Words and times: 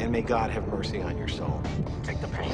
and 0.00 0.10
may 0.10 0.22
God 0.22 0.50
have 0.50 0.66
mercy 0.68 1.00
on 1.00 1.16
your 1.16 1.28
soul. 1.28 1.62
Take 2.02 2.20
the 2.20 2.28
pain. 2.28 2.52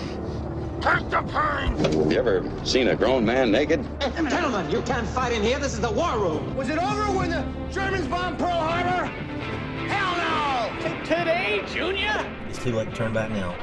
Take 0.81 1.11
the 1.11 1.23
pain! 1.23 1.77
Have 1.77 1.95
you 1.95 2.19
ever 2.19 2.51
seen 2.65 2.89
a 2.89 2.97
grown 2.97 3.25
man 3.25 3.51
naked? 3.51 3.87
Gentlemen, 4.01 4.71
you 4.71 4.81
can't 4.83 5.07
fight 5.09 5.33
in 5.33 5.43
here. 5.43 5.59
This 5.59 5.75
is 5.75 5.81
the 5.81 5.91
war 5.91 6.19
room. 6.19 6.57
Was 6.57 6.71
it 6.71 6.79
over 6.79 7.17
when 7.17 7.31
the 7.31 7.45
Germans 7.71 8.07
bombed 8.07 8.39
Pearl 8.39 8.49
Harbor? 8.51 9.07
Hell 9.89 10.17
no! 10.17 11.05
Today, 11.05 11.63
Junior? 11.69 12.25
It's 12.49 12.63
too 12.63 12.73
late 12.73 12.91
to 12.91 12.97
turn 12.97 13.13
back 13.13 13.31
now. 13.31 13.55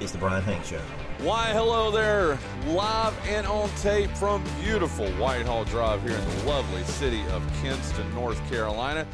It's 0.00 0.10
the 0.12 0.18
Brian 0.18 0.42
Hank 0.42 0.64
Show. 0.64 0.80
Why, 1.20 1.52
hello 1.52 1.92
there, 1.92 2.38
live 2.66 3.14
and 3.28 3.46
on 3.46 3.70
tape 3.76 4.10
from 4.16 4.42
beautiful 4.60 5.06
Whitehall 5.12 5.64
Drive 5.64 6.02
here 6.02 6.18
in 6.18 6.28
the 6.28 6.44
lovely 6.44 6.82
city 6.84 7.22
of 7.30 7.42
Kinston, 7.62 8.12
North 8.14 8.40
Carolina. 8.50 9.06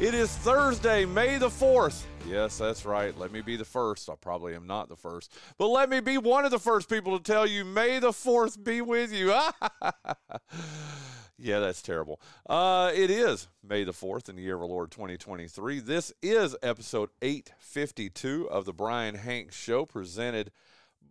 It 0.00 0.14
is 0.14 0.30
Thursday, 0.30 1.04
May 1.04 1.38
the 1.38 1.48
4th. 1.48 2.04
Yes, 2.24 2.56
that's 2.56 2.86
right. 2.86 3.18
Let 3.18 3.32
me 3.32 3.40
be 3.40 3.56
the 3.56 3.64
first. 3.64 4.08
I 4.08 4.14
probably 4.14 4.54
am 4.54 4.64
not 4.64 4.88
the 4.88 4.94
first, 4.94 5.36
but 5.58 5.66
let 5.66 5.90
me 5.90 5.98
be 5.98 6.18
one 6.18 6.44
of 6.44 6.52
the 6.52 6.58
first 6.60 6.88
people 6.88 7.18
to 7.18 7.24
tell 7.24 7.44
you, 7.44 7.64
May 7.64 7.98
the 7.98 8.12
4th 8.12 8.62
be 8.62 8.80
with 8.80 9.12
you. 9.12 9.30
yeah, 11.36 11.58
that's 11.58 11.82
terrible. 11.82 12.20
Uh, 12.48 12.92
it 12.94 13.10
is 13.10 13.48
May 13.68 13.82
the 13.82 13.90
4th 13.90 14.28
in 14.28 14.36
the 14.36 14.42
year 14.42 14.54
of 14.54 14.62
our 14.62 14.68
Lord 14.68 14.92
2023. 14.92 15.80
This 15.80 16.12
is 16.22 16.54
episode 16.62 17.10
852 17.20 18.48
of 18.48 18.66
the 18.66 18.72
Brian 18.72 19.16
Hank 19.16 19.50
Show 19.50 19.84
presented 19.84 20.52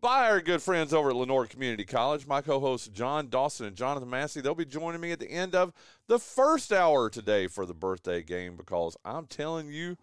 by 0.02 0.30
our 0.30 0.42
good 0.42 0.62
friends 0.62 0.94
over 0.94 1.10
at 1.10 1.16
Lenoir 1.16 1.46
Community 1.46 1.84
College. 1.84 2.28
My 2.28 2.42
co 2.42 2.60
hosts, 2.60 2.88
John 2.88 3.30
Dawson 3.30 3.66
and 3.66 3.76
Jonathan 3.76 4.10
Massey, 4.10 4.42
they'll 4.42 4.56
be 4.56 4.66
joining 4.66 5.02
me 5.02 5.12
at 5.12 5.20
the 5.20 5.30
end 5.30 5.56
of 5.56 5.74
the 6.08 6.20
first 6.20 6.72
hour 6.72 7.10
today 7.10 7.48
for 7.48 7.66
the 7.66 7.74
birthday 7.74 8.22
game 8.22 8.56
because 8.56 8.96
I'm 9.06 9.26
telling 9.26 9.70
you, 9.72 9.98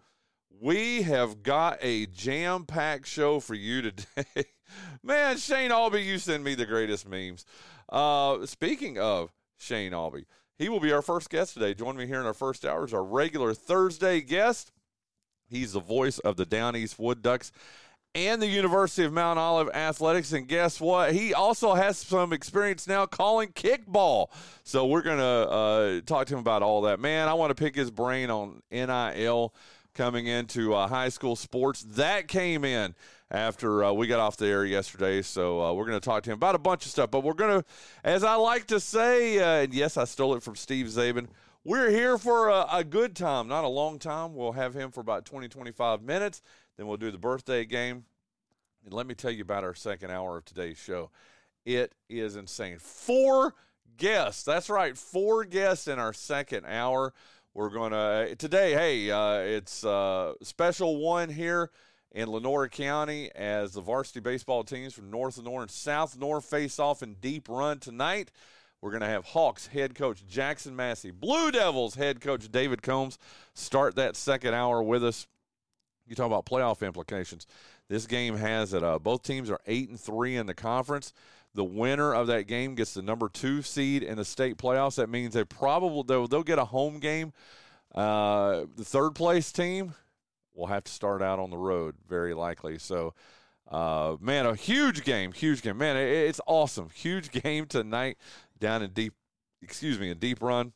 we 0.61 1.03
have 1.03 1.43
got 1.43 1.77
a 1.81 2.05
jam 2.07 2.65
packed 2.65 3.07
show 3.07 3.39
for 3.39 3.55
you 3.55 3.81
today. 3.81 4.45
Man, 5.03 5.37
Shane 5.37 5.71
Aube, 5.71 6.03
you 6.03 6.17
send 6.17 6.43
me 6.43 6.55
the 6.55 6.65
greatest 6.65 7.07
memes. 7.07 7.45
Uh, 7.89 8.45
speaking 8.45 8.97
of 8.97 9.31
Shane 9.57 9.91
Aube, 9.91 10.25
he 10.57 10.69
will 10.69 10.79
be 10.79 10.93
our 10.93 11.01
first 11.01 11.29
guest 11.29 11.53
today. 11.53 11.73
Join 11.73 11.97
me 11.97 12.07
here 12.07 12.19
in 12.19 12.25
our 12.25 12.33
first 12.33 12.65
hour 12.65 12.83
as 12.83 12.93
our 12.93 13.03
regular 13.03 13.53
Thursday 13.53 14.21
guest. 14.21 14.71
He's 15.47 15.73
the 15.73 15.79
voice 15.79 16.17
of 16.19 16.37
the 16.37 16.45
Down 16.45 16.75
East 16.75 16.97
Wood 16.97 17.21
Ducks 17.21 17.51
and 18.15 18.41
the 18.41 18.47
University 18.47 19.03
of 19.03 19.11
Mount 19.11 19.37
Olive 19.37 19.69
Athletics. 19.73 20.31
And 20.31 20.47
guess 20.47 20.79
what? 20.79 21.13
He 21.13 21.33
also 21.33 21.73
has 21.73 21.97
some 21.97 22.31
experience 22.31 22.87
now 22.87 23.05
calling 23.05 23.49
kickball. 23.49 24.27
So 24.63 24.87
we're 24.87 25.01
going 25.01 25.17
to 25.17 25.23
uh, 25.23 26.01
talk 26.05 26.27
to 26.27 26.33
him 26.33 26.39
about 26.39 26.63
all 26.63 26.81
that. 26.83 26.99
Man, 26.99 27.27
I 27.27 27.33
want 27.33 27.55
to 27.55 27.55
pick 27.55 27.75
his 27.75 27.91
brain 27.91 28.31
on 28.31 28.63
NIL 28.71 29.53
coming 29.93 30.27
into 30.27 30.73
uh, 30.73 30.87
high 30.87 31.09
school 31.09 31.35
sports. 31.35 31.85
That 31.89 32.29
came 32.29 32.63
in 32.63 32.95
after 33.29 33.83
uh, 33.83 33.91
we 33.91 34.07
got 34.07 34.19
off 34.21 34.37
the 34.37 34.47
air 34.47 34.65
yesterday. 34.65 35.21
So 35.21 35.61
uh, 35.61 35.73
we're 35.73 35.85
going 35.85 35.99
to 35.99 36.05
talk 36.05 36.23
to 36.23 36.31
him 36.31 36.35
about 36.35 36.55
a 36.55 36.59
bunch 36.59 36.85
of 36.85 36.91
stuff. 36.91 37.11
But 37.11 37.23
we're 37.23 37.33
going 37.33 37.61
to, 37.61 37.67
as 38.05 38.23
I 38.23 38.35
like 38.35 38.67
to 38.67 38.79
say, 38.79 39.39
uh, 39.39 39.63
and 39.63 39.73
yes, 39.73 39.97
I 39.97 40.05
stole 40.05 40.35
it 40.35 40.43
from 40.43 40.55
Steve 40.55 40.85
Czaban. 40.87 41.27
We're 41.65 41.89
here 41.89 42.19
for 42.19 42.49
a, 42.49 42.67
a, 42.71 42.83
good 42.83 43.15
time, 43.15 43.47
not 43.47 43.63
a 43.63 43.67
long 43.67 43.97
time. 43.97 44.35
We'll 44.35 44.51
have 44.51 44.75
him 44.75 44.91
for 44.91 45.01
about 45.01 45.25
20, 45.25 45.47
25 45.47 46.03
minutes. 46.03 46.43
Then 46.77 46.87
we'll 46.87 46.97
do 46.97 47.11
the 47.11 47.17
birthday 47.17 47.65
game. 47.65 48.05
And 48.83 48.93
let 48.93 49.07
me 49.07 49.15
tell 49.15 49.31
you 49.31 49.41
about 49.41 49.63
our 49.63 49.73
second 49.73 50.11
hour 50.11 50.37
of 50.37 50.45
today's 50.45 50.77
show. 50.77 51.09
It 51.65 51.93
is 52.09 52.35
insane. 52.35 52.77
Four 52.79 53.55
guests. 53.97 54.43
That's 54.43 54.69
right, 54.69 54.97
four 54.97 55.45
guests 55.45 55.87
in 55.87 55.99
our 55.99 56.13
second 56.13 56.65
hour. 56.65 57.13
We're 57.53 57.69
going 57.69 57.91
to, 57.91 58.35
today, 58.35 58.73
hey, 58.73 59.09
uh, 59.09 59.37
it's 59.37 59.83
a 59.83 60.35
special 60.43 60.97
one 60.97 61.29
here 61.29 61.71
in 62.11 62.29
Lenoir 62.29 62.67
County 62.67 63.31
as 63.33 63.73
the 63.73 63.81
varsity 63.81 64.19
baseball 64.19 64.63
teams 64.63 64.93
from 64.93 65.09
North 65.09 65.37
Lenoir 65.37 65.61
and 65.61 65.71
South 65.71 66.15
Lenoir 66.15 66.41
face 66.41 66.79
off 66.79 67.01
in 67.01 67.15
deep 67.15 67.47
run 67.49 67.79
tonight. 67.79 68.31
We're 68.81 68.91
going 68.91 69.01
to 69.01 69.07
have 69.07 69.25
Hawks 69.25 69.67
head 69.67 69.95
coach 69.95 70.27
Jackson 70.27 70.75
Massey, 70.75 71.11
Blue 71.11 71.49
Devils 71.49 71.95
head 71.95 72.21
coach 72.21 72.51
David 72.51 72.81
Combs 72.83 73.17
start 73.53 73.95
that 73.95 74.15
second 74.15 74.53
hour 74.53 74.83
with 74.83 75.03
us. 75.03 75.25
You 76.07 76.15
talk 76.15 76.27
about 76.27 76.45
playoff 76.45 76.85
implications. 76.85 77.47
This 77.87 78.07
game 78.07 78.35
has 78.37 78.73
it. 78.73 78.83
Uh, 78.83 78.99
both 78.99 79.23
teams 79.23 79.49
are 79.49 79.59
eight 79.65 79.89
and 79.89 79.99
three 79.99 80.35
in 80.35 80.45
the 80.45 80.53
conference. 80.53 81.13
The 81.53 81.63
winner 81.63 82.13
of 82.13 82.27
that 82.27 82.47
game 82.47 82.75
gets 82.75 82.93
the 82.93 83.01
number 83.01 83.29
two 83.29 83.61
seed 83.61 84.03
in 84.03 84.17
the 84.17 84.25
state 84.25 84.57
playoffs. 84.57 84.95
That 84.95 85.09
means 85.09 85.33
they 85.33 85.45
probably 85.45 86.03
they'll, 86.07 86.27
they'll 86.27 86.43
get 86.43 86.59
a 86.59 86.65
home 86.65 86.99
game. 86.99 87.33
Uh, 87.93 88.65
the 88.75 88.83
third 88.83 89.15
place 89.15 89.51
team 89.51 89.93
will 90.53 90.67
have 90.67 90.83
to 90.83 90.91
start 90.91 91.21
out 91.21 91.39
on 91.39 91.49
the 91.49 91.57
road, 91.57 91.95
very 92.07 92.33
likely. 92.33 92.77
So, 92.77 93.13
uh, 93.71 94.17
man, 94.19 94.45
a 94.45 94.55
huge 94.55 95.03
game, 95.03 95.31
huge 95.31 95.61
game, 95.61 95.77
man. 95.77 95.95
It, 95.95 96.09
it's 96.09 96.41
awesome, 96.45 96.89
huge 96.93 97.31
game 97.43 97.65
tonight 97.65 98.17
down 98.59 98.81
in 98.81 98.91
deep. 98.91 99.13
Excuse 99.61 99.97
me, 99.97 100.11
a 100.11 100.15
deep 100.15 100.41
run 100.41 100.73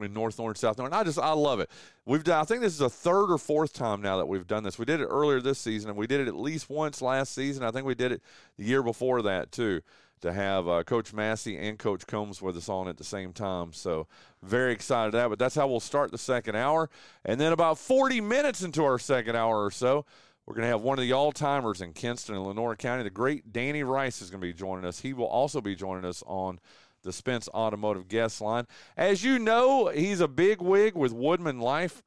in 0.00 0.12
North 0.12 0.38
Orange, 0.38 0.58
South 0.58 0.78
Orange. 0.78 0.94
I 0.94 1.04
just 1.04 1.18
I 1.18 1.32
love 1.32 1.60
it. 1.60 1.70
We've 2.04 2.24
done. 2.24 2.40
I 2.40 2.44
think 2.44 2.60
this 2.60 2.74
is 2.74 2.80
a 2.80 2.90
third 2.90 3.30
or 3.30 3.38
fourth 3.38 3.72
time 3.72 4.02
now 4.02 4.16
that 4.18 4.26
we've 4.26 4.46
done 4.46 4.62
this. 4.62 4.78
We 4.78 4.84
did 4.84 5.00
it 5.00 5.06
earlier 5.06 5.40
this 5.40 5.58
season, 5.58 5.90
and 5.90 5.98
we 5.98 6.06
did 6.06 6.20
it 6.20 6.28
at 6.28 6.36
least 6.36 6.68
once 6.68 7.00
last 7.02 7.34
season. 7.34 7.64
I 7.64 7.70
think 7.70 7.86
we 7.86 7.94
did 7.94 8.12
it 8.12 8.22
the 8.58 8.64
year 8.64 8.82
before 8.82 9.22
that 9.22 9.52
too. 9.52 9.82
To 10.22 10.32
have 10.32 10.66
uh, 10.66 10.82
Coach 10.82 11.12
Massey 11.12 11.58
and 11.58 11.78
Coach 11.78 12.06
Combs 12.06 12.40
with 12.40 12.56
us 12.56 12.70
on 12.70 12.88
at 12.88 12.96
the 12.96 13.04
same 13.04 13.34
time, 13.34 13.74
so 13.74 14.06
very 14.42 14.72
excited 14.72 15.12
that. 15.12 15.28
But 15.28 15.38
that's 15.38 15.54
how 15.54 15.68
we'll 15.68 15.78
start 15.78 16.10
the 16.10 16.16
second 16.16 16.56
hour, 16.56 16.88
and 17.26 17.38
then 17.38 17.52
about 17.52 17.78
40 17.78 18.22
minutes 18.22 18.62
into 18.62 18.82
our 18.82 18.98
second 18.98 19.36
hour 19.36 19.62
or 19.62 19.70
so, 19.70 20.06
we're 20.46 20.54
going 20.54 20.64
to 20.64 20.70
have 20.70 20.80
one 20.80 20.98
of 20.98 21.02
the 21.02 21.12
all 21.12 21.32
timers 21.32 21.80
in 21.82 21.92
Kinston 21.92 22.34
and 22.34 22.46
Lenoir 22.46 22.76
County. 22.76 23.02
The 23.02 23.10
great 23.10 23.52
Danny 23.52 23.82
Rice 23.82 24.22
is 24.22 24.30
going 24.30 24.40
to 24.40 24.46
be 24.46 24.54
joining 24.54 24.84
us. 24.84 25.00
He 25.00 25.12
will 25.12 25.26
also 25.26 25.60
be 25.60 25.74
joining 25.74 26.04
us 26.04 26.22
on 26.26 26.60
the 27.06 27.12
Spence 27.12 27.48
Automotive 27.48 28.08
guest 28.08 28.40
line. 28.42 28.66
As 28.96 29.24
you 29.24 29.38
know, 29.38 29.88
he's 29.88 30.20
a 30.20 30.28
big 30.28 30.60
wig 30.60 30.94
with 30.94 31.12
Woodman 31.12 31.60
Life. 31.60 32.02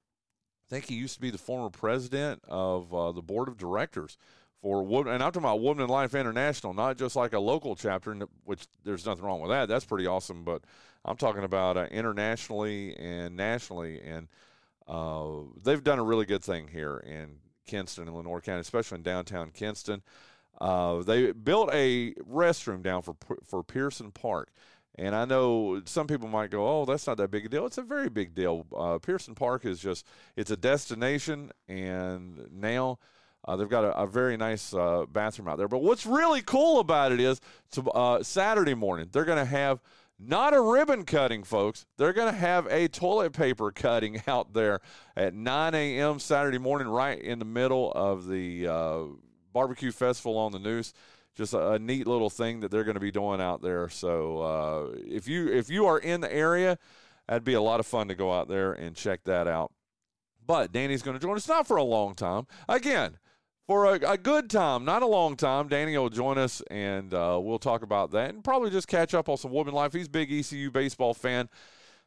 I 0.68 0.76
think 0.76 0.86
he 0.86 0.96
used 0.96 1.16
to 1.16 1.22
be 1.22 1.32
the 1.32 1.40
former 1.40 1.72
president 1.72 2.44
of 2.48 2.94
uh, 2.94 3.12
the 3.12 3.24
board 3.24 3.48
of 3.48 3.58
directors 3.58 4.18
for 4.62 4.84
Woodman. 4.84 5.16
And 5.16 5.24
I'm 5.24 5.32
talking 5.32 5.46
about 5.46 5.62
Woodman 5.62 5.88
Life 5.88 6.14
International, 6.14 6.74
not 6.74 6.98
just 6.98 7.16
like 7.16 7.34
a 7.34 7.40
local 7.40 7.76
chapter, 7.76 8.16
which 8.44 8.68
there's 8.84 9.06
nothing 9.06 9.24
wrong 9.24 9.42
with 9.42 9.50
that. 9.50 9.68
That's 9.68 9.86
pretty 9.86 10.06
awesome. 10.06 10.44
But 10.44 10.64
I'm 11.04 11.18
talking 11.18 11.44
about 11.44 11.78
uh, 11.78 11.88
internationally 11.90 12.96
and 12.98 13.36
nationally. 13.36 14.00
And 14.02 14.28
uh, 14.88 15.30
they've 15.64 15.84
done 15.84 15.98
a 15.98 16.04
really 16.04 16.26
good 16.26 16.44
thing 16.44 16.68
here 16.68 16.98
in 16.98 17.38
Kinston 17.66 18.08
and 18.08 18.16
Lenoir 18.16 18.42
County, 18.42 18.62
especially 18.62 18.98
in 18.98 19.04
downtown 19.04 19.52
Kinston. 19.52 20.04
Uh, 20.60 21.02
they 21.04 21.32
built 21.32 21.70
a 21.74 22.14
restroom 22.16 22.82
down 22.82 23.02
for 23.02 23.16
for 23.46 23.64
Pearson 23.64 24.12
Park. 24.12 24.50
And 24.96 25.16
I 25.16 25.26
know 25.26 25.82
some 25.86 26.08
people 26.08 26.28
might 26.28 26.52
go, 26.52 26.68
"Oh, 26.68 26.86
that's 26.86 27.08
not 27.08 27.18
that 27.18 27.32
big 27.32 27.46
a 27.46 27.50
deal." 27.50 27.66
It's 27.66 27.78
a 27.78 27.84
very 27.84 28.10
big 28.10 28.36
deal. 28.36 28.66
Uh, 28.76 28.98
Pearson 28.98 29.36
Park 29.36 29.66
is 29.66 29.80
just 29.80 30.06
it's 30.36 30.52
a 30.52 30.58
destination, 30.58 31.52
and 31.68 32.48
now 32.52 33.00
uh, 33.46 33.56
they've 33.56 33.70
got 33.70 33.86
a, 33.86 33.98
a 33.98 34.08
very 34.08 34.36
nice 34.36 34.74
uh, 34.74 35.06
bathroom 35.10 35.48
out 35.48 35.58
there. 35.58 35.68
But 35.68 35.82
what's 35.82 36.06
really 36.06 36.42
cool 36.42 36.80
about 36.80 37.12
it 37.12 37.20
is 37.20 37.40
to, 37.72 37.84
uh, 37.92 38.24
Saturday 38.24 38.74
morning 38.74 39.10
they're 39.12 39.26
going 39.26 39.38
to 39.38 39.46
have 39.46 39.80
not 40.20 40.54
a 40.54 40.62
ribbon 40.62 41.06
cutting, 41.06 41.44
folks. 41.44 41.86
They're 41.98 42.12
going 42.14 42.32
to 42.32 42.38
have 42.38 42.68
a 42.68 42.90
toilet 42.90 43.32
paper 43.32 43.72
cutting 43.72 44.22
out 44.28 44.54
there 44.54 44.82
at 45.16 45.34
9 45.34 45.74
a.m. 45.74 46.20
Saturday 46.20 46.58
morning, 46.58 46.90
right 46.90 47.20
in 47.20 47.40
the 47.40 47.46
middle 47.46 47.92
of 47.94 48.28
the 48.28 48.68
uh, 48.68 49.04
barbecue 49.54 49.92
festival 49.92 50.38
on 50.38 50.52
the 50.52 50.60
Neuse 50.60 50.94
just 51.36 51.54
a, 51.54 51.72
a, 51.72 51.80
neat 51.80 52.08
little 52.08 52.30
thing 52.30 52.60
that 52.62 52.72
they're 52.72 52.84
going 52.84 52.96
to 52.96 53.00
be 53.00 53.12
doing 53.12 53.42
out 53.42 53.62
there. 53.62 53.90
So 53.90 54.42
uh, 54.42 54.98
if 55.06 55.28
you 55.28 55.48
if 55.48 55.70
you 55.70 55.86
are 55.86 55.98
in 55.98 56.22
the 56.22 56.34
area, 56.34 56.78
that'd 57.28 57.44
be 57.44 57.54
a 57.54 57.62
lot 57.62 57.80
of 57.80 57.86
fun 57.86 58.08
to 58.10 58.16
go 58.16 58.34
out 58.34 58.48
there 58.48 58.74
and 58.74 58.96
check 58.96 59.24
that 59.26 59.48
out. 59.48 59.72
But 60.46 60.72
Danny's 60.72 61.02
going 61.02 61.18
to 61.18 61.22
join 61.22 61.36
us 61.36 61.48
not 61.48 61.68
for 61.68 61.78
a 61.78 61.84
long 61.84 62.16
time. 62.16 62.48
Again, 62.68 63.18
for 63.68 63.86
a, 63.86 64.14
a, 64.14 64.18
good 64.18 64.50
time, 64.50 64.84
not 64.84 65.04
a 65.04 65.08
long 65.08 65.36
time. 65.36 65.68
Danny 65.68 65.96
will 65.96 66.10
join 66.10 66.40
us 66.40 66.64
and 66.72 67.14
uh, 67.14 67.40
we'll 67.40 67.60
talk 67.60 67.84
about 67.84 68.10
that 68.12 68.32
and 68.32 68.44
probably 68.44 68.72
just 68.72 68.88
catch 68.88 69.14
up 69.14 69.30
on 69.30 69.38
some 69.38 69.52
Woodman 69.52 69.76
life. 69.76 69.94
He's 69.94 70.08
a 70.08 70.10
big 70.10 70.32
ECU 70.32 70.72
baseball 70.72 71.14
fan. 71.14 71.50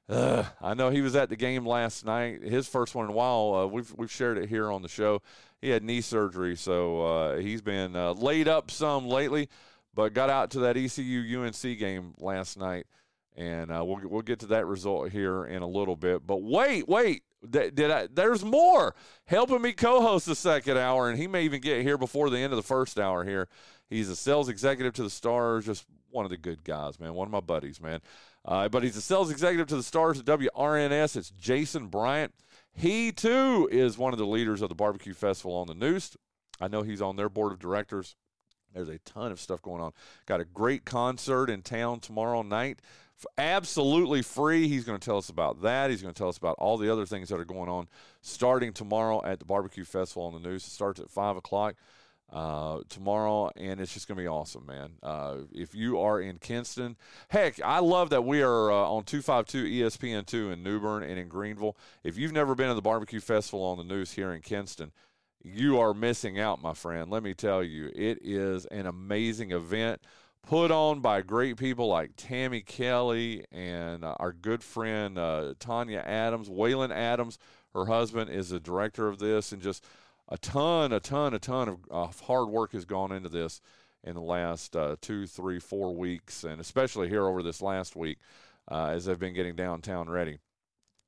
Uh, 0.09 0.45
I 0.61 0.75
know 0.75 0.91
he 0.91 1.01
was 1.01 1.15
at 1.15 1.29
the 1.29 1.37
game 1.37 1.65
last 1.65 2.05
night, 2.05 2.43
his 2.43 2.67
first 2.67 2.97
one 2.97 3.05
in 3.05 3.13
a 3.13 3.15
while. 3.15 3.55
Uh, 3.55 3.67
we've 3.67 3.95
we've 3.97 4.11
shared 4.11 4.39
it 4.39 4.49
here 4.49 4.73
on 4.73 4.83
the 4.83 4.89
show 4.89 5.23
he 5.62 5.70
had 5.70 5.82
knee 5.85 6.00
surgery, 6.00 6.56
so 6.56 7.06
uh, 7.06 7.37
he's 7.38 7.62
been 7.62 7.97
uh, 7.97 8.12
laid 8.12 8.49
up 8.49 8.70
some 8.70 9.06
lately. 9.06 9.49
but 9.94 10.12
got 10.12 10.31
out 10.31 10.50
to 10.50 10.61
that 10.61 10.76
ECU 10.76 11.41
UNC 11.41 11.79
game 11.79 12.14
last 12.19 12.59
night, 12.59 12.87
and 13.37 13.70
uh, 13.70 13.82
we'll 13.85 14.00
we'll 14.05 14.23
get 14.23 14.41
to 14.41 14.47
that 14.47 14.67
result 14.67 15.11
here 15.11 15.44
in 15.44 15.62
a 15.62 15.67
little 15.67 15.97
bit. 15.97 16.26
But 16.26 16.43
wait, 16.43 16.88
wait, 16.88 17.23
did, 17.49 17.75
did 17.75 17.91
I? 17.91 18.09
There's 18.12 18.44
more 18.44 18.94
helping 19.26 19.62
me 19.62 19.73
co-host 19.73 20.26
the 20.26 20.35
second 20.35 20.79
hour, 20.79 21.09
and 21.09 21.19
he 21.19 21.26
may 21.26 21.44
even 21.44 21.61
get 21.61 21.82
here 21.82 21.99
before 21.99 22.31
the 22.31 22.38
end 22.38 22.53
of 22.53 22.56
the 22.56 22.62
first 22.62 22.99
hour. 22.99 23.25
Here, 23.25 23.49
he's 23.88 24.09
a 24.09 24.17
sales 24.17 24.49
executive 24.49 24.94
to 24.94 25.03
the 25.03 25.11
Stars, 25.11 25.67
just 25.67 25.87
one 26.11 26.25
of 26.25 26.31
the 26.31 26.37
good 26.37 26.64
guys, 26.64 26.99
man. 27.00 27.14
One 27.14 27.26
of 27.26 27.32
my 27.32 27.41
buddies, 27.41 27.81
man. 27.81 28.00
Uh, 28.44 28.69
but 28.69 28.82
he's 28.82 28.97
a 28.97 29.00
sales 29.00 29.31
executive 29.31 29.69
to 29.69 29.76
the 29.76 29.82
Stars 29.82 30.19
at 30.19 30.26
WRNS. 30.26 31.17
It's 31.17 31.31
Jason 31.31 31.87
Bryant. 31.87 32.35
He 32.75 33.13
too 33.13 33.69
is 33.71 33.99
one 33.99 34.13
of 34.13 34.19
the 34.19 34.27
leaders 34.27 34.63
of 34.63 34.69
the 34.69 34.75
barbecue 34.75 35.15
festival 35.15 35.55
on 35.57 35.67
the 35.67 35.75
Neuse. 35.75 36.17
I 36.61 36.69
know 36.69 36.83
he's 36.83 37.03
on 37.03 37.17
their 37.17 37.29
board 37.29 37.53
of 37.53 37.59
directors. 37.59 38.17
There's 38.73 38.89
a 38.89 38.99
ton 39.01 39.31
of 39.31 39.41
stuff 39.41 39.61
going 39.61 39.83
on. 39.83 39.93
Got 40.27 40.41
a 40.41 40.45
great 40.45 40.85
concert 40.85 41.51
in 41.51 41.63
town 41.63 42.01
tomorrow 42.01 42.43
night. 42.43 42.81
Absolutely 43.37 44.23
free. 44.23 44.67
He's 44.67 44.85
going 44.85 44.99
to 44.99 45.05
tell 45.05 45.19
us 45.19 45.29
about 45.29 45.63
that. 45.63 45.91
He's 45.91 46.03
going 46.03 46.15
to 46.15 46.19
tell 46.19 46.29
us 46.29 46.39
about 46.39 46.57
all 46.59 46.79
the 46.79 46.91
other 46.91 47.07
things 47.07 47.29
that 47.29 47.39
are 47.39 47.45
going 47.45 47.69
on 47.69 47.89
starting 48.21 48.73
tomorrow 48.73 49.23
at 49.25 49.39
the 49.39 49.45
Barbecue 49.45 49.85
Festival 49.85 50.25
on 50.25 50.33
the 50.33 50.49
Neuse. 50.49 50.67
It 50.67 50.71
starts 50.71 50.99
at 51.01 51.11
5 51.11 51.37
o'clock 51.37 51.75
uh, 52.32 52.81
tomorrow, 52.88 53.50
and 53.56 53.81
it's 53.81 53.93
just 53.93 54.08
going 54.08 54.17
to 54.17 54.23
be 54.23 54.29
awesome, 54.29 54.64
man. 54.67 54.93
Uh, 55.02 55.38
if 55.52 55.75
you 55.75 56.00
are 56.00 56.20
in 56.20 56.38
Kinston, 56.38 56.96
heck, 57.29 57.61
I 57.62 57.81
love 57.81 58.11
that 58.11 58.25
we 58.25 58.40
are 58.43 58.73
uh, 58.73 58.75
on 58.75 59.05
252 59.05 59.84
ESPN2 59.84 60.55
in 60.55 60.62
New 60.62 60.81
Bern 60.81 61.02
and 61.02 61.19
in 61.19 61.29
Greenville. 61.29 61.76
If 62.02 62.17
you've 62.17 62.32
never 62.32 62.55
been 62.55 62.69
to 62.69 62.75
the 62.75 62.81
Barbecue 62.82 63.20
Festival 63.20 63.62
on 63.64 63.76
the 63.76 63.84
Neuse 63.84 64.12
here 64.12 64.32
in 64.32 64.40
Kinston, 64.40 64.93
you 65.44 65.79
are 65.79 65.93
missing 65.93 66.40
out, 66.40 66.62
my 66.62 66.73
friend. 66.73 67.11
Let 67.11 67.23
me 67.23 67.34
tell 67.34 67.62
you, 67.62 67.90
it 67.94 68.19
is 68.23 68.64
an 68.67 68.87
amazing 68.87 69.50
event 69.50 70.00
put 70.43 70.70
on 70.70 71.00
by 71.00 71.23
great 71.23 71.56
people 71.56 71.87
like 71.87 72.12
Tammy 72.17 72.62
Kelly 72.62 73.44
and 73.52 74.05
uh, 74.05 74.14
our 74.19 74.32
good 74.32 74.62
friend 74.62 75.19
uh, 75.19 75.55
Tanya 75.58 76.02
Adams, 76.05 76.49
Waylon 76.49 76.90
Adams. 76.90 77.38
Her 77.75 77.87
husband 77.87 78.31
is 78.31 78.50
the 78.50 78.61
director 78.61 79.08
of 79.08 79.19
this, 79.19 79.52
and 79.52 79.62
just 79.62 79.85
a 80.32 80.38
ton, 80.38 80.93
a 80.93 81.00
ton, 81.00 81.34
a 81.34 81.38
ton 81.38 81.69
of 81.69 81.79
uh, 81.90 82.06
hard 82.25 82.49
work 82.49 82.73
has 82.73 82.87
gone 82.87 83.12
into 83.12 83.29
this 83.29 83.61
in 84.02 84.14
the 84.14 84.20
last 84.20 84.75
uh, 84.75 84.96
two, 85.02 85.26
three, 85.26 85.58
four 85.58 85.94
weeks, 85.94 86.43
and 86.43 86.58
especially 86.58 87.11
here 87.11 87.26
over 87.26 87.43
this 87.43 87.61
last 87.61 87.94
week 87.94 88.19
uh, 88.70 88.87
as 88.87 89.05
they've 89.05 89.19
been 89.19 89.34
getting 89.34 89.55
downtown 89.55 90.08
ready. 90.08 90.38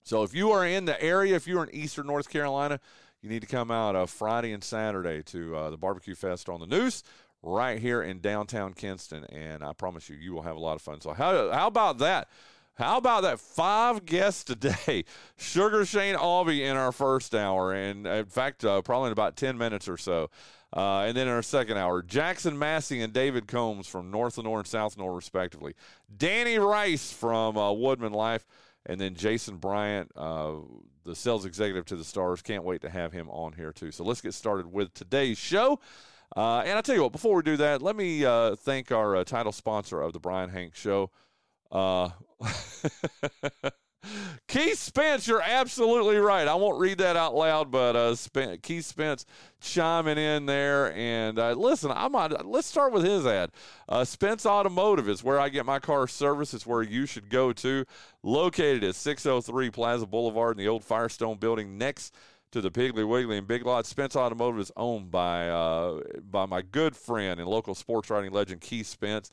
So 0.02 0.24
if 0.24 0.34
you 0.34 0.50
are 0.50 0.66
in 0.66 0.84
the 0.84 1.02
area, 1.02 1.34
if 1.36 1.46
you're 1.46 1.64
in 1.64 1.74
Eastern 1.74 2.06
North 2.06 2.28
Carolina, 2.28 2.78
you 3.22 3.30
need 3.30 3.40
to 3.40 3.48
come 3.48 3.70
out 3.70 3.96
uh, 3.96 4.04
Friday 4.04 4.52
and 4.52 4.62
Saturday 4.62 5.22
to 5.22 5.56
uh, 5.56 5.70
the 5.70 5.78
Barbecue 5.78 6.14
Fest 6.14 6.50
on 6.50 6.60
the 6.60 6.66
Neuse 6.66 7.02
right 7.42 7.78
here 7.78 8.02
in 8.02 8.20
downtown 8.20 8.74
Kinston, 8.74 9.24
and 9.24 9.64
I 9.64 9.72
promise 9.72 10.10
you, 10.10 10.16
you 10.16 10.34
will 10.34 10.42
have 10.42 10.56
a 10.56 10.60
lot 10.60 10.76
of 10.76 10.82
fun. 10.82 11.00
So 11.00 11.14
how 11.14 11.50
how 11.50 11.66
about 11.66 11.96
that? 11.98 12.28
How 12.76 12.96
about 12.98 13.22
that? 13.22 13.38
Five 13.38 14.04
guests 14.04 14.42
today. 14.42 15.04
Sugar 15.36 15.84
Shane 15.84 16.16
Aube 16.16 16.60
in 16.60 16.76
our 16.76 16.90
first 16.90 17.32
hour, 17.32 17.72
and 17.72 18.04
in 18.04 18.26
fact, 18.26 18.64
uh, 18.64 18.82
probably 18.82 19.08
in 19.08 19.12
about 19.12 19.36
10 19.36 19.56
minutes 19.56 19.88
or 19.88 19.96
so. 19.96 20.28
Uh, 20.76 21.04
and 21.06 21.16
then 21.16 21.28
in 21.28 21.32
our 21.32 21.42
second 21.42 21.76
hour, 21.76 22.02
Jackson 22.02 22.58
Massey 22.58 23.00
and 23.00 23.12
David 23.12 23.46
Combs 23.46 23.86
from 23.86 24.10
North 24.10 24.38
Lenoir 24.38 24.58
and 24.58 24.66
South 24.66 24.96
Lenoir, 24.96 25.14
respectively. 25.14 25.74
Danny 26.16 26.58
Rice 26.58 27.12
from 27.12 27.56
uh, 27.56 27.72
Woodman 27.72 28.12
Life, 28.12 28.44
and 28.86 29.00
then 29.00 29.14
Jason 29.14 29.58
Bryant, 29.58 30.10
uh, 30.16 30.54
the 31.04 31.14
sales 31.14 31.44
executive 31.44 31.84
to 31.86 31.96
the 31.96 32.02
Stars. 32.02 32.42
Can't 32.42 32.64
wait 32.64 32.80
to 32.80 32.90
have 32.90 33.12
him 33.12 33.30
on 33.30 33.52
here, 33.52 33.70
too. 33.70 33.92
So 33.92 34.02
let's 34.02 34.20
get 34.20 34.34
started 34.34 34.66
with 34.66 34.92
today's 34.94 35.38
show. 35.38 35.78
Uh, 36.36 36.64
and 36.66 36.76
I 36.76 36.80
tell 36.80 36.96
you 36.96 37.04
what, 37.04 37.12
before 37.12 37.36
we 37.36 37.42
do 37.42 37.56
that, 37.58 37.80
let 37.80 37.94
me 37.94 38.24
uh, 38.24 38.56
thank 38.56 38.90
our 38.90 39.22
title 39.22 39.52
sponsor 39.52 40.00
of 40.00 40.12
the 40.12 40.18
Brian 40.18 40.50
Hank 40.50 40.74
Show. 40.74 41.12
Keith 44.48 44.78
Spence, 44.78 45.26
you're 45.26 45.42
absolutely 45.42 46.16
right. 46.18 46.46
I 46.46 46.54
won't 46.54 46.78
read 46.78 46.98
that 46.98 47.16
out 47.16 47.34
loud, 47.34 47.70
but 47.70 47.96
uh, 47.96 48.14
Keith 48.62 48.84
Spence 48.84 49.24
chiming 49.60 50.18
in 50.18 50.46
there. 50.46 50.92
And 50.94 51.38
uh, 51.38 51.52
listen, 51.52 51.90
I 51.90 52.08
might 52.08 52.44
let's 52.44 52.66
start 52.66 52.92
with 52.92 53.04
his 53.04 53.26
ad. 53.26 53.50
Uh, 53.88 54.04
Spence 54.04 54.46
Automotive 54.46 55.08
is 55.08 55.24
where 55.24 55.40
I 55.40 55.48
get 55.48 55.66
my 55.66 55.78
car 55.78 56.06
service. 56.06 56.54
It's 56.54 56.66
where 56.66 56.82
you 56.82 57.06
should 57.06 57.30
go 57.30 57.52
to. 57.54 57.84
Located 58.22 58.84
at 58.84 58.94
603 58.94 59.70
Plaza 59.70 60.06
Boulevard 60.06 60.58
in 60.58 60.64
the 60.64 60.68
old 60.68 60.84
Firestone 60.84 61.38
building 61.38 61.78
next 61.78 62.14
to 62.52 62.60
the 62.60 62.70
Piggly 62.70 63.06
Wiggly 63.06 63.38
and 63.38 63.48
Big 63.48 63.66
Lot. 63.66 63.86
Spence 63.86 64.14
Automotive 64.14 64.60
is 64.60 64.72
owned 64.76 65.10
by 65.10 65.48
uh, 65.48 66.00
by 66.30 66.46
my 66.46 66.62
good 66.62 66.94
friend 66.94 67.40
and 67.40 67.48
local 67.48 67.74
sports 67.74 68.10
writing 68.10 68.30
legend 68.30 68.60
Keith 68.60 68.86
Spence. 68.86 69.30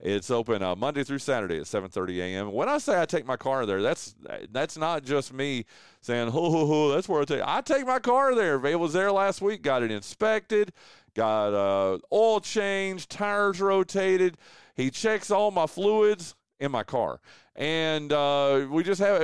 It's 0.00 0.30
open 0.30 0.62
uh, 0.62 0.76
Monday 0.76 1.02
through 1.02 1.18
Saturday 1.18 1.58
at 1.58 1.64
7:30 1.64 2.18
a.m. 2.18 2.52
When 2.52 2.68
I 2.68 2.78
say 2.78 3.00
I 3.00 3.04
take 3.04 3.26
my 3.26 3.36
car 3.36 3.66
there, 3.66 3.82
that's 3.82 4.14
that's 4.52 4.78
not 4.78 5.02
just 5.02 5.32
me 5.32 5.64
saying, 6.00 6.30
"Ho 6.30 6.50
ho 6.50 6.66
ho." 6.66 6.88
That's 6.90 7.08
where 7.08 7.22
I 7.22 7.24
take. 7.24 7.42
I 7.44 7.60
take 7.62 7.84
my 7.84 7.98
car 7.98 8.36
there. 8.36 8.64
It 8.64 8.78
was 8.78 8.92
there 8.92 9.10
last 9.10 9.42
week. 9.42 9.62
Got 9.62 9.82
it 9.82 9.90
inspected. 9.90 10.72
Got 11.14 11.52
uh, 11.52 11.98
oil 12.12 12.38
changed, 12.38 13.10
tires 13.10 13.60
rotated. 13.60 14.38
He 14.76 14.90
checks 14.90 15.32
all 15.32 15.50
my 15.50 15.66
fluids 15.66 16.36
in 16.60 16.70
my 16.70 16.84
car, 16.84 17.20
and 17.56 18.12
uh, 18.12 18.68
we 18.70 18.84
just 18.84 19.00
have 19.00 19.20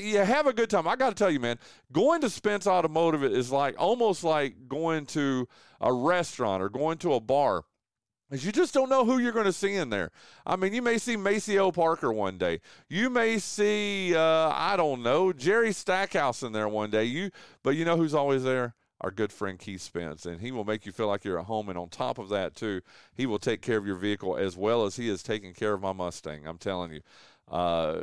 you 0.00 0.18
have 0.18 0.48
a 0.48 0.52
good 0.52 0.70
time. 0.70 0.88
I 0.88 0.96
got 0.96 1.10
to 1.10 1.14
tell 1.14 1.30
you, 1.30 1.38
man, 1.38 1.56
going 1.92 2.20
to 2.22 2.30
Spence 2.30 2.66
Automotive 2.66 3.22
is 3.22 3.52
like 3.52 3.76
almost 3.78 4.24
like 4.24 4.66
going 4.66 5.06
to 5.06 5.46
a 5.80 5.92
restaurant 5.92 6.64
or 6.64 6.68
going 6.68 6.98
to 6.98 7.14
a 7.14 7.20
bar 7.20 7.62
is 8.30 8.44
you 8.44 8.52
just 8.52 8.74
don't 8.74 8.88
know 8.88 9.04
who 9.04 9.18
you're 9.18 9.32
going 9.32 9.46
to 9.46 9.52
see 9.52 9.74
in 9.74 9.90
there. 9.90 10.10
I 10.44 10.56
mean, 10.56 10.72
you 10.72 10.82
may 10.82 10.98
see 10.98 11.16
Maceo 11.16 11.70
Parker 11.70 12.12
one 12.12 12.38
day. 12.38 12.60
You 12.88 13.08
may 13.10 13.38
see, 13.38 14.14
uh, 14.14 14.50
I 14.52 14.76
don't 14.76 15.02
know, 15.02 15.32
Jerry 15.32 15.72
Stackhouse 15.72 16.42
in 16.42 16.52
there 16.52 16.68
one 16.68 16.90
day. 16.90 17.04
You, 17.04 17.30
but 17.62 17.76
you 17.76 17.84
know 17.84 17.96
who's 17.96 18.14
always 18.14 18.42
there? 18.42 18.74
Our 19.02 19.10
good 19.10 19.30
friend 19.30 19.58
Keith 19.58 19.82
Spence, 19.82 20.24
and 20.24 20.40
he 20.40 20.50
will 20.50 20.64
make 20.64 20.86
you 20.86 20.92
feel 20.92 21.06
like 21.06 21.22
you're 21.22 21.38
at 21.38 21.44
home. 21.44 21.68
And 21.68 21.78
on 21.78 21.90
top 21.90 22.18
of 22.18 22.30
that, 22.30 22.54
too, 22.56 22.80
he 23.14 23.26
will 23.26 23.38
take 23.38 23.60
care 23.60 23.76
of 23.76 23.86
your 23.86 23.96
vehicle 23.96 24.36
as 24.36 24.56
well 24.56 24.86
as 24.86 24.96
he 24.96 25.08
is 25.10 25.22
taking 25.22 25.52
care 25.52 25.74
of 25.74 25.82
my 25.82 25.92
Mustang. 25.92 26.46
I'm 26.46 26.58
telling 26.58 26.92
you. 26.92 27.00
Uh, 27.48 28.00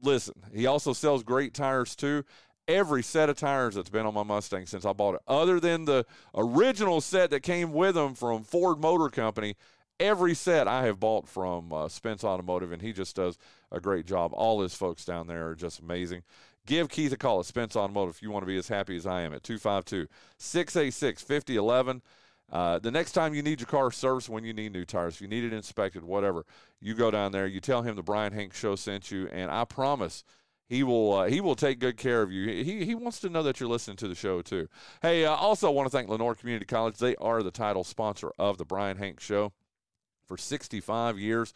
listen, 0.00 0.34
he 0.54 0.66
also 0.66 0.92
sells 0.92 1.22
great 1.22 1.54
tires 1.54 1.96
too 1.96 2.24
every 2.68 3.02
set 3.02 3.28
of 3.28 3.36
tires 3.36 3.74
that's 3.74 3.90
been 3.90 4.06
on 4.06 4.14
my 4.14 4.22
Mustang 4.22 4.66
since 4.66 4.84
I 4.84 4.92
bought 4.92 5.16
it, 5.16 5.22
other 5.26 5.60
than 5.60 5.84
the 5.84 6.06
original 6.34 7.00
set 7.00 7.30
that 7.30 7.40
came 7.40 7.72
with 7.72 7.94
them 7.94 8.14
from 8.14 8.44
Ford 8.44 8.80
Motor 8.80 9.08
Company. 9.08 9.56
Every 10.00 10.34
set 10.34 10.66
I 10.66 10.84
have 10.86 10.98
bought 10.98 11.28
from 11.28 11.72
uh, 11.72 11.88
Spence 11.88 12.24
Automotive, 12.24 12.72
and 12.72 12.82
he 12.82 12.92
just 12.92 13.14
does 13.14 13.38
a 13.70 13.80
great 13.80 14.06
job. 14.06 14.32
All 14.34 14.60
his 14.60 14.74
folks 14.74 15.04
down 15.04 15.26
there 15.26 15.48
are 15.48 15.54
just 15.54 15.80
amazing. 15.80 16.22
Give 16.66 16.88
Keith 16.88 17.12
a 17.12 17.16
call 17.16 17.40
at 17.40 17.46
Spence 17.46 17.76
Automotive 17.76 18.16
if 18.16 18.22
you 18.22 18.30
want 18.30 18.42
to 18.42 18.46
be 18.46 18.56
as 18.56 18.68
happy 18.68 18.96
as 18.96 19.06
I 19.06 19.22
am 19.22 19.34
at 19.34 19.42
252 19.42 20.08
686 20.38 21.22
5011. 21.22 22.02
Uh, 22.50 22.78
the 22.78 22.90
next 22.90 23.12
time 23.12 23.34
you 23.34 23.42
need 23.42 23.60
your 23.60 23.66
car 23.66 23.90
serviced, 23.90 24.28
when 24.28 24.44
you 24.44 24.52
need 24.52 24.72
new 24.72 24.84
tires, 24.84 25.14
if 25.14 25.20
you 25.22 25.28
need 25.28 25.44
it 25.44 25.52
inspected, 25.52 26.02
whatever, 26.02 26.44
you 26.80 26.94
go 26.94 27.10
down 27.10 27.32
there, 27.32 27.46
you 27.46 27.60
tell 27.60 27.82
him 27.82 27.96
the 27.96 28.02
Brian 28.02 28.32
Hank 28.32 28.52
Show 28.54 28.76
sent 28.76 29.10
you, 29.10 29.28
and 29.28 29.50
I 29.50 29.64
promise– 29.64 30.24
he 30.68 30.82
will 30.82 31.12
uh, 31.12 31.26
he 31.26 31.40
will 31.40 31.54
take 31.54 31.78
good 31.78 31.96
care 31.96 32.22
of 32.22 32.32
you. 32.32 32.46
He 32.64 32.84
he 32.84 32.94
wants 32.94 33.20
to 33.20 33.28
know 33.28 33.42
that 33.42 33.60
you're 33.60 33.68
listening 33.68 33.96
to 33.98 34.08
the 34.08 34.14
show 34.14 34.42
too. 34.42 34.68
Hey, 35.02 35.26
I 35.26 35.32
uh, 35.32 35.36
also 35.36 35.70
want 35.70 35.86
to 35.86 35.90
thank 35.90 36.08
Lenoir 36.08 36.34
Community 36.34 36.64
College. 36.64 36.96
They 36.96 37.16
are 37.16 37.42
the 37.42 37.50
title 37.50 37.84
sponsor 37.84 38.32
of 38.38 38.58
the 38.58 38.64
Brian 38.64 38.96
Hank 38.96 39.20
Show 39.20 39.52
for 40.26 40.36
65 40.36 41.18
years. 41.18 41.52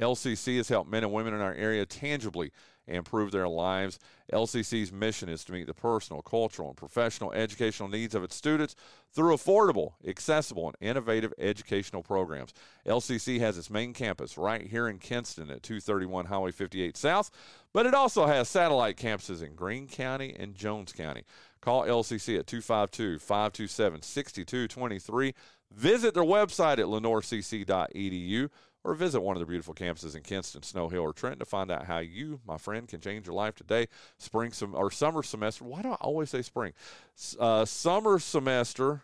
LCC 0.00 0.56
has 0.56 0.68
helped 0.68 0.90
men 0.90 1.04
and 1.04 1.12
women 1.12 1.34
in 1.34 1.40
our 1.40 1.52
area 1.52 1.84
tangibly 1.84 2.52
improve 2.90 3.32
their 3.32 3.48
lives. 3.48 3.98
LCC's 4.32 4.92
mission 4.92 5.28
is 5.28 5.44
to 5.44 5.52
meet 5.52 5.66
the 5.66 5.74
personal, 5.74 6.22
cultural, 6.22 6.68
and 6.68 6.76
professional 6.76 7.32
educational 7.32 7.88
needs 7.88 8.14
of 8.14 8.22
its 8.22 8.36
students 8.36 8.76
through 9.12 9.34
affordable, 9.34 9.94
accessible, 10.06 10.68
and 10.68 10.76
innovative 10.80 11.32
educational 11.38 12.02
programs. 12.02 12.52
LCC 12.86 13.40
has 13.40 13.58
its 13.58 13.70
main 13.70 13.92
campus 13.92 14.38
right 14.38 14.66
here 14.66 14.88
in 14.88 14.98
Kinston 14.98 15.50
at 15.50 15.62
231 15.62 16.26
Highway 16.26 16.52
58 16.52 16.96
South, 16.96 17.30
but 17.72 17.86
it 17.86 17.94
also 17.94 18.26
has 18.26 18.48
satellite 18.48 18.96
campuses 18.96 19.42
in 19.42 19.54
Greene 19.54 19.88
County 19.88 20.34
and 20.38 20.54
Jones 20.54 20.92
County. 20.92 21.24
Call 21.60 21.82
LCC 21.82 22.38
at 22.38 22.46
252 22.46 23.18
527 23.18 24.02
6223. 24.02 25.34
Visit 25.72 26.14
their 26.14 26.24
website 26.24 26.78
at 26.78 26.86
lenoircc.edu 26.86 28.50
or 28.82 28.94
visit 28.94 29.20
one 29.20 29.36
of 29.36 29.40
the 29.40 29.46
beautiful 29.46 29.74
campuses 29.74 30.16
in 30.16 30.22
Kinston, 30.22 30.62
Snow 30.62 30.88
Hill, 30.88 31.02
or 31.02 31.12
Trenton 31.12 31.40
to 31.40 31.44
find 31.44 31.70
out 31.70 31.86
how 31.86 31.98
you, 31.98 32.40
my 32.46 32.56
friend, 32.56 32.88
can 32.88 33.00
change 33.00 33.26
your 33.26 33.34
life 33.34 33.54
today. 33.54 33.86
Spring 34.18 34.52
or 34.72 34.90
summer 34.90 35.22
semester. 35.22 35.64
Why 35.64 35.82
do 35.82 35.90
I 35.90 35.96
always 35.96 36.30
say 36.30 36.42
spring? 36.42 36.72
Uh, 37.38 37.64
summer 37.64 38.18
semester 38.18 39.02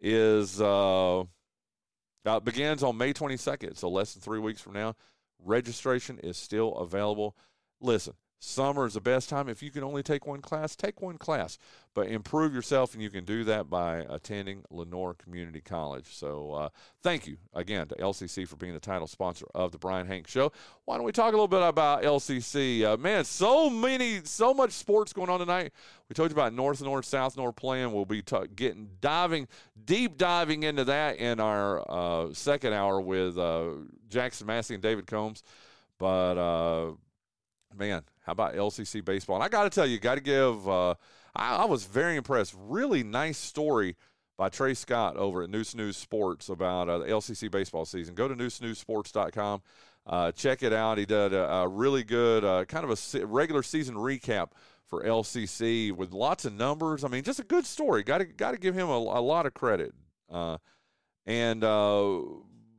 is 0.00 0.60
uh, 0.60 1.20
uh, 1.20 2.40
begins 2.42 2.82
on 2.82 2.98
May 2.98 3.12
22nd, 3.12 3.76
so 3.76 3.88
less 3.88 4.14
than 4.14 4.22
three 4.22 4.40
weeks 4.40 4.60
from 4.60 4.72
now. 4.72 4.96
Registration 5.44 6.18
is 6.18 6.36
still 6.36 6.74
available. 6.76 7.36
Listen, 7.80 8.14
Summer 8.42 8.86
is 8.86 8.94
the 8.94 9.02
best 9.02 9.28
time. 9.28 9.50
If 9.50 9.62
you 9.62 9.70
can 9.70 9.84
only 9.84 10.02
take 10.02 10.26
one 10.26 10.40
class, 10.40 10.74
take 10.74 11.02
one 11.02 11.18
class, 11.18 11.58
but 11.92 12.08
improve 12.08 12.54
yourself, 12.54 12.94
and 12.94 13.02
you 13.02 13.10
can 13.10 13.26
do 13.26 13.44
that 13.44 13.68
by 13.68 13.98
attending 14.08 14.64
Lenoir 14.70 15.12
Community 15.12 15.60
College. 15.60 16.06
So, 16.16 16.52
uh, 16.52 16.68
thank 17.02 17.26
you 17.26 17.36
again 17.52 17.86
to 17.88 17.94
LCC 17.96 18.48
for 18.48 18.56
being 18.56 18.72
the 18.72 18.80
title 18.80 19.06
sponsor 19.06 19.44
of 19.54 19.72
the 19.72 19.78
Brian 19.78 20.06
Hank 20.06 20.26
Show. 20.26 20.52
Why 20.86 20.96
don't 20.96 21.04
we 21.04 21.12
talk 21.12 21.28
a 21.28 21.36
little 21.36 21.48
bit 21.48 21.62
about 21.62 22.02
LCC? 22.02 22.82
Uh, 22.82 22.96
man, 22.96 23.24
so 23.26 23.68
many, 23.68 24.22
so 24.24 24.54
much 24.54 24.72
sports 24.72 25.12
going 25.12 25.28
on 25.28 25.40
tonight. 25.40 25.72
We 26.08 26.14
told 26.14 26.30
you 26.30 26.34
about 26.34 26.54
North 26.54 26.80
and 26.80 26.88
North, 26.88 27.04
South 27.04 27.34
and 27.34 27.42
North 27.42 27.56
playing. 27.56 27.92
We'll 27.92 28.06
be 28.06 28.22
t- 28.22 28.36
getting 28.56 28.88
diving, 29.02 29.48
deep 29.84 30.16
diving 30.16 30.62
into 30.62 30.84
that 30.84 31.18
in 31.18 31.40
our 31.40 31.84
uh, 31.90 32.32
second 32.32 32.72
hour 32.72 33.02
with 33.02 33.36
uh, 33.36 33.66
Jackson 34.08 34.46
Massey 34.46 34.72
and 34.72 34.82
David 34.82 35.06
Combs. 35.06 35.42
But 35.98 36.38
uh, 36.38 36.92
man, 37.76 38.02
how 38.30 38.32
about 38.32 38.54
LCC 38.54 39.04
baseball? 39.04 39.34
And 39.34 39.44
I 39.44 39.48
got 39.48 39.64
to 39.64 39.70
tell 39.70 39.84
you, 39.84 39.98
got 39.98 40.14
to 40.14 40.20
give. 40.20 40.68
Uh, 40.68 40.94
I, 41.34 41.56
I, 41.56 41.64
was 41.64 41.84
very 41.84 42.14
impressed. 42.14 42.54
Really 42.56 43.02
nice 43.02 43.36
story 43.36 43.96
by 44.38 44.48
Trey 44.48 44.74
Scott 44.74 45.16
over 45.16 45.42
at 45.42 45.50
Neuse 45.50 45.74
News 45.74 45.96
Sports 45.96 46.48
about 46.48 46.88
uh, 46.88 46.98
the 46.98 47.06
LCC 47.06 47.50
baseball 47.50 47.84
season. 47.84 48.14
Go 48.14 48.28
to 48.28 48.36
newsnewsports.com. 48.36 49.62
Uh, 50.06 50.30
check 50.30 50.62
it 50.62 50.72
out. 50.72 50.98
He 50.98 51.06
did 51.06 51.32
a, 51.32 51.50
a 51.50 51.68
really 51.68 52.04
good 52.04 52.44
uh, 52.44 52.64
kind 52.66 52.88
of 52.88 53.14
a 53.14 53.26
regular 53.26 53.64
season 53.64 53.96
recap 53.96 54.50
for 54.86 55.02
LCC 55.02 55.90
with 55.90 56.12
lots 56.12 56.44
of 56.44 56.52
numbers. 56.52 57.02
I 57.02 57.08
mean, 57.08 57.24
just 57.24 57.40
a 57.40 57.44
good 57.44 57.66
story. 57.66 58.04
Got 58.04 58.18
to 58.18 58.26
got 58.26 58.52
to 58.52 58.58
give 58.58 58.76
him 58.76 58.88
a, 58.88 58.96
a 58.96 59.20
lot 59.20 59.44
of 59.44 59.54
credit. 59.54 59.92
Uh, 60.30 60.58
and 61.26 61.64
uh, 61.64 62.20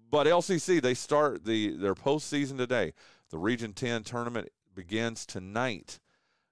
but 0.09 0.27
LCC 0.27 0.81
they 0.81 0.93
start 0.93 1.43
the 1.43 1.75
their 1.75 1.95
postseason 1.95 2.57
today. 2.57 2.93
The 3.31 3.37
Region 3.37 3.73
10 3.73 4.03
tournament 4.03 4.49
begins 4.75 5.25
tonight. 5.25 5.99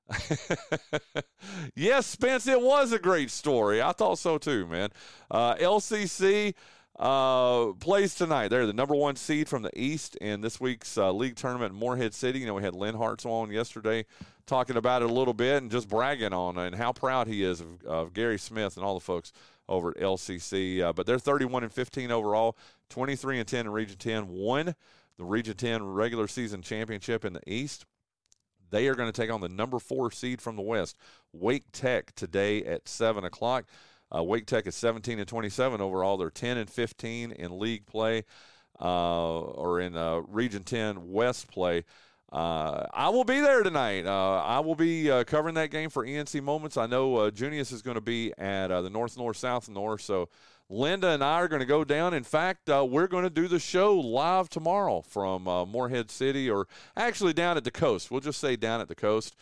yes, 1.76 2.06
Spence, 2.08 2.48
it 2.48 2.62
was 2.62 2.92
a 2.92 3.00
great 3.00 3.30
story. 3.30 3.82
I 3.82 3.92
thought 3.92 4.20
so 4.20 4.38
too, 4.38 4.66
man. 4.66 4.90
Uh, 5.30 5.56
LCC 5.56 6.56
uh, 6.98 7.74
plays 7.74 8.16
tonight. 8.16 8.50
They're 8.50 8.66
the 8.66 8.74
number 8.74 8.96
one 8.96 9.16
seed 9.16 9.48
from 9.48 9.62
the 9.62 9.72
East 9.80 10.16
in 10.18 10.42
this 10.42 10.60
week's 10.60 10.98
uh, 10.98 11.12
league 11.12 11.36
tournament 11.36 11.74
in 11.74 11.80
Morehead 11.80 12.14
City. 12.14 12.40
You 12.40 12.48
know, 12.48 12.56
we 12.56 12.64
had 12.64 12.74
Lynn 12.74 12.96
Hartz 12.96 13.26
on 13.26 13.52
yesterday 13.52 14.06
talking 14.46 14.78
about 14.78 15.04
it 15.04 15.10
a 15.10 15.14
little 15.14 15.34
bit 15.34 15.62
and 15.62 15.72
just 15.72 15.88
bragging 15.88 16.34
on 16.34 16.58
and 16.58 16.76
how 16.76 16.92
proud 16.92 17.28
he 17.28 17.44
is 17.44 17.62
of, 17.62 17.84
of 17.86 18.14
Gary 18.14 18.40
Smith 18.40 18.76
and 18.76 18.86
all 18.86 18.96
the 18.96 19.00
folks 19.00 19.32
over 19.70 19.92
at 19.92 19.98
LCC. 19.98 20.82
Uh, 20.82 20.92
but 20.92 21.06
they're 21.06 21.20
31 21.20 21.64
and 21.64 21.72
15 21.72 22.12
overall, 22.12 22.58
23 22.90 23.40
and 23.40 23.48
10 23.48 23.68
in 23.68 23.72
Region 23.72 23.98
10, 23.98 24.28
won 24.28 24.76
the 25.18 25.24
Region 25.24 25.56
10 25.56 25.84
regular 25.84 26.28
season 26.28 26.62
championship 26.62 27.24
in 27.24 27.34
the 27.34 27.42
East. 27.48 27.86
They 28.70 28.88
are 28.88 28.96
going 28.96 29.12
to 29.12 29.22
take 29.22 29.32
on 29.32 29.42
the 29.42 29.50
number 29.50 29.80
four 29.80 30.12
seed 30.12 30.42
from 30.42 30.56
the 30.56 30.62
West, 30.62 30.98
Wake 31.34 31.66
Tech, 31.72 32.14
today 32.16 32.64
at 32.64 32.88
7 32.88 33.24
o'clock. 33.24 33.66
Uh, 34.16 34.24
Wake 34.24 34.46
Tech 34.46 34.68
is 34.68 34.76
17 34.76 35.20
and 35.20 35.28
27 35.28 35.82
overall. 35.82 36.18
They're 36.18 36.30
10 36.30 36.58
and 36.58 36.70
15 36.70 37.32
in 37.32 37.60
league 37.60 37.86
play 37.86 38.24
uh, 38.82 39.40
or 39.40 39.80
in 39.80 39.96
uh, 39.96 40.22
Region 40.28 40.64
10 40.64 41.12
West 41.12 41.48
play. 41.50 41.84
Uh, 42.32 42.86
I 42.94 43.10
will 43.10 43.24
be 43.24 43.40
there 43.40 43.64
tonight. 43.64 44.06
Uh, 44.06 44.44
I 44.44 44.60
will 44.60 44.76
be 44.76 45.10
uh, 45.10 45.24
covering 45.24 45.56
that 45.56 45.72
game 45.72 45.90
for 45.90 46.06
ENC 46.06 46.42
Moments. 46.44 46.78
I 46.78 46.86
know 46.86 47.30
Junius 47.32 47.72
is 47.72 47.82
going 47.82 47.96
to 47.96 48.02
be 48.02 48.34
at 48.38 48.68
the 48.68 48.90
North, 48.90 49.18
North, 49.18 49.38
South, 49.38 49.68
North. 49.68 50.02
So 50.02 50.30
Linda 50.70 51.10
and 51.10 51.24
I 51.24 51.36
are 51.36 51.48
going 51.48 51.62
to 51.62 51.66
go 51.66 51.84
down. 51.84 52.14
In 52.14 52.24
fact, 52.24 52.70
uh, 52.70 52.86
we're 52.88 53.08
going 53.08 53.24
to 53.24 53.30
do 53.32 53.48
the 53.48 53.58
show 53.58 53.96
live 53.96 54.50
tomorrow 54.50 55.02
from 55.02 55.48
uh, 55.48 55.66
Morehead 55.66 56.12
City, 56.12 56.50
or 56.50 56.68
actually 56.96 57.34
down 57.34 57.58
at 57.58 57.64
the 57.64 57.72
coast. 57.72 58.12
We'll 58.12 58.22
just 58.22 58.40
say 58.40 58.56
down 58.56 58.80
at 58.80 58.88
the 58.88 58.96
coast. 58.96 59.36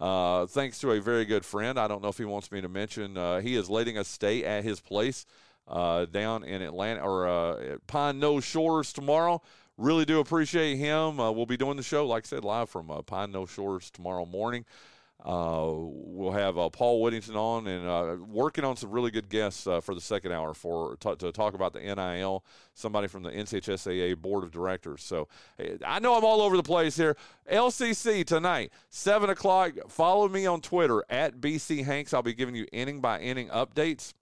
Uh, 0.00 0.46
thanks 0.46 0.80
to 0.80 0.90
a 0.90 1.00
very 1.00 1.24
good 1.24 1.44
friend. 1.44 1.78
I 1.78 1.86
don't 1.86 2.02
know 2.02 2.08
if 2.08 2.18
he 2.18 2.24
wants 2.24 2.50
me 2.50 2.60
to 2.60 2.68
mention. 2.68 3.16
Uh, 3.16 3.38
he 3.38 3.54
is 3.54 3.70
letting 3.70 3.96
us 3.96 4.08
stay 4.08 4.44
at 4.44 4.64
his 4.64 4.80
place 4.80 5.24
uh, 5.68 6.06
down 6.06 6.42
in 6.42 6.62
Atlanta 6.62 7.00
or 7.00 7.28
uh, 7.28 7.76
Pine 7.86 8.18
Knoll 8.18 8.40
Shores 8.40 8.92
tomorrow. 8.92 9.40
Really 9.78 10.04
do 10.04 10.20
appreciate 10.20 10.76
him. 10.76 11.16
we'll 11.16 11.46
be 11.46 11.56
doing 11.56 11.76
the 11.76 11.82
show, 11.82 12.06
like 12.06 12.24
I 12.24 12.28
said, 12.28 12.44
live 12.44 12.68
from 12.68 12.88
Pine 13.06 13.32
Knoll 13.32 13.46
Shores 13.46 13.90
tomorrow 13.90 14.26
morning. 14.26 14.64
Uh, 15.24 15.68
we'll 15.70 16.32
have 16.32 16.58
uh, 16.58 16.68
Paul 16.68 17.00
Whittington 17.00 17.36
on 17.36 17.68
and 17.68 17.86
uh, 17.86 18.16
working 18.24 18.64
on 18.64 18.76
some 18.76 18.90
really 18.90 19.12
good 19.12 19.28
guests 19.28 19.68
uh, 19.68 19.80
for 19.80 19.94
the 19.94 20.00
second 20.00 20.32
hour 20.32 20.52
for 20.52 20.96
t- 20.96 21.14
to 21.14 21.30
talk 21.30 21.54
about 21.54 21.72
the 21.72 21.78
NIL. 21.80 22.44
Somebody 22.74 23.06
from 23.06 23.22
the 23.22 23.30
NCHSAA 23.30 24.16
board 24.16 24.42
of 24.42 24.50
directors. 24.50 25.04
So 25.04 25.28
I 25.86 26.00
know 26.00 26.16
I'm 26.16 26.24
all 26.24 26.42
over 26.42 26.56
the 26.56 26.64
place 26.64 26.96
here. 26.96 27.16
LCC 27.50 28.24
tonight, 28.24 28.72
seven 28.88 29.30
o'clock. 29.30 29.74
Follow 29.88 30.28
me 30.28 30.44
on 30.46 30.60
Twitter 30.60 31.04
at 31.08 31.40
BC 31.40 31.84
Hanks. 31.84 32.12
I'll 32.12 32.22
be 32.22 32.34
giving 32.34 32.56
you 32.56 32.66
inning 32.72 33.00
by 33.00 33.20
inning 33.20 33.48
updates 33.48 34.14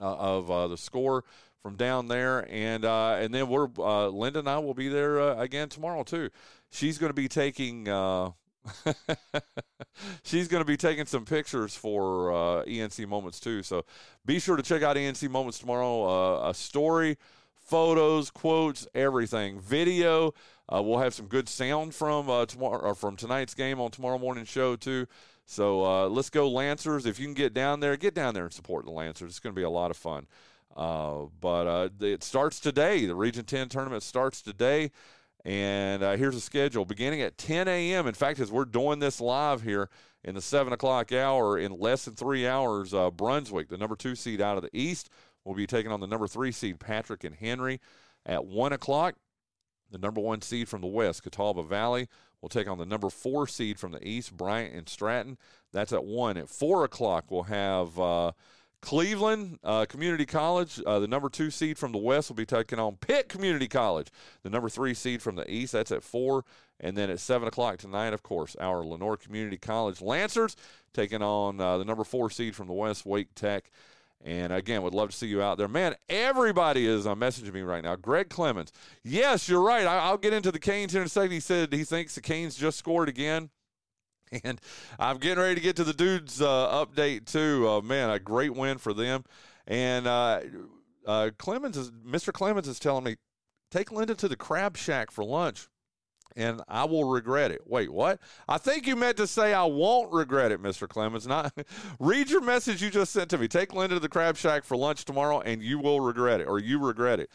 uh, 0.00 0.16
of 0.16 0.50
uh, 0.50 0.66
the 0.66 0.76
score 0.76 1.22
from 1.64 1.76
down 1.76 2.08
there, 2.08 2.46
and 2.52 2.84
and 2.84 3.34
then 3.34 3.48
we're 3.48 3.66
Linda 3.66 4.40
and 4.40 4.48
I 4.48 4.58
will 4.58 4.74
be 4.74 4.88
there 4.88 5.18
again 5.40 5.70
tomorrow 5.70 6.04
too. 6.04 6.28
She's 6.70 6.98
going 6.98 7.10
to 7.10 7.14
be 7.14 7.26
taking. 7.26 7.88
She's 10.24 10.48
going 10.48 10.60
to 10.60 10.66
be 10.66 10.76
taking 10.76 11.06
some 11.06 11.24
pictures 11.24 11.74
for 11.74 12.32
uh, 12.32 12.64
ENC 12.64 13.06
Moments 13.08 13.40
too. 13.40 13.62
So 13.62 13.84
be 14.24 14.38
sure 14.38 14.56
to 14.56 14.62
check 14.62 14.82
out 14.82 14.96
ENC 14.96 15.28
Moments 15.30 15.58
tomorrow. 15.58 16.04
Uh, 16.04 16.50
a 16.50 16.54
story, 16.54 17.16
photos, 17.54 18.30
quotes, 18.30 18.86
everything, 18.94 19.60
video. 19.60 20.34
Uh, 20.68 20.82
we'll 20.82 20.98
have 20.98 21.14
some 21.14 21.26
good 21.26 21.48
sound 21.48 21.94
from 21.94 22.30
uh, 22.30 22.46
tomorrow 22.46 22.94
from 22.94 23.16
tonight's 23.16 23.54
game 23.54 23.80
on 23.80 23.90
tomorrow 23.90 24.18
morning 24.18 24.44
show 24.44 24.76
too. 24.76 25.06
So 25.46 25.84
uh, 25.84 26.08
let's 26.08 26.30
go 26.30 26.48
Lancers! 26.48 27.04
If 27.04 27.18
you 27.18 27.26
can 27.26 27.34
get 27.34 27.52
down 27.52 27.80
there, 27.80 27.96
get 27.98 28.14
down 28.14 28.32
there 28.32 28.44
and 28.44 28.52
support 28.52 28.86
the 28.86 28.90
Lancers. 28.90 29.32
It's 29.32 29.40
going 29.40 29.54
to 29.54 29.58
be 29.58 29.64
a 29.64 29.70
lot 29.70 29.90
of 29.90 29.96
fun. 29.96 30.26
Uh, 30.76 31.26
but 31.40 31.92
it 32.00 32.22
starts 32.24 32.60
today. 32.60 33.06
The 33.06 33.14
Region 33.14 33.44
10 33.44 33.68
tournament 33.68 34.02
starts 34.02 34.42
today. 34.42 34.90
And 35.44 36.02
uh, 36.02 36.16
here's 36.16 36.34
the 36.34 36.40
schedule 36.40 36.84
beginning 36.84 37.20
at 37.20 37.36
10 37.36 37.68
a.m. 37.68 38.06
In 38.06 38.14
fact, 38.14 38.40
as 38.40 38.50
we're 38.50 38.64
doing 38.64 38.98
this 38.98 39.20
live 39.20 39.62
here 39.62 39.90
in 40.24 40.34
the 40.34 40.40
7 40.40 40.72
o'clock 40.72 41.12
hour, 41.12 41.58
in 41.58 41.78
less 41.78 42.06
than 42.06 42.14
three 42.14 42.46
hours, 42.46 42.94
uh, 42.94 43.10
Brunswick, 43.10 43.68
the 43.68 43.76
number 43.76 43.94
two 43.94 44.14
seed 44.14 44.40
out 44.40 44.56
of 44.56 44.62
the 44.62 44.70
East, 44.72 45.10
will 45.44 45.54
be 45.54 45.66
taking 45.66 45.92
on 45.92 46.00
the 46.00 46.06
number 46.06 46.26
three 46.26 46.50
seed, 46.50 46.80
Patrick 46.80 47.24
and 47.24 47.34
Henry. 47.34 47.78
At 48.24 48.46
1 48.46 48.72
o'clock, 48.72 49.16
the 49.90 49.98
number 49.98 50.20
one 50.20 50.40
seed 50.40 50.66
from 50.66 50.80
the 50.80 50.86
West, 50.86 51.22
Catawba 51.22 51.62
Valley, 51.62 52.08
will 52.40 52.48
take 52.48 52.66
on 52.66 52.78
the 52.78 52.86
number 52.86 53.10
four 53.10 53.46
seed 53.46 53.78
from 53.78 53.92
the 53.92 54.06
East, 54.06 54.34
Bryant 54.34 54.74
and 54.74 54.88
Stratton. 54.88 55.36
That's 55.72 55.92
at 55.92 56.04
1. 56.04 56.38
At 56.38 56.48
4 56.48 56.84
o'clock, 56.84 57.26
we'll 57.30 57.44
have. 57.44 57.98
Uh, 57.98 58.32
Cleveland 58.84 59.58
uh, 59.64 59.86
Community 59.86 60.26
College, 60.26 60.78
uh, 60.86 60.98
the 60.98 61.08
number 61.08 61.30
two 61.30 61.50
seed 61.50 61.78
from 61.78 61.92
the 61.92 61.98
West, 61.98 62.28
will 62.28 62.36
be 62.36 62.44
taking 62.44 62.78
on 62.78 62.96
Pitt 62.96 63.30
Community 63.30 63.66
College, 63.66 64.08
the 64.42 64.50
number 64.50 64.68
three 64.68 64.92
seed 64.92 65.22
from 65.22 65.36
the 65.36 65.50
East. 65.50 65.72
That's 65.72 65.90
at 65.90 66.02
four. 66.02 66.44
And 66.80 66.94
then 66.94 67.08
at 67.08 67.18
7 67.18 67.48
o'clock 67.48 67.78
tonight, 67.78 68.12
of 68.12 68.22
course, 68.22 68.56
our 68.60 68.84
Lenoir 68.84 69.16
Community 69.16 69.56
College 69.56 70.02
Lancers 70.02 70.54
taking 70.92 71.22
on 71.22 71.58
uh, 71.60 71.78
the 71.78 71.84
number 71.84 72.04
four 72.04 72.28
seed 72.28 72.54
from 72.54 72.66
the 72.66 72.74
West, 72.74 73.06
Wake 73.06 73.34
Tech. 73.34 73.70
And 74.22 74.52
again, 74.52 74.82
would 74.82 74.92
love 74.92 75.10
to 75.10 75.16
see 75.16 75.28
you 75.28 75.40
out 75.40 75.56
there. 75.56 75.68
Man, 75.68 75.94
everybody 76.10 76.86
is 76.86 77.06
uh, 77.06 77.14
messaging 77.14 77.54
me 77.54 77.62
right 77.62 77.82
now. 77.82 77.96
Greg 77.96 78.28
Clemens. 78.28 78.70
Yes, 79.02 79.48
you're 79.48 79.62
right. 79.62 79.86
I- 79.86 80.10
will 80.10 80.18
get 80.18 80.34
into 80.34 80.52
the 80.52 80.58
Canes 80.58 80.92
here 80.92 81.00
in 81.00 81.06
a 81.06 81.10
second. 81.10 81.32
He 81.32 81.40
said 81.40 81.72
he 81.72 81.84
thinks 81.84 82.16
the 82.16 82.20
Canes 82.20 82.54
just 82.54 82.78
scored 82.78 83.08
again. 83.08 83.48
And 84.44 84.60
I'm 84.98 85.18
getting 85.18 85.42
ready 85.42 85.54
to 85.54 85.60
get 85.60 85.76
to 85.76 85.84
the 85.84 85.92
dudes 85.92 86.42
uh, 86.42 86.84
update 86.84 87.26
too. 87.26 87.68
Uh, 87.68 87.80
man, 87.80 88.10
a 88.10 88.18
great 88.18 88.54
win 88.54 88.78
for 88.78 88.92
them. 88.92 89.24
And 89.66 90.06
uh, 90.06 90.40
uh, 91.06 91.30
Clemens 91.38 91.76
is 91.76 91.90
Mr. 91.90 92.32
Clemens 92.32 92.68
is 92.68 92.78
telling 92.78 93.04
me 93.04 93.16
take 93.70 93.92
Linda 93.92 94.14
to 94.14 94.28
the 94.28 94.36
Crab 94.36 94.76
Shack 94.76 95.10
for 95.10 95.24
lunch, 95.24 95.68
and 96.36 96.62
I 96.68 96.84
will 96.84 97.04
regret 97.04 97.50
it. 97.50 97.62
Wait, 97.66 97.92
what? 97.92 98.20
I 98.48 98.58
think 98.58 98.86
you 98.86 98.96
meant 98.96 99.16
to 99.18 99.26
say 99.26 99.54
I 99.54 99.64
won't 99.64 100.12
regret 100.12 100.52
it, 100.52 100.62
Mr. 100.62 100.88
Clemens. 100.88 101.26
Not 101.26 101.52
read 101.98 102.30
your 102.30 102.42
message 102.42 102.82
you 102.82 102.90
just 102.90 103.12
sent 103.12 103.30
to 103.30 103.38
me. 103.38 103.48
Take 103.48 103.74
Linda 103.74 103.96
to 103.96 104.00
the 104.00 104.08
Crab 104.08 104.36
Shack 104.36 104.64
for 104.64 104.76
lunch 104.76 105.04
tomorrow, 105.04 105.40
and 105.40 105.62
you 105.62 105.78
will 105.78 106.00
regret 106.00 106.40
it, 106.40 106.48
or 106.48 106.58
you 106.58 106.78
regret 106.78 107.20
it. 107.20 107.30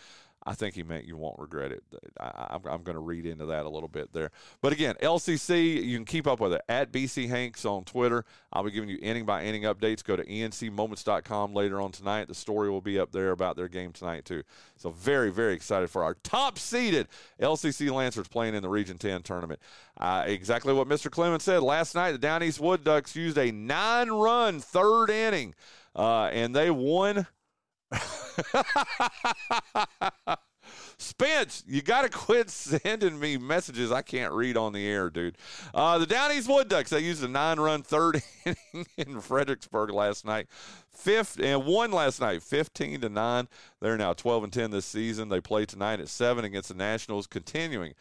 I 0.45 0.53
think 0.53 0.75
he 0.75 0.83
meant 0.83 1.05
you 1.05 1.17
won't 1.17 1.37
regret 1.37 1.71
it. 1.71 1.83
I, 2.19 2.55
am 2.55 2.83
going 2.83 2.95
to 2.95 2.99
read 2.99 3.25
into 3.25 3.45
that 3.47 3.65
a 3.65 3.69
little 3.69 3.89
bit 3.89 4.13
there. 4.13 4.31
But 4.61 4.71
again, 4.71 4.95
LCC, 5.01 5.83
you 5.83 5.97
can 5.97 6.05
keep 6.05 6.27
up 6.27 6.39
with 6.39 6.53
it 6.53 6.61
at 6.69 6.91
BC 6.93 7.27
Hanks 7.27 7.65
on 7.65 7.83
Twitter. 7.83 8.23
I'll 8.53 8.63
be 8.63 8.71
giving 8.71 8.89
you 8.89 8.97
inning 9.01 9.25
by 9.25 9.43
inning 9.43 9.63
updates. 9.63 10.03
Go 10.03 10.15
to 10.15 10.23
encmoments.com 10.23 11.53
later 11.53 11.81
on 11.81 11.91
tonight. 11.91 12.29
The 12.29 12.35
story 12.35 12.69
will 12.69 12.81
be 12.81 12.97
up 12.97 13.11
there 13.11 13.31
about 13.31 13.57
their 13.57 13.67
game 13.67 13.91
tonight, 13.91 14.23
too. 14.23 14.43
So, 14.77 14.91
very, 14.91 15.29
very 15.29 15.53
excited 15.53 15.89
for 15.89 16.03
our 16.03 16.15
top 16.23 16.57
seeded 16.57 17.09
LCC 17.41 17.91
Lancers 17.91 18.29
playing 18.29 18.55
in 18.55 18.63
the 18.63 18.69
Region 18.69 18.97
10 18.97 19.23
tournament. 19.23 19.59
Uh, 19.99 20.23
exactly 20.25 20.73
what 20.73 20.87
Mr. 20.87 21.11
Clemens 21.11 21.43
said. 21.43 21.61
Last 21.61 21.95
night, 21.95 22.13
the 22.13 22.17
Down 22.17 22.41
East 22.43 22.61
Wood 22.61 22.85
Ducks 22.85 23.15
used 23.15 23.37
a 23.37 23.51
nine 23.51 24.09
run 24.09 24.61
third 24.61 25.09
inning, 25.09 25.53
uh, 25.95 26.25
and 26.27 26.55
they 26.55 26.71
won 26.71 27.27
Spence, 30.97 31.63
you 31.67 31.81
got 31.81 32.03
to 32.03 32.09
quit 32.09 32.49
sending 32.49 33.19
me 33.19 33.37
messages 33.37 33.91
I 33.91 34.01
can't 34.01 34.33
read 34.33 34.57
on 34.57 34.73
the 34.73 34.85
air, 34.85 35.09
dude. 35.09 35.37
Uh, 35.73 35.97
the 35.97 36.05
Down 36.05 36.31
East 36.31 36.49
Wood 36.49 36.67
Ducks, 36.67 36.89
they 36.89 36.99
used 36.99 37.23
a 37.23 37.27
nine 37.27 37.59
run 37.59 37.83
third 37.83 38.21
inning 38.45 38.85
in 38.97 39.21
Fredericksburg 39.21 39.91
last 39.91 40.25
night. 40.25 40.47
Fifth 40.91 41.39
and 41.39 41.65
one 41.65 41.91
last 41.91 42.19
night, 42.19 42.43
15 42.43 43.01
to 43.01 43.09
9. 43.09 43.47
They're 43.81 43.97
now 43.97 44.13
12 44.13 44.45
and 44.45 44.53
10 44.53 44.71
this 44.71 44.85
season. 44.85 45.29
They 45.29 45.41
play 45.41 45.65
tonight 45.65 45.99
at 45.99 46.09
7 46.09 46.43
against 46.43 46.69
the 46.69 46.75
Nationals, 46.75 47.27
continuing. 47.27 47.93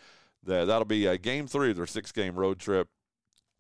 The, 0.43 0.65
that'll 0.65 0.85
be 0.85 1.07
a 1.07 1.19
game 1.19 1.47
three 1.47 1.71
of 1.71 1.77
their 1.77 1.87
six 1.87 2.13
game 2.13 2.35
road 2.35 2.59
trip. 2.59 2.89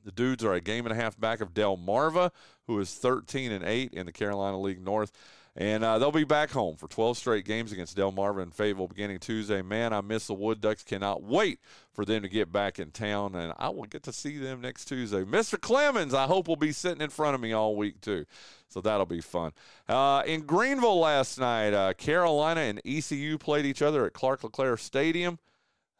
The 0.05 0.13
dudes 0.13 0.45
are 0.45 0.55
a 0.55 0.61
game 0.61 0.87
and 0.87 0.93
a 0.93 1.01
half 1.01 1.19
back 1.19 1.41
of 1.41 1.55
Delmarva, 1.55 2.31
who 2.67 2.79
is 2.79 2.95
13 2.95 3.53
and 3.53 3.65
8 3.65 3.93
in 3.93 4.07
the 4.07 4.13
Carolina 4.13 4.59
League 4.59 4.83
North. 4.83 5.13
And 5.61 5.83
uh, 5.83 5.99
they'll 5.99 6.13
be 6.13 6.23
back 6.23 6.51
home 6.53 6.77
for 6.77 6.87
12 6.87 7.19
straight 7.19 7.45
games 7.45 7.73
against 7.73 7.97
Delmarva 7.97 8.43
and 8.43 8.55
Fayetteville 8.55 8.87
beginning 8.87 9.19
Tuesday. 9.19 9.61
Man, 9.61 9.93
I 9.93 10.01
miss 10.01 10.29
the 10.29 10.35
Wood 10.35 10.61
Ducks. 10.61 10.85
Cannot 10.85 11.25
wait 11.25 11.59
for 11.93 12.05
them 12.05 12.23
to 12.23 12.29
get 12.29 12.53
back 12.53 12.79
in 12.79 12.93
town, 12.93 13.35
and 13.35 13.53
I 13.59 13.69
will 13.71 13.83
get 13.83 14.05
to 14.05 14.13
see 14.13 14.39
them 14.39 14.61
next 14.61 14.85
Tuesday. 14.85 15.25
Mr. 15.25 15.61
Clemens, 15.61 16.15
I 16.15 16.27
hope 16.27 16.47
will 16.47 16.55
be 16.55 16.71
sitting 16.71 17.03
in 17.03 17.11
front 17.11 17.35
of 17.35 17.41
me 17.41 17.53
all 17.53 17.75
week 17.75 18.01
too, 18.01 18.25
so 18.69 18.81
that'll 18.81 19.05
be 19.05 19.21
fun. 19.21 19.51
Uh, 19.89 20.23
in 20.25 20.43
Greenville 20.43 21.01
last 21.01 21.41
night, 21.41 21.75
uh, 21.75 21.93
Carolina 21.93 22.61
and 22.61 22.81
ECU 22.85 23.37
played 23.37 23.67
each 23.67 23.83
other 23.83 24.07
at 24.07 24.13
Clark 24.13 24.45
LeClair 24.45 24.77
Stadium. 24.77 25.41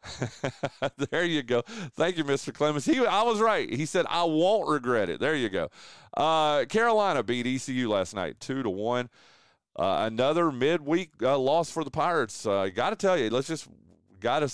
there 1.11 1.25
you 1.25 1.43
go. 1.43 1.63
Thank 1.97 2.17
you, 2.17 2.23
Mr. 2.23 2.53
Clemens. 2.53 2.85
He, 2.85 3.05
I 3.05 3.23
was 3.23 3.41
right. 3.41 3.69
He 3.69 3.85
said, 3.85 4.05
"I 4.07 4.23
won't 4.23 4.69
regret 4.69 5.09
it." 5.09 5.19
There 5.19 5.35
you 5.35 5.49
go. 5.49 5.67
Uh, 6.15 6.63
Carolina 6.63 7.23
beat 7.23 7.45
ECU 7.45 7.89
last 7.89 8.15
night, 8.15 8.39
two 8.39 8.63
to 8.63 8.69
one. 8.69 9.09
Uh, 9.75 10.07
another 10.11 10.51
midweek 10.51 11.11
uh, 11.21 11.37
loss 11.37 11.71
for 11.71 11.83
the 11.83 11.91
Pirates. 11.91 12.45
Uh, 12.45 12.69
Got 12.73 12.89
to 12.91 12.95
tell 12.95 13.17
you, 13.17 13.29
let's 13.29 13.47
just 13.47 13.67
got 14.19 14.39
to 14.39 14.51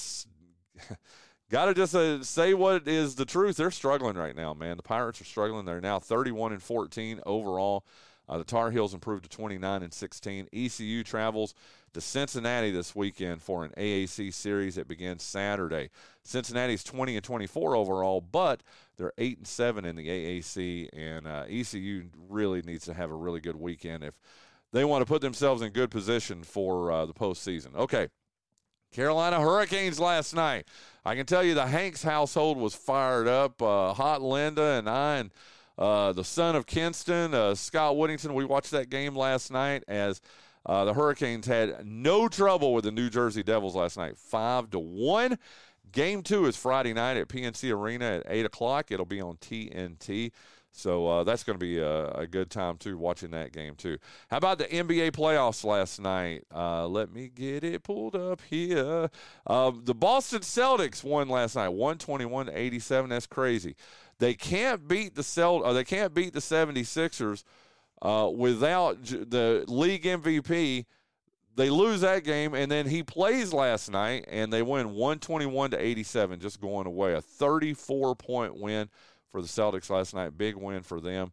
got 1.49 1.65
to 1.65 1.73
just 1.73 1.95
uh, 1.95 2.23
say 2.23 2.53
what 2.53 2.87
is 2.87 3.15
the 3.15 3.25
truth. 3.25 3.57
They're 3.57 3.71
struggling 3.71 4.17
right 4.17 4.35
now, 4.35 4.53
man. 4.53 4.77
The 4.77 4.83
Pirates 4.83 5.21
are 5.21 5.25
struggling. 5.25 5.65
They're 5.65 5.81
now 5.81 5.99
31 5.99 6.53
and 6.53 6.61
14 6.61 7.21
overall. 7.25 7.85
Uh, 8.27 8.39
the 8.39 8.43
Tar 8.43 8.71
Heels 8.71 8.93
improved 8.93 9.23
to 9.23 9.29
29 9.29 9.83
and 9.83 9.93
16. 9.93 10.47
ECU 10.51 11.03
travels 11.03 11.53
to 11.93 12.01
Cincinnati 12.01 12.71
this 12.71 12.95
weekend 12.95 13.41
for 13.41 13.63
an 13.63 13.71
AAC 13.77 14.33
series 14.33 14.75
that 14.75 14.87
begins 14.87 15.21
Saturday. 15.21 15.91
Cincinnati's 16.23 16.83
20 16.83 17.15
and 17.17 17.23
24 17.23 17.75
overall, 17.75 18.21
but 18.21 18.63
they're 18.97 19.13
8 19.17 19.37
and 19.37 19.47
7 19.47 19.85
in 19.85 19.95
the 19.95 20.07
AAC, 20.07 20.89
and 20.91 21.27
uh, 21.27 21.45
ECU 21.47 22.05
really 22.27 22.63
needs 22.63 22.85
to 22.85 22.93
have 22.93 23.11
a 23.11 23.15
really 23.15 23.39
good 23.39 23.55
weekend 23.55 24.03
if 24.03 24.15
they 24.75 24.83
want 24.83 25.01
to 25.01 25.05
put 25.05 25.21
themselves 25.21 25.61
in 25.61 25.71
good 25.71 25.89
position 25.89 26.43
for 26.43 26.91
uh, 26.91 27.05
the 27.05 27.13
postseason. 27.13 27.73
Okay. 27.75 28.09
Carolina 28.91 29.39
Hurricanes 29.39 29.99
last 29.99 30.35
night. 30.35 30.67
I 31.05 31.15
can 31.15 31.25
tell 31.25 31.43
you 31.43 31.53
the 31.53 31.67
Hanks 31.67 32.03
household 32.03 32.57
was 32.57 32.75
fired 32.75 33.27
up. 33.27 33.61
Uh, 33.61 33.93
Hot 33.93 34.21
Linda 34.21 34.73
and 34.73 34.89
I 34.89 35.17
and 35.17 35.31
uh, 35.77 36.11
the 36.11 36.23
son 36.23 36.55
of 36.55 36.65
Kinston, 36.65 37.33
uh, 37.33 37.55
Scott 37.55 37.95
Woodington, 37.95 38.33
we 38.33 38.43
watched 38.43 38.71
that 38.71 38.89
game 38.89 39.15
last 39.15 39.49
night 39.49 39.83
as 39.87 40.19
uh, 40.65 40.83
the 40.83 40.93
Hurricanes 40.93 41.45
had 41.45 41.85
no 41.85 42.27
trouble 42.27 42.73
with 42.73 42.83
the 42.83 42.91
New 42.91 43.09
Jersey 43.09 43.43
Devils 43.43 43.75
last 43.75 43.97
night, 43.97 44.17
five 44.17 44.69
to 44.71 44.79
one. 44.79 45.37
Game 45.91 46.21
two 46.21 46.45
is 46.45 46.57
Friday 46.57 46.93
night 46.93 47.15
at 47.15 47.29
PNC 47.29 47.73
Arena 47.73 48.05
at 48.05 48.23
eight 48.27 48.45
o'clock. 48.45 48.91
It'll 48.91 49.05
be 49.05 49.21
on 49.21 49.37
TNT. 49.37 50.31
So 50.77 51.07
uh, 51.07 51.23
that's 51.23 51.43
going 51.43 51.57
to 51.57 51.65
be 51.65 51.79
a, 51.79 52.09
a, 52.09 52.27
good 52.27 52.49
time 52.49 52.75
too, 52.77 52.97
watching 52.97 53.31
that 53.31 53.53
game 53.53 53.75
too. 53.75 53.97
How 54.29 54.37
about 54.37 54.57
the 54.57 54.65
NBA 54.65 55.11
playoffs 55.11 55.63
last 55.63 56.01
night? 56.01 56.43
Uh, 56.53 56.85
let 56.85 57.13
me 57.13 57.31
get 57.33 57.63
it 57.63 57.81
pulled 57.81 58.15
up 58.15 58.41
here. 58.49 59.09
Um, 59.47 59.83
the 59.85 59.95
Boston 59.95 60.41
Celtics 60.41 61.01
won 61.01 61.29
last 61.29 61.55
night, 61.55 61.69
one 61.69 61.97
twenty 61.97 62.25
one 62.25 62.47
to 62.47 62.57
eighty 62.57 62.79
seven. 62.79 63.09
That's 63.09 63.25
crazy. 63.25 63.75
They 64.19 64.33
can't 64.33 64.87
beat 64.87 65.15
the 65.15 65.23
Celt- 65.23 65.73
they 65.73 65.83
can't 65.83 66.13
beat 66.13 66.33
the 66.33 66.39
76ers 66.39 67.43
uh, 68.01 68.29
without 68.33 69.03
the 69.03 69.65
league 69.67 70.03
MVP. 70.03 70.85
They 71.55 71.69
lose 71.69 72.01
that 72.01 72.23
game, 72.25 72.53
and 72.53 72.69
then 72.69 72.85
he 72.85 73.01
plays 73.01 73.53
last 73.53 73.89
night, 73.89 74.25
and 74.27 74.51
they 74.51 74.61
win 74.61 74.93
121 74.93 75.71
to 75.71 75.77
87, 75.77 76.39
just 76.39 76.59
going 76.59 76.85
away. 76.85 77.13
A 77.13 77.21
34 77.21 78.15
point 78.15 78.59
win 78.59 78.89
for 79.35 79.41
the 79.41 79.47
Celtics 79.49 79.89
last 79.89 80.13
night. 80.13 80.37
Big 80.37 80.55
win 80.55 80.81
for 80.81 81.01
them. 81.01 81.29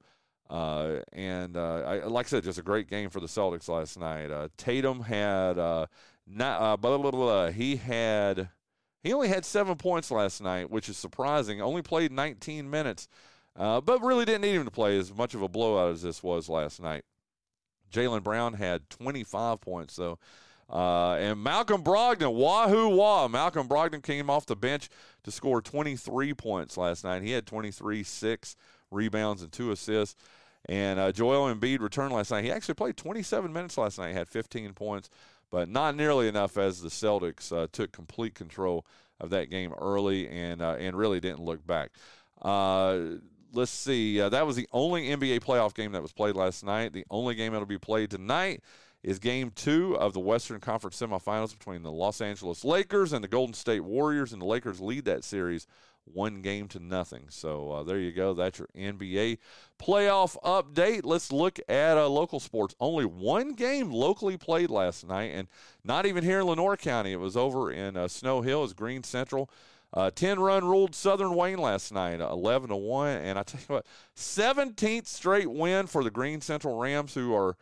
Uh, 0.50 0.96
and 1.12 1.56
uh, 1.56 1.82
I, 1.86 2.04
like 2.04 2.26
I 2.26 2.30
said, 2.30 2.42
just 2.42 2.58
a 2.58 2.62
great 2.62 2.88
game 2.88 3.10
for 3.10 3.20
the 3.20 3.28
Celtics 3.28 3.68
last 3.68 3.96
night. 3.98 4.30
Uh, 4.32 4.48
Tatum 4.56 5.00
had 5.00 5.56
uh, 5.56 5.86
not, 6.26 6.80
blah, 6.80 6.98
blah, 6.98 7.12
blah, 7.12 7.50
he 7.50 7.76
had 7.76 8.48
he 9.04 9.12
only 9.12 9.28
had 9.28 9.44
seven 9.44 9.76
points 9.76 10.10
last 10.10 10.42
night, 10.42 10.68
which 10.68 10.88
is 10.88 10.96
surprising. 10.96 11.60
Only 11.62 11.82
played 11.82 12.10
19 12.10 12.68
minutes, 12.68 13.08
but 13.54 14.02
really 14.02 14.24
didn't 14.24 14.42
need 14.42 14.54
him 14.54 14.64
to 14.64 14.70
play 14.70 14.98
as 14.98 15.14
much 15.14 15.34
of 15.34 15.42
a 15.42 15.48
blowout 15.48 15.92
as 15.92 16.02
this 16.02 16.22
was 16.22 16.48
last 16.48 16.80
night. 16.82 17.04
Jaylen 17.92 18.22
Brown 18.22 18.54
had 18.54 18.90
25 18.90 19.60
points, 19.60 19.96
though. 19.96 20.18
Uh, 20.72 21.16
and 21.16 21.42
Malcolm 21.42 21.82
Brogdon, 21.82 22.32
wahoo 22.32 22.88
wah. 22.88 23.28
Malcolm 23.28 23.68
Brogdon 23.68 24.02
came 24.02 24.30
off 24.30 24.46
the 24.46 24.56
bench 24.56 24.88
to 25.24 25.30
score 25.30 25.60
23 25.60 26.32
points 26.34 26.76
last 26.78 27.04
night. 27.04 27.22
He 27.22 27.32
had 27.32 27.46
23, 27.46 28.02
six 28.02 28.56
rebounds, 28.90 29.42
and 29.42 29.52
two 29.52 29.70
assists. 29.70 30.16
And 30.66 30.98
uh, 30.98 31.12
Joel 31.12 31.52
Embiid 31.52 31.80
returned 31.80 32.14
last 32.14 32.30
night. 32.30 32.44
He 32.44 32.50
actually 32.50 32.74
played 32.74 32.96
27 32.96 33.52
minutes 33.52 33.76
last 33.76 33.98
night. 33.98 34.10
He 34.10 34.14
had 34.14 34.28
15 34.28 34.72
points 34.72 35.10
but 35.52 35.68
not 35.68 35.94
nearly 35.94 36.26
enough 36.26 36.56
as 36.56 36.80
the 36.80 36.88
Celtics 36.88 37.52
uh, 37.52 37.68
took 37.70 37.92
complete 37.92 38.34
control 38.34 38.84
of 39.20 39.30
that 39.30 39.50
game 39.50 39.72
early 39.78 40.28
and 40.28 40.60
uh, 40.60 40.76
and 40.80 40.96
really 40.96 41.20
didn't 41.20 41.44
look 41.44 41.64
back. 41.64 41.92
Uh, 42.40 42.98
let's 43.52 43.70
see. 43.70 44.20
Uh, 44.20 44.30
that 44.30 44.46
was 44.46 44.56
the 44.56 44.66
only 44.72 45.08
NBA 45.08 45.40
playoff 45.40 45.74
game 45.74 45.92
that 45.92 46.02
was 46.02 46.12
played 46.12 46.34
last 46.34 46.64
night. 46.64 46.92
The 46.94 47.04
only 47.10 47.36
game 47.36 47.52
that'll 47.52 47.66
be 47.66 47.78
played 47.78 48.10
tonight 48.10 48.62
is 49.02 49.18
Game 49.18 49.50
Two 49.54 49.96
of 49.96 50.12
the 50.12 50.20
Western 50.20 50.60
Conference 50.60 51.00
semifinals 51.00 51.56
between 51.56 51.82
the 51.82 51.92
Los 51.92 52.20
Angeles 52.20 52.64
Lakers 52.64 53.12
and 53.12 53.22
the 53.22 53.28
Golden 53.28 53.54
State 53.54 53.84
Warriors, 53.84 54.32
and 54.32 54.40
the 54.40 54.46
Lakers 54.46 54.80
lead 54.80 55.04
that 55.04 55.24
series 55.24 55.66
one 56.04 56.42
game 56.42 56.68
to 56.68 56.80
nothing. 56.80 57.24
So 57.28 57.70
uh, 57.72 57.82
there 57.82 57.98
you 57.98 58.12
go. 58.12 58.34
That's 58.34 58.58
your 58.58 58.68
NBA 58.76 59.38
playoff 59.78 60.36
update. 60.42 61.02
Let's 61.04 61.32
look 61.32 61.58
at 61.68 61.96
uh, 61.96 62.08
local 62.08 62.40
sports. 62.40 62.74
Only 62.80 63.04
one 63.04 63.54
game 63.54 63.90
locally 63.90 64.36
played 64.36 64.70
last 64.70 65.06
night, 65.06 65.32
and 65.34 65.48
not 65.84 66.06
even 66.06 66.24
here 66.24 66.40
in 66.40 66.46
Lenoir 66.46 66.76
County. 66.76 67.12
It 67.12 67.20
was 67.20 67.36
over 67.36 67.70
in 67.70 67.96
uh, 67.96 68.08
Snow 68.08 68.40
Hill. 68.42 68.64
It's 68.64 68.72
Greene 68.72 69.04
Central. 69.04 69.50
Uh, 69.94 70.10
10 70.10 70.40
run 70.40 70.64
ruled 70.64 70.94
Southern 70.94 71.34
Wayne 71.34 71.58
last 71.58 71.92
night, 71.92 72.20
11 72.20 72.70
to 72.70 72.76
1. 72.76 73.08
And 73.08 73.38
I 73.38 73.42
tell 73.42 73.60
you 73.60 73.74
what, 73.74 73.86
17th 74.16 75.06
straight 75.06 75.50
win 75.50 75.86
for 75.86 76.02
the 76.02 76.10
Greene 76.10 76.40
Central 76.40 76.78
Rams, 76.78 77.12
who 77.12 77.34
are 77.34 77.56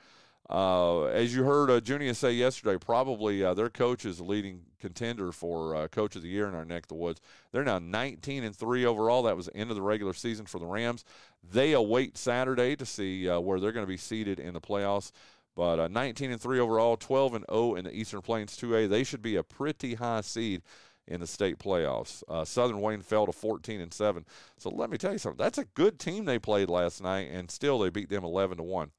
uh, 0.50 1.04
as 1.04 1.32
you 1.32 1.44
heard 1.44 1.70
uh, 1.70 1.80
Junior 1.80 2.12
say 2.12 2.32
yesterday, 2.32 2.76
probably 2.76 3.44
uh, 3.44 3.54
their 3.54 3.70
coach 3.70 4.04
is 4.04 4.16
the 4.16 4.24
leading 4.24 4.62
contender 4.80 5.30
for 5.30 5.76
uh, 5.76 5.86
coach 5.86 6.16
of 6.16 6.22
the 6.22 6.28
year 6.28 6.48
in 6.48 6.56
our 6.56 6.64
neck 6.64 6.84
of 6.84 6.88
the 6.88 6.94
woods. 6.96 7.20
They're 7.52 7.62
now 7.62 7.78
19 7.78 8.42
and 8.42 8.56
three 8.56 8.84
overall. 8.84 9.22
That 9.22 9.36
was 9.36 9.46
the 9.46 9.56
end 9.56 9.70
of 9.70 9.76
the 9.76 9.82
regular 9.82 10.12
season 10.12 10.46
for 10.46 10.58
the 10.58 10.66
Rams. 10.66 11.04
They 11.48 11.72
await 11.72 12.18
Saturday 12.18 12.74
to 12.74 12.84
see 12.84 13.28
uh, 13.28 13.38
where 13.38 13.60
they're 13.60 13.70
going 13.70 13.86
to 13.86 13.90
be 13.90 13.96
seated 13.96 14.40
in 14.40 14.52
the 14.52 14.60
playoffs. 14.60 15.12
But 15.54 15.78
uh, 15.78 15.88
19 15.88 16.32
and 16.32 16.40
three 16.40 16.58
overall, 16.58 16.96
12 16.96 17.34
and 17.34 17.44
0 17.48 17.76
in 17.76 17.84
the 17.84 17.94
Eastern 17.94 18.20
Plains 18.20 18.56
2A. 18.56 18.88
They 18.88 19.04
should 19.04 19.22
be 19.22 19.36
a 19.36 19.44
pretty 19.44 19.94
high 19.94 20.22
seed 20.22 20.62
in 21.06 21.20
the 21.20 21.26
state 21.28 21.58
playoffs. 21.58 22.24
Uh, 22.28 22.44
Southern 22.44 22.80
Wayne 22.80 23.02
fell 23.02 23.26
to 23.26 23.32
14 23.32 23.80
and 23.80 23.94
7. 23.94 24.24
So 24.58 24.70
let 24.70 24.90
me 24.90 24.98
tell 24.98 25.12
you 25.12 25.18
something. 25.18 25.38
That's 25.38 25.58
a 25.58 25.64
good 25.64 26.00
team 26.00 26.24
they 26.24 26.38
played 26.40 26.70
last 26.70 27.00
night, 27.00 27.28
and 27.30 27.50
still 27.50 27.78
they 27.78 27.90
beat 27.90 28.08
them 28.08 28.24
11 28.24 28.58
to 28.58 28.64
1. 28.64 28.90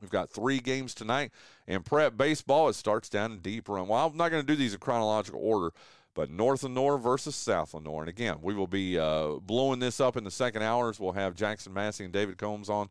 We've 0.00 0.10
got 0.10 0.30
three 0.30 0.58
games 0.58 0.94
tonight. 0.94 1.32
And 1.66 1.84
prep 1.84 2.16
baseball, 2.16 2.68
it 2.68 2.74
starts 2.74 3.08
down 3.08 3.32
in 3.32 3.38
Deep 3.38 3.68
Run. 3.68 3.88
Well, 3.88 4.06
I'm 4.06 4.16
not 4.16 4.30
going 4.30 4.44
to 4.44 4.46
do 4.46 4.56
these 4.56 4.74
in 4.74 4.80
chronological 4.80 5.40
order, 5.42 5.72
but 6.14 6.30
North 6.30 6.62
Lenoir 6.62 6.98
versus 6.98 7.34
South 7.34 7.74
Lenoir. 7.74 8.02
And 8.02 8.08
again, 8.08 8.36
we 8.42 8.54
will 8.54 8.66
be 8.66 8.98
uh, 8.98 9.34
blowing 9.40 9.78
this 9.78 10.00
up 10.00 10.16
in 10.16 10.24
the 10.24 10.30
second 10.30 10.62
hours. 10.62 11.00
We'll 11.00 11.12
have 11.12 11.34
Jackson 11.34 11.72
Massey 11.72 12.04
and 12.04 12.12
David 12.12 12.38
Combs 12.38 12.68
on. 12.68 12.88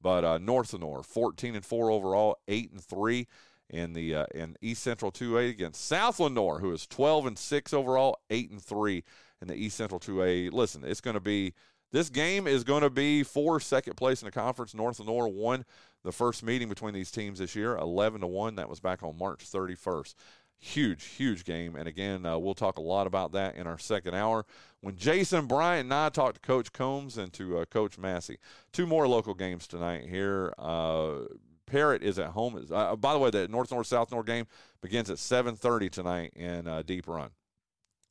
But 0.00 0.24
uh, 0.24 0.38
North 0.38 0.72
Lenoir, 0.72 1.02
14 1.02 1.56
and 1.56 1.64
4 1.64 1.90
overall, 1.90 2.38
8 2.46 2.70
and 2.72 2.80
3 2.82 3.26
in 3.70 3.92
the 3.92 4.14
uh, 4.14 4.26
in 4.34 4.56
East 4.62 4.82
Central 4.82 5.12
2A 5.12 5.50
against 5.50 5.84
South 5.84 6.20
Lenoir, 6.20 6.60
who 6.60 6.72
is 6.72 6.86
12 6.86 7.26
and 7.26 7.38
6 7.38 7.72
overall, 7.74 8.18
8 8.30 8.50
and 8.50 8.62
3 8.62 9.04
in 9.42 9.48
the 9.48 9.54
East 9.54 9.76
Central 9.76 10.00
2A. 10.00 10.52
Listen, 10.52 10.84
it's 10.84 11.00
going 11.00 11.14
to 11.14 11.20
be 11.20 11.52
this 11.92 12.10
game 12.10 12.46
is 12.46 12.64
going 12.64 12.82
to 12.82 12.90
be 12.90 13.22
for 13.22 13.60
second 13.60 13.96
place 13.96 14.22
in 14.22 14.26
the 14.26 14.32
conference. 14.32 14.74
North 14.74 15.00
Lenoir 15.00 15.28
won 15.28 15.64
the 16.04 16.12
first 16.12 16.42
meeting 16.42 16.68
between 16.68 16.94
these 16.94 17.10
teams 17.10 17.38
this 17.38 17.56
year, 17.56 17.76
11 17.76 18.20
to 18.20 18.26
1. 18.26 18.56
That 18.56 18.68
was 18.68 18.80
back 18.80 19.02
on 19.02 19.18
March 19.18 19.44
31st. 19.44 20.14
Huge, 20.60 21.04
huge 21.04 21.44
game. 21.44 21.76
And 21.76 21.86
again, 21.86 22.26
uh, 22.26 22.36
we'll 22.36 22.54
talk 22.54 22.78
a 22.78 22.82
lot 22.82 23.06
about 23.06 23.32
that 23.32 23.54
in 23.54 23.66
our 23.66 23.78
second 23.78 24.14
hour 24.14 24.44
when 24.80 24.96
Jason 24.96 25.46
Bryant 25.46 25.84
and 25.84 25.94
I 25.94 26.08
talk 26.08 26.34
to 26.34 26.40
Coach 26.40 26.72
Combs 26.72 27.16
and 27.16 27.32
to 27.34 27.58
uh, 27.58 27.64
Coach 27.66 27.96
Massey. 27.96 28.38
Two 28.72 28.86
more 28.86 29.06
local 29.06 29.34
games 29.34 29.68
tonight 29.68 30.08
here. 30.08 30.52
Uh, 30.58 31.20
Parrott 31.66 32.02
is 32.02 32.18
at 32.18 32.30
home. 32.30 32.66
Uh, 32.72 32.96
by 32.96 33.12
the 33.12 33.18
way, 33.18 33.30
the 33.30 33.46
North 33.46 33.70
North 33.70 33.86
South 33.86 34.10
North 34.10 34.26
game 34.26 34.46
begins 34.80 35.10
at 35.10 35.18
7:30 35.18 35.90
tonight 35.90 36.32
in 36.34 36.66
uh, 36.66 36.82
Deep 36.82 37.06
Run. 37.06 37.30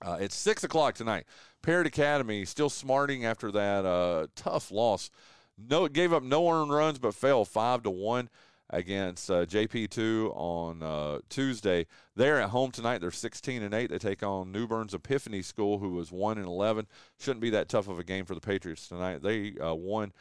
Uh, 0.02 0.18
it's 0.20 0.36
six 0.36 0.64
o'clock 0.64 0.96
tonight. 0.96 1.26
Parrott 1.62 1.88
Academy 1.88 2.46
still 2.46 2.70
smarting 2.70 3.26
after 3.26 3.52
that 3.52 3.86
uh, 3.86 4.28
tough 4.36 4.72
loss. 4.72 5.10
No, 5.58 5.88
gave 5.88 6.14
up 6.14 6.24
no 6.24 6.50
earned 6.50 6.72
runs, 6.72 7.00
but 7.00 7.16
fell 7.16 7.44
five 7.44 7.84
to 7.84 7.90
one 7.90 8.30
against 8.70 9.32
uh, 9.32 9.46
JP2 9.46 10.32
on 10.36 10.84
uh, 10.84 11.20
Tuesday. 11.30 11.88
They're 12.16 12.42
at 12.42 12.50
home 12.50 12.72
tonight. 12.72 13.00
They're 13.00 13.12
16 13.12 13.64
and 13.64 13.74
8. 13.74 13.90
They 13.90 13.98
take 13.98 14.24
on 14.24 14.52
New 14.52 14.68
Bern's 14.68 14.94
Epiphany 14.94 15.42
School, 15.42 15.80
who 15.80 15.90
was 15.90 16.12
1 16.12 16.38
and 16.38 16.48
11. 16.48 16.88
Shouldn't 17.20 17.42
be 17.42 17.50
that 17.52 17.70
tough 17.70 17.88
of 17.88 17.98
a 17.98 18.04
game 18.04 18.26
for 18.26 18.36
the 18.36 18.42
Patriots 18.42 18.88
tonight. 18.88 19.24
They 19.24 19.54
uh, 19.60 19.74
won 19.74 20.12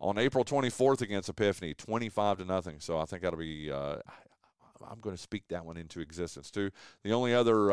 on 0.00 0.18
April 0.18 0.44
24th 0.44 1.00
against 1.00 1.28
Epiphany, 1.28 1.74
25 1.74 2.38
to 2.38 2.44
nothing. 2.44 2.76
So 2.80 2.98
I 2.98 3.04
think 3.04 3.22
that'll 3.22 3.38
be. 3.38 3.70
Uh, 3.70 3.96
I'm 4.86 5.00
going 5.00 5.16
to 5.16 5.22
speak 5.22 5.44
that 5.48 5.64
one 5.64 5.78
into 5.78 6.00
existence 6.00 6.50
too. 6.50 6.70
The 7.04 7.12
only 7.12 7.32
other 7.32 7.72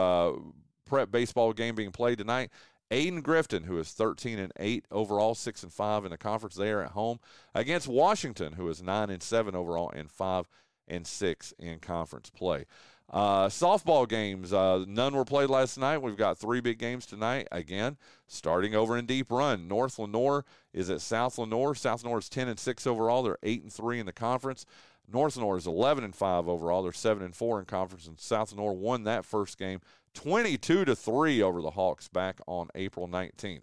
prep 0.91 1.09
baseball 1.09 1.53
game 1.53 1.73
being 1.73 1.89
played 1.89 2.17
tonight 2.17 2.51
Ayden-Grifton, 2.91 3.63
who 3.63 3.79
is 3.79 3.93
13 3.93 4.37
and 4.37 4.51
8 4.59 4.83
overall, 4.91 5.33
6 5.33 5.63
and 5.63 5.71
5 5.71 6.03
in 6.03 6.11
the 6.11 6.17
conference 6.17 6.55
there 6.55 6.83
at 6.83 6.91
home, 6.91 7.21
against 7.55 7.87
Washington, 7.87 8.51
who 8.51 8.67
is 8.67 8.83
9 8.83 9.09
and 9.09 9.23
7 9.23 9.55
overall 9.55 9.89
and 9.95 10.11
5 10.11 10.49
and 10.89 11.07
6 11.07 11.53
in 11.57 11.79
conference 11.79 12.29
play. 12.29 12.65
Uh, 13.09 13.47
softball 13.47 14.05
games, 14.05 14.51
uh, 14.51 14.83
none 14.85 15.15
were 15.15 15.23
played 15.23 15.49
last 15.49 15.77
night. 15.77 16.01
We've 16.01 16.17
got 16.17 16.37
three 16.37 16.59
big 16.59 16.79
games 16.79 17.05
tonight. 17.05 17.47
Again, 17.49 17.95
starting 18.27 18.75
over 18.75 18.97
in 18.97 19.05
Deep 19.05 19.31
Run. 19.31 19.69
North 19.69 19.97
Lenoir 19.97 20.43
is 20.73 20.89
at 20.89 20.99
South 20.99 21.37
Lenoir. 21.37 21.73
South 21.73 22.03
Lenoir 22.03 22.19
is 22.19 22.27
10 22.27 22.49
and 22.49 22.59
6 22.59 22.85
overall. 22.85 23.23
They're 23.23 23.37
8 23.41 23.63
and 23.63 23.71
3 23.71 24.01
in 24.01 24.05
the 24.05 24.11
conference. 24.11 24.65
North 25.11 25.37
Lenoir 25.37 25.57
is 25.57 25.67
11 25.67 26.03
and 26.03 26.15
5 26.15 26.49
overall. 26.49 26.83
They're 26.83 26.91
7 26.91 27.23
and 27.23 27.35
4 27.35 27.59
in 27.59 27.65
conference. 27.65 28.07
And 28.07 28.19
South 28.19 28.51
Lenoir 28.51 28.73
won 28.73 29.03
that 29.05 29.25
first 29.25 29.57
game 29.57 29.79
22 30.13 30.85
to 30.85 30.95
3 30.95 31.41
over 31.41 31.61
the 31.61 31.71
Hawks 31.71 32.07
back 32.07 32.39
on 32.47 32.69
April 32.75 33.07
19th. 33.07 33.61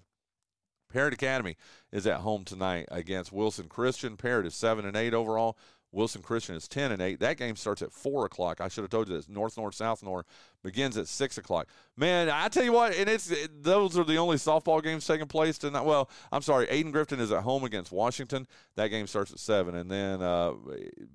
Parrott 0.93 1.15
Academy 1.15 1.57
is 1.93 2.07
at 2.07 2.21
home 2.21 2.45
tonight 2.45 2.87
against 2.91 3.33
Wilson 3.33 3.69
Christian. 3.69 4.17
Parrott 4.17 4.47
is 4.47 4.55
7 4.55 4.87
and 4.87 4.97
8 4.97 5.13
overall. 5.13 5.59
Wilson 5.91 6.21
Christian 6.21 6.55
is 6.55 6.69
10 6.69 6.93
and 6.93 7.01
8. 7.01 7.21
That 7.21 7.39
game 7.39 7.57
starts 7.57 7.81
at 7.81 7.93
4 7.93 8.27
o'clock. 8.27 8.61
I 8.61 8.69
should 8.69 8.83
have 8.85 8.91
told 8.91 9.09
you 9.09 9.17
this. 9.17 9.29
North 9.29 9.57
North 9.57 9.75
South 9.75 10.03
North 10.03 10.27
begins 10.63 10.97
at 10.97 11.09
6 11.09 11.39
o'clock. 11.39 11.69
Man, 11.97 12.29
I 12.29 12.49
tell 12.49 12.65
you 12.65 12.73
what, 12.73 12.95
and 12.95 13.09
it's 13.09 13.31
it, 13.31 13.63
those 13.63 13.97
are 13.97 14.05
the 14.05 14.19
only 14.19 14.37
softball 14.37 14.83
games 14.83 15.07
taking 15.07 15.27
place 15.27 15.57
tonight. 15.57 15.85
Well, 15.85 16.11
I'm 16.31 16.43
sorry. 16.43 16.67
Ayden-Grifton 16.67 17.21
is 17.21 17.33
at 17.33 17.43
home 17.43 17.65
against 17.65 17.91
Washington. 17.91 18.47
That 18.77 18.89
game 18.89 19.07
starts 19.07 19.33
at 19.33 19.39
7. 19.39 19.75
And 19.75 19.91
then, 19.91 20.21
uh, 20.21 20.53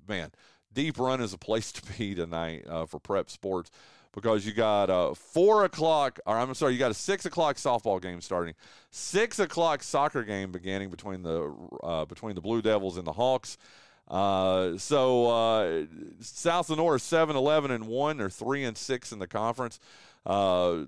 man, 0.08 0.32
Deep 0.72 0.98
Run 0.98 1.20
is 1.20 1.32
a 1.32 1.38
place 1.38 1.70
to 1.72 1.82
be 1.96 2.14
tonight 2.14 2.64
uh, 2.68 2.86
for 2.86 2.98
prep 2.98 3.30
sports 3.30 3.70
because 4.14 4.46
you 4.46 4.52
got 4.52 4.84
a 4.90 5.14
four 5.14 5.64
o'clock, 5.64 6.20
or 6.24 6.38
I'm 6.38 6.54
sorry, 6.54 6.72
you 6.72 6.78
got 6.78 6.90
a 6.90 6.94
six 6.94 7.26
o'clock 7.26 7.56
softball 7.56 8.00
game 8.00 8.20
starting, 8.20 8.54
six 8.90 9.38
o'clock 9.38 9.82
soccer 9.82 10.22
game 10.22 10.52
beginning 10.52 10.90
between 10.90 11.22
the 11.22 11.52
uh, 11.82 12.04
between 12.04 12.34
the 12.34 12.40
Blue 12.40 12.62
Devils 12.62 12.96
and 12.96 13.06
the 13.06 13.12
Hawks. 13.12 13.58
Uh, 14.06 14.76
so 14.76 15.26
uh, 15.30 15.84
South 16.20 16.70
North 16.70 17.02
7 17.02 17.36
11 17.36 17.70
and 17.70 17.86
1. 17.86 18.16
They're 18.18 18.30
3 18.30 18.64
and 18.64 18.76
6 18.76 19.12
in 19.12 19.18
the 19.18 19.26
conference. 19.26 19.80
Uh, 20.26 20.84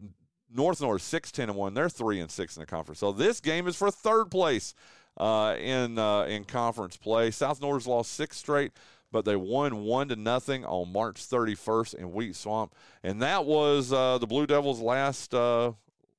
North 0.55 0.81
North 0.81 1.03
6 1.03 1.33
10 1.33 1.49
and 1.49 1.59
1. 1.59 1.75
They're 1.75 1.89
3 1.89 2.21
and 2.21 2.31
6 2.31 2.57
in 2.57 2.61
the 2.61 2.67
conference. 2.67 3.01
So 3.01 3.13
this 3.13 3.41
game 3.41 3.67
is 3.67 3.77
for 3.77 3.91
third 3.91 4.31
place 4.31 4.75
uh, 5.17 5.57
in, 5.59 5.99
uh, 5.99 6.25
in 6.25 6.45
conference 6.45 6.97
play. 6.97 7.31
South 7.31 7.61
North's 7.61 7.87
lost 7.87 8.13
six 8.13 8.37
straight 8.37 8.73
but 9.13 9.25
they 9.25 9.37
won 9.37 9.85
one 9.85 10.09
to 10.09 10.17
nothing 10.17 10.65
on 10.65 10.93
March 10.93 11.17
31st 11.17 11.95
in 11.95 12.13
Wheat 12.13 12.37
Swamp, 12.37 12.75
and 13.03 13.23
that 13.23 13.45
was 13.45 13.93
uh, 13.93 14.19
the 14.19 14.27
Blue 14.27 14.47
Devils' 14.47 14.81
last 14.81 15.35
uh, 15.35 15.73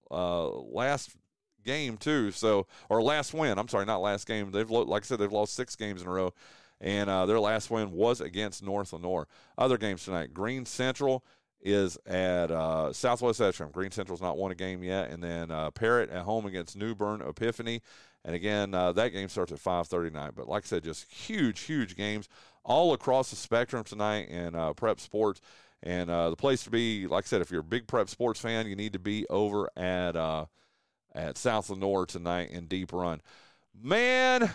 uh, 0.09 0.47
last 0.47 1.15
game 1.63 1.97
too. 1.97 2.31
So 2.31 2.65
or 2.89 3.01
last 3.01 3.33
win. 3.33 3.59
I'm 3.59 3.67
sorry, 3.67 3.85
not 3.85 4.01
last 4.01 4.25
game. 4.25 4.51
They've 4.51 4.69
like 4.69 5.03
I 5.03 5.05
said, 5.05 5.19
they've 5.19 5.31
lost 5.31 5.53
six 5.53 5.75
games 5.75 6.01
in 6.01 6.07
a 6.07 6.11
row, 6.11 6.33
and 6.81 7.09
uh, 7.09 7.25
their 7.25 7.39
last 7.39 7.69
win 7.69 7.91
was 7.91 8.21
against 8.21 8.63
North 8.63 8.93
Lenoir. 8.93 9.27
Other 9.57 9.77
games 9.77 10.05
tonight: 10.05 10.33
Greene 10.33 10.65
Central 10.65 11.23
is 11.61 11.97
at 12.05 12.51
uh, 12.51 12.93
Southwest 12.93 13.41
Etrim. 13.41 13.71
Greene 13.71 13.91
Central's 13.91 14.21
not 14.21 14.37
won 14.37 14.51
a 14.51 14.55
game 14.55 14.83
yet, 14.83 15.09
and 15.09 15.21
then 15.21 15.51
uh, 15.51 15.71
Parrott 15.71 16.09
at 16.09 16.23
home 16.23 16.45
against 16.45 16.77
New 16.77 16.95
Bern 16.95 17.21
Epiphany. 17.21 17.81
And 18.23 18.35
again, 18.35 18.73
uh, 18.73 18.91
that 18.93 19.09
game 19.09 19.29
starts 19.29 19.51
at 19.51 19.59
5:39. 19.59 20.31
But 20.35 20.47
like 20.47 20.65
I 20.65 20.67
said, 20.67 20.83
just 20.83 21.11
huge, 21.11 21.61
huge 21.61 21.95
games 21.95 22.27
all 22.67 22.93
across 22.93 23.29
the 23.31 23.35
spectrum 23.35 23.83
tonight 23.83 24.27
in 24.29 24.53
uh, 24.53 24.73
prep 24.73 24.99
sports. 24.99 25.41
And 25.81 26.09
uh, 26.09 26.29
the 26.29 26.35
place 26.35 26.63
to 26.65 26.69
be, 26.69 27.07
like 27.07 27.25
I 27.25 27.27
said, 27.27 27.41
if 27.41 27.49
you're 27.49 27.61
a 27.61 27.63
big 27.63 27.87
prep 27.87 28.09
sports 28.09 28.39
fan, 28.39 28.67
you 28.67 28.75
need 28.75 28.93
to 28.93 28.99
be 28.99 29.25
over 29.29 29.69
at 29.77 30.15
uh, 30.15 30.45
at 31.15 31.37
South 31.37 31.69
Lenoir 31.69 32.05
tonight 32.05 32.51
in 32.51 32.65
Deep 32.65 32.91
Run. 32.91 33.21
Man, 33.79 34.51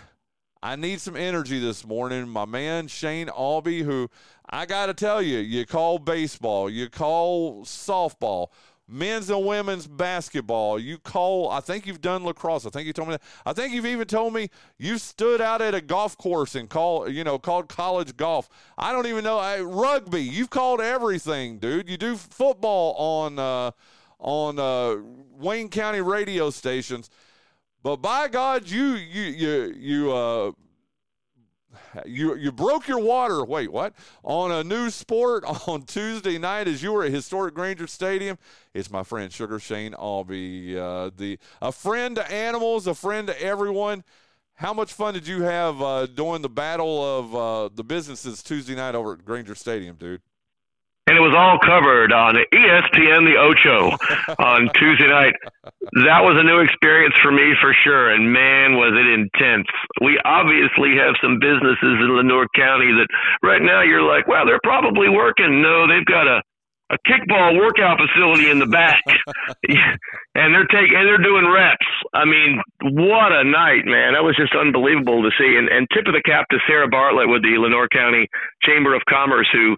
I 0.61 0.75
need 0.75 1.01
some 1.01 1.15
energy 1.15 1.59
this 1.59 1.85
morning. 1.85 2.27
My 2.27 2.45
man 2.45 2.87
Shane 2.87 3.27
Aube, 3.27 3.83
who 3.83 4.09
I 4.49 4.65
got 4.65 4.87
to 4.87 4.93
tell 4.93 5.21
you, 5.21 5.39
you 5.39 5.65
call 5.65 5.97
baseball, 5.97 6.69
you 6.69 6.89
call 6.89 7.63
softball 7.63 8.49
men's 8.87 9.29
and 9.29 9.45
women's 9.45 9.87
basketball. 9.87 10.79
You 10.79 10.97
call, 10.97 11.49
I 11.49 11.59
think 11.59 11.87
you've 11.87 12.01
done 12.01 12.23
lacrosse. 12.23 12.65
I 12.65 12.69
think 12.69 12.87
you 12.87 12.93
told 12.93 13.09
me 13.09 13.13
that. 13.15 13.23
I 13.45 13.53
think 13.53 13.73
you've 13.73 13.85
even 13.85 14.07
told 14.07 14.33
me 14.33 14.49
you 14.77 14.97
stood 14.97 15.41
out 15.41 15.61
at 15.61 15.73
a 15.73 15.81
golf 15.81 16.17
course 16.17 16.55
and 16.55 16.69
call, 16.69 17.09
you 17.09 17.23
know, 17.23 17.39
called 17.39 17.69
college 17.69 18.15
golf. 18.17 18.49
I 18.77 18.91
don't 18.91 19.07
even 19.07 19.23
know. 19.23 19.37
I, 19.37 19.61
rugby. 19.61 20.21
You've 20.21 20.49
called 20.49 20.81
everything, 20.81 21.59
dude. 21.59 21.89
You 21.89 21.97
do 21.97 22.15
football 22.15 22.95
on, 22.95 23.39
uh, 23.39 23.71
on 24.19 24.59
uh, 24.59 24.97
Wayne 25.31 25.69
County 25.69 26.01
radio 26.01 26.49
stations. 26.49 27.09
But 27.83 27.97
by 27.97 28.29
God, 28.29 28.69
you 28.69 28.93
you 28.93 29.23
you 29.23 29.75
you 29.77 30.11
uh, 30.13 30.51
you 32.05 32.35
you 32.35 32.51
broke 32.51 32.87
your 32.87 32.99
water. 32.99 33.43
Wait, 33.43 33.71
what? 33.71 33.93
On 34.23 34.51
a 34.51 34.63
new 34.63 34.89
sport 34.89 35.43
on 35.67 35.83
Tuesday 35.83 36.37
night 36.37 36.67
as 36.67 36.83
you 36.83 36.91
were 36.91 37.03
at 37.03 37.11
historic 37.11 37.53
Grainger 37.53 37.87
Stadium. 37.87 38.37
It's 38.73 38.89
my 38.89 39.03
friend 39.03 39.31
Sugar 39.31 39.59
Shane 39.59 39.93
Aube, 39.93 40.77
uh, 40.77 41.11
the 41.15 41.39
a 41.61 41.71
friend 41.71 42.15
to 42.15 42.31
animals, 42.31 42.87
a 42.87 42.93
friend 42.93 43.27
to 43.27 43.41
everyone. 43.41 44.03
How 44.55 44.73
much 44.73 44.93
fun 44.93 45.15
did 45.15 45.27
you 45.27 45.41
have 45.41 45.81
uh, 45.81 46.05
doing 46.05 46.41
the 46.41 46.49
battle 46.49 47.03
of 47.03 47.35
uh, 47.35 47.69
the 47.73 47.83
businesses 47.83 48.43
Tuesday 48.43 48.75
night 48.75 48.93
over 48.95 49.13
at 49.13 49.25
Grainger 49.25 49.55
Stadium, 49.55 49.95
dude? 49.95 50.21
And 51.07 51.17
it 51.17 51.21
was 51.21 51.35
all 51.35 51.59
covered 51.59 52.15
on 52.15 52.39
ESPN 52.39 53.27
The 53.27 53.35
Ocho 53.35 53.91
on 54.39 54.71
Tuesday 54.79 55.07
night. 55.11 55.35
That 56.07 56.23
was 56.23 56.39
a 56.39 56.47
new 56.47 56.63
experience 56.63 57.15
for 57.21 57.31
me 57.31 57.51
for 57.59 57.75
sure, 57.83 58.11
and 58.15 58.31
man, 58.31 58.79
was 58.79 58.95
it 58.95 59.07
intense. 59.11 59.67
We 59.99 60.15
obviously 60.23 60.95
have 60.95 61.19
some 61.19 61.43
businesses 61.43 61.99
in 61.99 62.07
Lenoir 62.07 62.47
County 62.55 62.87
that 62.95 63.07
right 63.43 63.61
now 63.61 63.83
you're 63.83 64.03
like, 64.03 64.27
wow, 64.27 64.45
they're 64.45 64.63
probably 64.63 65.09
working. 65.09 65.61
No, 65.61 65.87
they've 65.87 66.07
got 66.07 66.27
a 66.27 66.41
a 66.91 66.97
kickball 67.09 67.57
workout 67.57 67.97
facility 67.97 68.51
in 68.51 68.59
the 68.59 68.67
back, 68.67 69.01
and 70.35 70.53
they're 70.53 70.69
taking 70.69 70.93
and 70.93 71.07
they're 71.07 71.23
doing 71.23 71.49
reps. 71.49 71.89
I 72.13 72.25
mean, 72.25 72.61
what 72.81 73.31
a 73.31 73.43
night, 73.43 73.85
man! 73.85 74.13
That 74.13 74.23
was 74.23 74.35
just 74.37 74.53
unbelievable 74.53 75.23
to 75.23 75.31
see. 75.39 75.57
And 75.57 75.69
and 75.69 75.87
tip 75.89 76.05
of 76.05 76.13
the 76.13 76.21
cap 76.21 76.45
to 76.51 76.59
Sarah 76.67 76.87
Bartlett 76.87 77.29
with 77.29 77.41
the 77.41 77.57
Lenoir 77.57 77.87
County 77.87 78.27
Chamber 78.61 78.93
of 78.93 79.01
Commerce, 79.09 79.49
who 79.51 79.75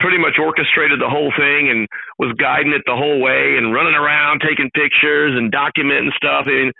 pretty 0.00 0.18
much 0.18 0.40
orchestrated 0.40 1.00
the 1.00 1.08
whole 1.08 1.32
thing 1.36 1.68
and 1.68 1.86
was 2.18 2.32
guiding 2.40 2.72
it 2.72 2.82
the 2.86 2.96
whole 2.96 3.20
way 3.20 3.56
and 3.56 3.72
running 3.72 3.94
around 3.94 4.40
taking 4.40 4.72
pictures 4.72 5.36
and 5.36 5.52
documenting 5.52 6.10
stuff. 6.16 6.48
And 6.48 6.72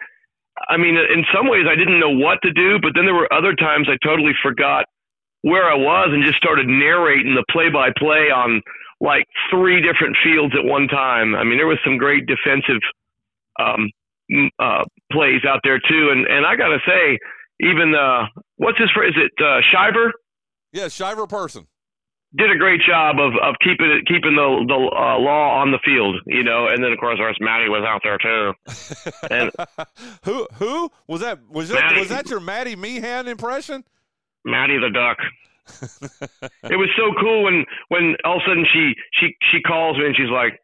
I 0.69 0.77
mean, 0.77 0.97
in 0.97 1.25
some 1.33 1.49
ways, 1.49 1.69
I 1.69 1.77
didn't 1.77 2.01
know 2.01 2.17
what 2.17 2.41
to 2.43 2.53
do, 2.53 2.81
but 2.81 2.93
then 2.97 3.05
there 3.05 3.15
were 3.15 3.33
other 3.33 3.55
times 3.55 3.89
I 3.89 3.97
totally 4.05 4.33
forgot 4.43 4.85
where 5.43 5.71
I 5.71 5.77
was 5.77 6.11
and 6.13 6.25
just 6.25 6.37
started 6.37 6.67
narrating 6.67 7.35
the 7.37 7.45
play-by-play 7.53 8.29
on 8.29 8.61
like 9.01 9.25
three 9.49 9.81
different 9.81 10.17
fields 10.25 10.53
at 10.57 10.65
one 10.65 10.89
time. 10.89 11.35
I 11.35 11.45
mean, 11.45 11.57
there 11.57 11.71
was 11.71 11.79
some 11.85 11.97
great 11.97 12.27
defensive 12.27 12.81
um, 13.59 13.89
uh, 14.59 14.85
plays 15.13 15.45
out 15.49 15.61
there 15.65 15.79
too, 15.81 16.11
and 16.13 16.27
and 16.27 16.47
I 16.47 16.57
gotta 16.57 16.79
say, 16.87 17.19
even 17.61 17.95
uh, 17.95 18.27
what's 18.57 18.79
his 18.79 18.91
is 18.91 19.17
it 19.17 19.33
uh, 19.43 19.61
Shiver? 19.73 20.13
Yeah, 20.73 20.89
Shiver 20.89 21.27
person 21.27 21.67
did 22.37 22.51
a 22.51 22.57
great 22.57 22.81
job 22.87 23.17
of, 23.19 23.33
of 23.43 23.57
keeping 23.63 23.91
it 23.91 24.07
keeping 24.07 24.37
the 24.37 24.65
the 24.67 24.75
uh, 24.75 25.19
law 25.19 25.59
on 25.61 25.73
the 25.73 25.81
field, 25.85 26.17
you 26.27 26.45
know. 26.45 26.69
And 26.69 26.83
then 26.83 26.93
of 26.93 26.99
course, 26.99 27.19
our 27.21 27.35
Maddie 27.41 27.69
was 27.69 27.83
out 27.87 28.03
there 28.05 28.19
too. 28.19 28.53
And 29.31 29.51
who 30.25 30.47
who 30.55 30.91
was 31.07 31.21
that? 31.21 31.39
Was 31.51 31.69
that 31.71 31.97
was 31.97 32.09
that 32.09 32.31
your 32.31 32.41
Maddie 32.41 32.77
Meehan 32.77 33.29
impression? 33.29 33.85
Maddie 34.45 34.79
the 34.79 34.91
duck. 34.91 35.19
it 36.65 36.77
was 36.77 36.91
so 36.97 37.13
cool 37.21 37.45
when 37.45 37.65
when 37.89 38.17
all 38.25 38.37
of 38.37 38.43
a 38.43 38.49
sudden 38.49 38.67
she 38.73 38.95
she 39.19 39.37
she 39.53 39.61
calls 39.63 39.97
me 39.99 40.07
and 40.07 40.17
she's 40.17 40.31
like, 40.31 40.59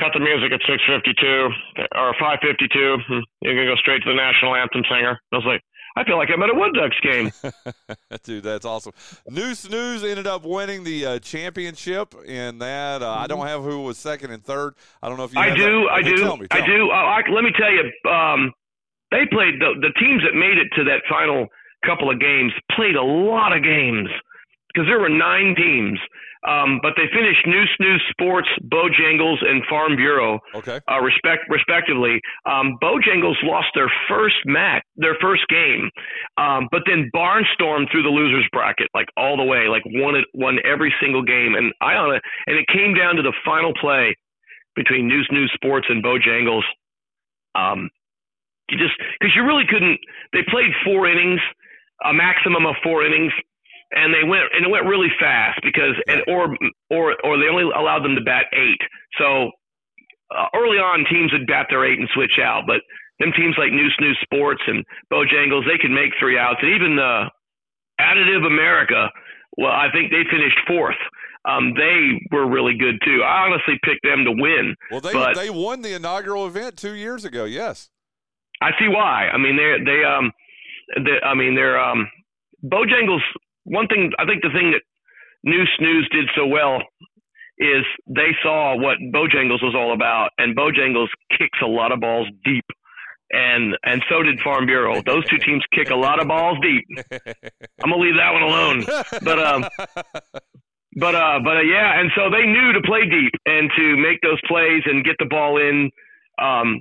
"Cut 0.00 0.12
the 0.14 0.20
music 0.20 0.52
at 0.52 0.60
six 0.68 0.82
fifty 0.88 1.12
two 1.20 1.48
or 1.94 2.14
five 2.20 2.38
fifty 2.40 2.68
two. 2.68 2.96
You're 3.42 3.54
gonna 3.54 3.68
go 3.68 3.76
straight 3.76 4.02
to 4.04 4.08
the 4.08 4.16
national 4.16 4.54
anthem 4.54 4.84
singer." 4.88 5.20
I 5.32 5.36
was 5.36 5.44
like, 5.44 5.62
I 5.96 6.04
feel 6.04 6.16
like 6.16 6.28
I'm 6.32 6.42
at 6.42 6.50
a 6.50 6.54
Wood 6.54 6.74
Ducks 6.74 6.96
game. 7.02 7.30
Dude, 8.24 8.42
that's 8.42 8.64
awesome. 8.64 8.92
Neuse 9.28 9.68
News 9.70 10.02
ended 10.02 10.26
up 10.26 10.44
winning 10.44 10.82
the 10.82 11.06
uh, 11.06 11.18
championship 11.20 12.14
in 12.26 12.58
that. 12.58 13.02
Uh, 13.02 13.10
I 13.12 13.26
don't 13.28 13.46
have 13.46 13.62
who 13.62 13.82
was 13.82 13.96
second 13.96 14.32
and 14.32 14.44
third. 14.44 14.74
I 15.02 15.08
don't 15.08 15.18
know 15.18 15.24
if 15.24 15.32
you. 15.32 15.40
I 15.40 15.54
do. 15.54 15.88
I 15.88 16.02
do. 16.02 16.16
Tell 16.16 16.36
me, 16.36 16.46
I 16.50 16.66
do. 16.66 16.84
me. 16.84 16.90
Uh, 16.90 16.94
I, 16.94 17.22
let 17.32 17.44
me 17.44 17.52
tell 17.56 17.70
you. 17.70 18.10
Um, 18.10 18.52
they 19.10 19.26
played 19.30 19.60
the 19.60 19.74
the 19.80 19.92
teams 20.00 20.22
that 20.24 20.34
made 20.34 20.58
it 20.58 20.68
to 20.76 20.84
that 20.84 21.02
final 21.08 21.46
couple 21.86 22.10
of 22.10 22.18
games 22.18 22.52
played 22.74 22.96
a 22.96 23.02
lot 23.02 23.56
of 23.56 23.62
games 23.62 24.08
because 24.68 24.88
there 24.88 24.98
were 24.98 25.08
nine 25.08 25.54
teams. 25.54 25.98
Um, 26.44 26.78
but 26.82 26.92
they 26.96 27.08
finished 27.08 27.46
Neuse 27.46 27.74
News 27.80 28.02
Sports, 28.10 28.48
Bojangles, 28.68 29.40
and 29.40 29.64
Farm 29.68 29.96
Bureau 29.96 30.40
Okay. 30.54 30.78
uh, 30.90 31.00
respect 31.00 31.44
respectively. 31.48 32.20
Um, 32.44 32.76
Bojangles 32.82 33.36
lost 33.42 33.68
their 33.74 33.90
first 34.08 34.36
match, 34.44 34.82
their 34.96 35.16
first 35.20 35.48
game, 35.48 35.90
um, 36.36 36.68
but 36.70 36.82
then 36.86 37.10
barnstormed 37.14 37.90
through 37.90 38.02
the 38.02 38.10
losers 38.12 38.46
bracket 38.52 38.88
like 38.94 39.08
all 39.16 39.36
the 39.36 39.44
way, 39.44 39.68
like 39.68 39.82
won 39.86 40.16
it, 40.16 40.26
won 40.34 40.58
every 40.64 40.92
single 41.00 41.22
game. 41.22 41.54
And 41.54 41.72
I 41.80 41.94
on 41.94 42.14
it, 42.14 42.22
and 42.46 42.58
it 42.58 42.66
came 42.68 42.92
down 42.94 43.16
to 43.16 43.22
the 43.22 43.32
final 43.44 43.72
play 43.80 44.14
between 44.76 45.08
Neuse 45.08 45.28
News 45.32 45.50
Sports 45.54 45.86
and 45.88 46.04
Bojangles. 46.04 46.64
Um, 47.54 47.88
you 48.68 48.76
just 48.78 48.94
because 49.20 49.34
you 49.34 49.44
really 49.44 49.64
couldn't. 49.68 49.98
They 50.32 50.40
played 50.48 50.72
four 50.84 51.08
innings, 51.08 51.40
a 52.04 52.12
maximum 52.12 52.66
of 52.66 52.74
four 52.82 53.04
innings, 53.06 53.32
and 53.94 54.12
they 54.12 54.26
went 54.26 54.44
and 54.52 54.66
it 54.66 54.70
went 54.70 54.86
really 54.86 55.10
fast 55.18 55.60
because 55.62 55.94
and 56.06 56.22
or 56.28 56.56
or 56.90 57.14
or 57.24 57.38
they 57.38 57.48
only 57.48 57.64
allowed 57.64 58.04
them 58.04 58.14
to 58.14 58.24
bat 58.24 58.46
eight. 58.52 58.82
So 59.18 59.50
uh, 60.34 60.48
early 60.54 60.78
on, 60.78 61.04
teams 61.10 61.32
would 61.32 61.46
bat 61.46 61.66
their 61.70 61.84
eight 61.84 61.98
and 61.98 62.08
switch 62.14 62.38
out, 62.42 62.64
but 62.66 62.80
them 63.20 63.32
teams 63.36 63.54
like 63.58 63.70
Neuse 63.70 63.94
News 64.00 64.18
Sports 64.22 64.62
and 64.66 64.84
Bojangles, 65.12 65.66
they 65.66 65.78
could 65.78 65.94
make 65.94 66.10
three 66.18 66.38
outs, 66.38 66.58
and 66.62 66.74
even 66.74 66.98
uh, 66.98 67.28
Additive 68.00 68.46
America. 68.46 69.10
Well, 69.56 69.70
I 69.70 69.86
think 69.92 70.10
they 70.10 70.24
finished 70.30 70.58
fourth. 70.66 70.98
Um, 71.44 71.74
they 71.76 72.20
were 72.32 72.48
really 72.48 72.76
good 72.76 72.98
too. 73.04 73.22
I 73.22 73.46
honestly 73.46 73.78
picked 73.84 74.02
them 74.02 74.24
to 74.24 74.32
win. 74.32 74.74
Well, 74.90 75.00
they 75.00 75.12
but 75.12 75.36
they 75.36 75.50
won 75.50 75.82
the 75.82 75.94
inaugural 75.94 76.46
event 76.46 76.76
two 76.76 76.94
years 76.94 77.24
ago. 77.24 77.44
Yes. 77.44 77.90
I 78.62 78.70
see 78.78 78.88
why. 78.88 79.28
I 79.28 79.36
mean, 79.36 79.56
they 79.56 79.76
they 79.84 80.02
um, 80.04 80.32
they, 81.04 81.20
I 81.24 81.34
mean, 81.34 81.54
they're 81.54 81.78
um, 81.78 82.08
Bojangles. 82.64 83.20
One 83.64 83.86
thing 83.88 84.12
I 84.18 84.24
think 84.26 84.42
the 84.42 84.50
thing 84.50 84.72
that 84.72 84.82
Neuse 85.42 85.70
News 85.80 86.08
did 86.12 86.28
so 86.36 86.46
well 86.46 86.80
is 87.58 87.84
they 88.06 88.34
saw 88.42 88.76
what 88.76 88.98
Bojangles 89.12 89.62
was 89.62 89.74
all 89.76 89.92
about, 89.92 90.30
and 90.38 90.56
Bojangles 90.56 91.08
kicks 91.38 91.58
a 91.62 91.66
lot 91.66 91.92
of 91.92 92.00
balls 92.00 92.28
deep, 92.44 92.64
and 93.30 93.76
and 93.84 94.02
so 94.08 94.22
did 94.22 94.40
Farm 94.40 94.66
Bureau. 94.66 95.02
Those 95.02 95.28
two 95.28 95.38
teams 95.38 95.62
kick 95.72 95.90
a 95.90 95.96
lot 95.96 96.20
of 96.20 96.28
balls 96.28 96.58
deep. 96.62 96.84
I'm 97.82 97.90
gonna 97.90 98.02
leave 98.02 98.16
that 98.16 98.32
one 98.32 98.42
alone, 98.42 98.84
but 99.22 99.38
um, 99.38 99.64
but 100.96 101.14
uh, 101.14 101.40
but 101.44 101.56
uh, 101.58 101.60
yeah, 101.60 102.00
and 102.00 102.10
so 102.16 102.30
they 102.30 102.46
knew 102.46 102.72
to 102.72 102.82
play 102.82 103.02
deep 103.08 103.32
and 103.46 103.70
to 103.76 103.96
make 103.96 104.20
those 104.22 104.40
plays 104.46 104.82
and 104.86 105.04
get 105.04 105.16
the 105.18 105.26
ball 105.26 105.58
in. 105.58 105.90
Um, 106.42 106.80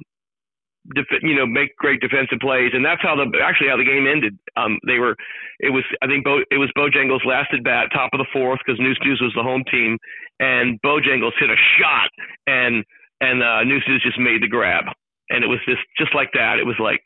def- 0.95 1.21
you 1.21 1.35
know, 1.35 1.45
make 1.45 1.75
great 1.77 2.01
defensive 2.01 2.39
plays, 2.39 2.71
and 2.73 2.83
that's 2.83 3.01
how 3.01 3.15
the 3.15 3.25
actually 3.43 3.69
how 3.69 3.77
the 3.77 3.85
game 3.87 4.07
ended. 4.07 4.37
Um, 4.57 4.79
they 4.85 4.99
were, 4.99 5.15
it 5.59 5.71
was 5.71 5.83
I 6.01 6.07
think 6.07 6.23
Bo, 6.23 6.39
it 6.51 6.57
was 6.57 6.71
Bojangles 6.77 7.25
last 7.25 7.53
at 7.53 7.63
bat, 7.63 7.89
top 7.93 8.11
of 8.13 8.19
the 8.19 8.27
fourth, 8.33 8.59
because 8.65 8.79
Neuse 8.79 8.99
News 9.03 9.19
was 9.21 9.33
the 9.35 9.43
home 9.43 9.63
team, 9.71 9.97
and 10.39 10.79
Bojangles 10.81 11.33
hit 11.39 11.49
a 11.49 11.59
shot, 11.79 12.09
and 12.47 12.83
and 13.21 13.41
uh, 13.43 13.63
Neuse 13.63 13.83
News 13.87 14.03
just 14.03 14.19
made 14.19 14.41
the 14.41 14.47
grab, 14.47 14.85
and 15.29 15.43
it 15.43 15.47
was 15.47 15.59
just 15.67 15.81
just 15.97 16.13
like 16.15 16.29
that. 16.33 16.59
It 16.59 16.65
was 16.65 16.75
like 16.79 16.99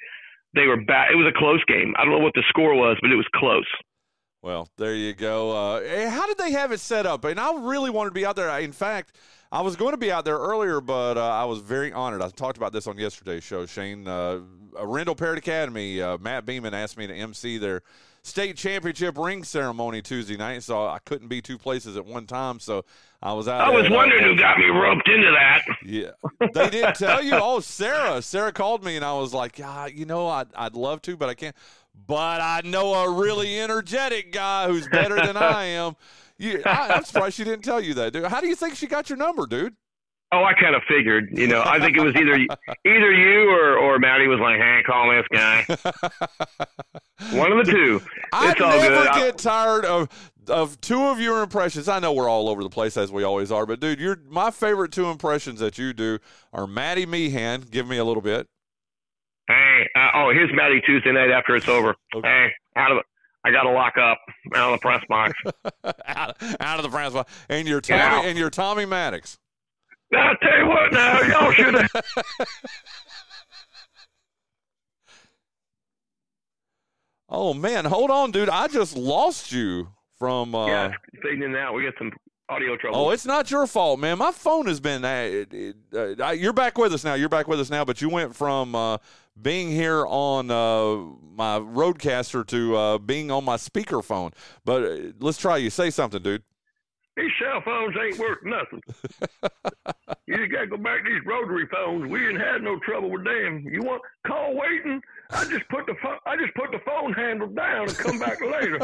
they 0.56 0.66
were 0.68 0.82
back. 0.82 1.10
It 1.12 1.16
was 1.16 1.28
a 1.28 1.38
close 1.38 1.64
game. 1.66 1.94
I 1.98 2.04
don't 2.04 2.14
know 2.14 2.24
what 2.24 2.34
the 2.34 2.44
score 2.50 2.74
was, 2.74 2.98
but 3.02 3.12
it 3.12 3.16
was 3.16 3.28
close. 3.36 3.68
Well, 4.44 4.70
there 4.78 4.94
you 4.96 5.14
go. 5.14 5.52
Uh, 5.52 5.80
eh, 5.80 6.10
how 6.10 6.26
did 6.28 6.38
they 6.38 6.52
have 6.52 6.72
it 6.72 6.80
set 6.80 7.06
up? 7.06 7.26
And 7.26 7.40
I 7.40 7.52
really 7.60 7.90
wanted 7.90 8.12
to 8.12 8.14
be 8.14 8.26
out 8.26 8.36
there. 8.36 8.50
I- 8.50 8.60
In 8.60 8.72
fact, 8.72 9.16
I 9.52 9.62
was 9.62 9.76
going 9.76 9.92
to 9.92 9.98
be 9.98 10.12
out 10.12 10.26
there 10.26 10.38
earlier, 10.38 10.82
but 10.82 11.18
uh, 11.18 11.26
I 11.26 11.46
was 11.46 11.60
very 11.60 11.94
honored. 11.94 12.22
I 12.22 12.30
talked 12.30 12.58
about 12.58 12.74
this 12.74 12.86
on 12.88 12.98
yesterday's 12.98 13.44
show. 13.44 13.66
Shane, 13.66 14.08
uh, 14.08 14.40
Rendell 14.82 15.16
Parrott 15.16 15.38
Academy, 15.38 16.02
uh, 16.02 16.18
Matt 16.18 16.46
Beeman 16.46 16.74
asked 16.74 16.98
me 16.98 17.08
to 17.08 17.14
MC 17.14 17.58
their 17.58 17.82
state 18.24 18.58
championship 18.58 19.18
ring 19.18 19.44
ceremony 19.44 20.02
Tuesday 20.02 20.36
night, 20.36 20.64
so 20.64 20.86
I 20.86 21.00
couldn't 21.06 21.30
be 21.30 21.42
two 21.42 21.58
places 21.58 21.96
at 21.96 22.06
one 22.06 22.28
time. 22.28 22.60
So 22.60 22.84
I 23.22 23.34
was 23.34 23.48
out. 23.48 23.62
I 23.62 23.70
was 23.70 23.88
uh, 23.90 23.94
wondering 23.94 24.24
who 24.24 24.36
got 24.36 24.58
me 24.58 24.66
roped 24.66 25.08
into 25.08 25.32
that. 25.32 25.64
Yeah, 25.86 26.12
they 26.54 26.70
didn't 26.70 26.96
tell 26.96 27.24
you. 27.24 27.32
Oh, 27.34 27.62
Sarah. 27.62 28.22
Sarah 28.22 28.52
called 28.52 28.84
me, 28.84 28.98
and 28.98 29.06
I 29.06 29.14
was 29.14 29.34
like, 29.34 29.60
ah, 29.64 29.86
you 29.86 30.06
know, 30.06 30.28
I'd, 30.28 30.48
I'd 30.56 30.76
love 30.76 31.02
to, 31.04 31.16
but 31.16 31.30
I 31.30 31.34
can't. 31.34 31.56
But 32.06 32.42
I 32.42 32.62
know 32.64 32.94
a 32.94 33.10
really 33.10 33.60
energetic 33.60 34.32
guy 34.32 34.68
who's 34.68 34.88
better 34.88 35.16
than 35.16 35.36
I 35.38 35.64
am. 35.66 35.96
You, 36.40 36.62
I, 36.66 36.90
I'm 36.94 37.04
surprised 37.04 37.36
she 37.36 37.44
didn't 37.44 37.64
tell 37.64 37.82
you 37.82 37.94
that, 37.96 38.14
dude. 38.14 38.26
How 38.26 38.42
do 38.42 38.48
you 38.48 38.56
think 38.56 38.76
she 38.76 38.88
got 38.88 39.10
your 39.10 39.18
number, 39.18 39.46
dude? 39.48 39.76
Oh, 40.32 40.44
I 40.44 40.54
kind 40.54 40.76
of 40.76 40.82
figured. 40.90 41.30
You 41.32 41.48
know, 41.48 41.64
I 41.66 41.80
think 41.80 41.96
it 41.96 42.02
was 42.02 42.14
either 42.16 42.34
either 42.86 43.12
you 43.14 43.50
or 43.50 43.78
or 43.78 43.98
Maddie 43.98 44.28
was 44.28 44.40
like, 44.42 44.58
"Hey, 44.58 44.82
call 44.86 45.10
this 45.10 45.26
guy." 45.32 45.66
One 47.38 47.52
of 47.52 47.66
the 47.66 47.72
two. 47.72 48.02
I 48.34 48.52
It's 48.52 48.62
all 48.62 48.70
never 48.70 48.88
good. 48.90 49.08
I- 49.08 49.20
get 49.20 49.38
tired 49.38 49.86
of 49.86 50.10
of 50.50 50.80
two 50.82 51.02
of 51.02 51.20
your 51.20 51.42
impressions. 51.44 51.88
I 51.90 52.00
know 52.00 52.14
we're 52.14 52.30
all 52.30 52.50
over 52.50 52.62
the 52.64 52.70
place 52.70 52.98
as 52.98 53.12
we 53.12 53.24
always 53.24 53.52
are, 53.52 53.66
but 53.66 53.80
dude, 53.80 54.00
you're 54.00 54.20
my 54.30 54.52
favorite 54.52 54.92
two 54.92 55.06
impressions 55.08 55.60
that 55.62 55.78
you 55.78 55.94
do 55.94 56.20
are 56.54 56.68
Maddie 56.68 57.06
Meehan. 57.06 57.62
Give 57.72 57.88
me 57.88 57.98
a 57.98 58.04
little 58.04 58.22
bit. 58.22 58.48
Hey, 59.48 59.88
uh, 59.96 60.10
oh, 60.14 60.32
here's 60.34 60.52
Maddie 60.54 60.82
Tuesday 60.86 61.12
night 61.14 61.32
after 61.32 61.56
it's 61.56 61.68
over. 61.70 61.96
Hey, 62.14 62.50
out 62.76 62.92
of 62.92 62.98
the, 62.98 63.04
I 63.48 63.52
got 63.52 63.64
to 63.64 63.72
lock 63.72 63.94
up 63.98 64.18
out 64.56 64.74
of 64.74 64.80
the 64.80 64.82
press 64.82 65.02
box. 65.08 65.34
out, 66.06 66.36
out 66.60 66.80
of 66.80 66.84
the 66.84 66.90
press 66.90 67.14
box. 67.14 67.32
and 67.50 67.66
your 67.68 67.80
Tommy 67.80 68.00
Yeah. 68.00 68.22
and 68.30 68.38
your 68.38 68.50
Tommy 68.50 68.86
Maddox. 68.86 69.38
I'll 70.14 70.36
tell 70.38 70.58
you 70.60 70.68
what 70.68 70.92
now, 70.94 71.22
y'all 71.22 71.52
should 71.54 71.74
have. 71.74 71.90
Oh 77.30 77.54
man, 77.54 77.86
hold 77.86 78.10
on, 78.10 78.32
dude. 78.32 78.50
I 78.50 78.68
just 78.68 78.96
lost 78.96 79.52
you 79.52 79.90
from. 80.18 80.56
Uh, 80.56 80.68
yeah, 80.68 80.92
fading 81.22 81.44
in 81.44 81.56
out. 81.56 81.74
We 81.74 81.84
got 81.84 81.94
some 81.98 82.12
audio 82.50 82.78
trouble. 82.78 82.98
Oh, 82.98 83.10
it's 83.10 83.26
not 83.26 83.52
your 83.52 83.68
fault, 83.68 84.00
man. 84.00 84.18
My 84.18 84.32
phone 84.32 84.66
has 84.68 84.80
been. 84.80 85.04
Uh, 85.04 85.28
it, 85.30 85.54
it, 85.54 85.76
uh, 86.22 86.30
you're 86.32 86.54
back 86.54 86.78
with 86.78 86.94
us 86.94 87.04
now. 87.04 87.16
You're 87.16 87.28
back 87.30 87.48
with 87.48 87.60
us 87.60 87.70
now. 87.70 87.84
But 87.84 88.02
you 88.02 88.08
went 88.10 88.34
from 88.34 88.76
uh, 88.76 88.98
being 89.42 89.70
here 89.70 90.06
on 90.08 90.52
uh, 90.52 90.96
my 91.36 91.60
roadcaster 91.60 92.46
to 92.48 92.76
uh, 92.76 92.98
being 92.98 93.32
on 93.32 93.46
my 93.46 93.58
speakerphone. 93.58 94.34
But 94.66 94.84
uh, 94.84 94.98
let's 95.20 95.38
try 95.38 95.58
you. 95.58 95.70
Say 95.70 95.90
something, 95.90 96.22
dude. 96.22 96.44
These 97.16 97.32
cell 97.42 97.62
phones 97.66 97.96
ain't 98.00 98.20
worth 98.20 98.38
nothing. 98.44 98.80
you 100.28 100.38
just 100.38 100.52
got 100.52 100.62
to 100.62 100.68
go 100.68 100.78
back 100.78 101.04
to 101.04 101.10
these 101.10 101.26
rotary 101.26 101.66
phones. 101.66 102.12
We 102.12 102.28
ain't 102.28 102.40
had 102.40 102.62
no 102.62 102.78
trouble 102.86 103.10
with 103.10 103.24
them. 103.24 103.66
You 103.68 103.82
want 103.82 104.04
call 104.28 104.56
waiting? 104.56 105.02
I 105.32 105.46
just 105.46 105.68
put 105.70 105.88
the 105.88 105.96
phone. 106.02 106.20
I 106.28 106.38
just 106.38 106.54
put 106.54 106.70
the 106.72 106.80
phone 106.86 107.14
handle 107.14 107.48
down 107.48 107.90
and 107.90 107.98
come 107.98 108.20
back 108.20 108.40
later. 108.40 108.80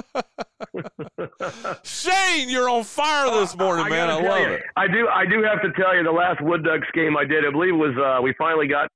Shane, 1.84 2.50
you're 2.50 2.68
on 2.68 2.84
fire 2.84 3.30
this 3.40 3.56
morning, 3.56 3.88
man. 3.88 4.10
I 4.10 4.14
gotta 4.14 4.24
tell 4.24 4.32
love 4.32 4.48
you, 4.48 4.54
it. 4.56 4.64
I 4.76 4.88
do. 4.88 5.08
I 5.08 5.26
do 5.28 5.44
have 5.44 5.62
to 5.62 5.72
tell 5.80 5.96
you, 5.96 6.04
the 6.04 6.12
last 6.12 6.42
Wood 6.42 6.64
Ducks 6.64 6.88
game 6.96 7.16
I 7.16 7.26
did, 7.26 7.46
I 7.46 7.52
believe 7.52 7.76
it 7.76 7.78
was 7.78 7.96
uh, 7.98 8.20
we 8.22 8.34
finally 8.38 8.68
got 8.68 8.90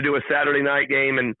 to 0.00 0.08
do 0.08 0.16
a 0.16 0.20
Saturday 0.30 0.62
night 0.62 0.88
game, 0.88 1.18
and 1.18 1.34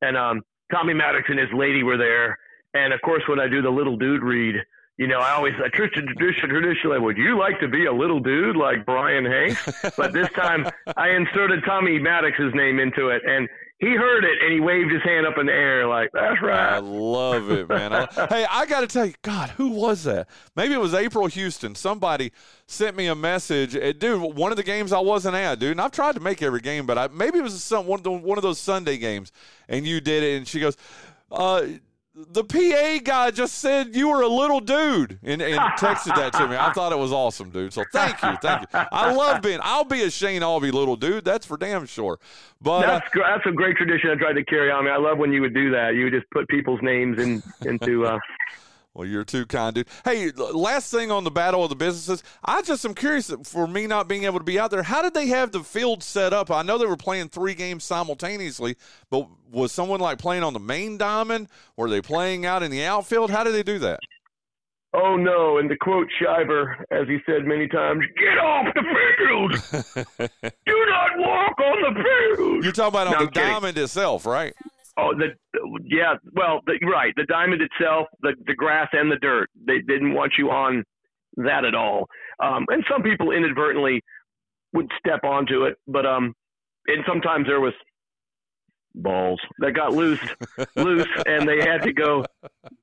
and 0.00 0.16
um, 0.16 0.42
Tommy 0.72 0.94
Maddox 0.94 1.24
and 1.28 1.38
his 1.38 1.48
lady 1.54 1.82
were 1.82 1.96
there, 1.96 2.38
and 2.74 2.92
of 2.92 3.00
course 3.02 3.22
when 3.28 3.40
I 3.40 3.48
do 3.48 3.62
the 3.62 3.70
little 3.70 3.96
dude 3.96 4.22
read, 4.22 4.56
you 4.98 5.06
know, 5.06 5.18
I 5.18 5.32
always 5.32 5.54
I 5.62 5.68
tradition 5.68 6.06
tradition 6.06 6.50
traditionally, 6.50 6.98
would 6.98 7.16
you 7.16 7.38
like 7.38 7.58
to 7.60 7.68
be 7.68 7.86
a 7.86 7.92
little 7.92 8.20
dude 8.20 8.56
like 8.56 8.84
Brian 8.84 9.24
Hanks? 9.24 9.94
but 9.96 10.12
this 10.12 10.28
time 10.32 10.66
I 10.96 11.10
inserted 11.10 11.64
Tommy 11.64 11.98
Maddox's 11.98 12.52
name 12.54 12.78
into 12.78 13.08
it, 13.08 13.22
and 13.26 13.48
he 13.82 13.96
heard 13.96 14.24
it 14.24 14.40
and 14.40 14.52
he 14.52 14.60
waved 14.60 14.92
his 14.92 15.02
hand 15.02 15.26
up 15.26 15.38
in 15.38 15.46
the 15.46 15.52
air 15.52 15.88
like, 15.88 16.10
"That's 16.12 16.40
right. 16.40 16.74
I 16.74 16.78
love 16.78 17.50
it, 17.50 17.68
man. 17.68 17.92
I- 17.92 18.06
hey, 18.30 18.46
I 18.48 18.64
got 18.64 18.82
to 18.82 18.86
tell 18.86 19.06
you, 19.06 19.14
God, 19.22 19.50
who 19.50 19.70
was 19.70 20.04
that? 20.04 20.28
Maybe 20.54 20.72
it 20.72 20.80
was 20.80 20.94
April 20.94 21.26
Houston. 21.26 21.74
Somebody 21.74 22.30
sent 22.68 22.96
me 22.96 23.08
a 23.08 23.16
message. 23.16 23.72
Dude, 23.98 24.22
one 24.22 24.52
of 24.52 24.56
the 24.56 24.62
games 24.62 24.92
I 24.92 25.00
wasn't 25.00 25.34
at, 25.34 25.58
dude, 25.58 25.72
and 25.72 25.80
I've 25.80 25.90
tried 25.90 26.14
to 26.14 26.20
make 26.20 26.42
every 26.42 26.60
game, 26.60 26.86
but 26.86 26.96
I, 26.96 27.08
maybe 27.08 27.40
it 27.40 27.42
was 27.42 27.60
some 27.64 27.86
one 27.86 27.98
of, 27.98 28.04
the, 28.04 28.12
one 28.12 28.38
of 28.38 28.42
those 28.42 28.60
Sunday 28.60 28.98
games, 28.98 29.32
and 29.68 29.84
you 29.84 30.00
did 30.00 30.22
it, 30.22 30.36
and 30.36 30.46
she 30.46 30.60
goes, 30.60 30.76
uh, 31.32 31.64
the 32.14 32.44
PA 32.44 32.98
guy 33.02 33.30
just 33.30 33.54
said 33.58 33.96
you 33.96 34.08
were 34.08 34.20
a 34.20 34.28
little 34.28 34.60
dude 34.60 35.18
and, 35.22 35.40
and 35.40 35.58
texted 35.78 36.14
that 36.14 36.34
to 36.34 36.46
me. 36.46 36.56
I 36.56 36.70
thought 36.72 36.92
it 36.92 36.98
was 36.98 37.10
awesome, 37.10 37.48
dude. 37.50 37.72
So 37.72 37.84
thank 37.90 38.22
you, 38.22 38.36
thank 38.42 38.62
you. 38.62 38.66
I 38.92 39.12
love 39.14 39.40
being. 39.40 39.60
I'll 39.62 39.84
be 39.84 40.02
a 40.02 40.10
Shane 40.10 40.42
Aube 40.42 40.70
little 40.72 40.96
dude. 40.96 41.24
That's 41.24 41.46
for 41.46 41.56
damn 41.56 41.86
sure. 41.86 42.18
But 42.60 42.84
uh, 42.84 42.86
That's 42.86 43.08
gr- 43.10 43.22
that's 43.22 43.46
a 43.46 43.52
great 43.52 43.76
tradition 43.76 44.10
I 44.10 44.16
tried 44.16 44.34
to 44.34 44.44
carry 44.44 44.70
on. 44.70 44.80
I 44.80 44.84
mean, 44.84 44.92
I 44.92 44.98
love 44.98 45.16
when 45.18 45.32
you 45.32 45.40
would 45.40 45.54
do 45.54 45.70
that. 45.70 45.94
You 45.94 46.04
would 46.04 46.12
just 46.12 46.28
put 46.30 46.46
people's 46.48 46.80
names 46.82 47.18
in 47.18 47.42
into. 47.64 48.04
Uh, 48.06 48.18
Well, 48.94 49.08
you're 49.08 49.24
too 49.24 49.46
kind, 49.46 49.74
dude. 49.74 49.88
Hey, 50.04 50.30
last 50.32 50.90
thing 50.90 51.10
on 51.10 51.24
the 51.24 51.30
Battle 51.30 51.62
of 51.64 51.70
the 51.70 51.76
Businesses, 51.76 52.22
I 52.44 52.60
just 52.60 52.84
am 52.84 52.94
curious 52.94 53.32
for 53.44 53.66
me 53.66 53.86
not 53.86 54.06
being 54.06 54.24
able 54.24 54.38
to 54.38 54.44
be 54.44 54.58
out 54.58 54.70
there. 54.70 54.82
How 54.82 55.00
did 55.00 55.14
they 55.14 55.28
have 55.28 55.50
the 55.50 55.64
field 55.64 56.02
set 56.02 56.34
up? 56.34 56.50
I 56.50 56.60
know 56.62 56.76
they 56.76 56.84
were 56.84 56.96
playing 56.98 57.30
three 57.30 57.54
games 57.54 57.84
simultaneously, 57.84 58.76
but 59.08 59.28
was 59.50 59.72
someone 59.72 60.00
like 60.00 60.18
playing 60.18 60.42
on 60.42 60.52
the 60.52 60.60
main 60.60 60.98
diamond? 60.98 61.48
Were 61.76 61.88
they 61.88 62.02
playing 62.02 62.44
out 62.44 62.62
in 62.62 62.70
the 62.70 62.84
outfield? 62.84 63.30
How 63.30 63.44
did 63.44 63.52
they 63.54 63.62
do 63.62 63.78
that? 63.78 63.98
Oh 64.94 65.16
no! 65.16 65.56
And 65.56 65.70
to 65.70 65.76
quote 65.78 66.06
Shiver, 66.18 66.84
as 66.90 67.08
he 67.08 67.16
said 67.24 67.46
many 67.46 67.66
times, 67.66 68.02
"Get 68.18 68.36
off 68.36 68.66
the 68.74 68.82
field! 69.16 69.52
Do 70.66 70.86
not 70.90 71.10
walk 71.16 71.58
on 71.58 71.94
the 71.94 72.02
field." 72.36 72.62
You're 72.62 72.72
talking 72.74 73.00
about 73.00 73.04
No, 73.06 73.10
the 73.12 73.16
I'm 73.20 73.28
kidding. 73.28 73.48
diamond 73.48 73.78
itself, 73.78 74.26
right? 74.26 74.52
Oh, 74.98 75.12
the 75.14 75.28
yeah. 75.84 76.14
Well, 76.32 76.60
the, 76.66 76.78
right. 76.86 77.14
The 77.16 77.24
diamond 77.24 77.62
itself, 77.62 78.08
the 78.20 78.34
the 78.46 78.54
grass 78.54 78.88
and 78.92 79.10
the 79.10 79.16
dirt. 79.16 79.48
They 79.66 79.80
didn't 79.80 80.14
want 80.14 80.32
you 80.38 80.50
on 80.50 80.84
that 81.36 81.64
at 81.64 81.74
all. 81.74 82.06
Um, 82.42 82.66
and 82.68 82.84
some 82.90 83.02
people 83.02 83.30
inadvertently 83.30 84.02
would 84.74 84.90
step 84.98 85.24
onto 85.24 85.64
it, 85.64 85.76
but 85.86 86.04
um, 86.04 86.34
and 86.86 87.04
sometimes 87.06 87.46
there 87.46 87.60
was 87.60 87.72
balls 88.94 89.40
that 89.58 89.72
got 89.72 89.92
loose, 89.92 90.20
loose, 90.76 91.08
and 91.26 91.48
they 91.48 91.58
had 91.58 91.82
to 91.82 91.92
go 91.92 92.24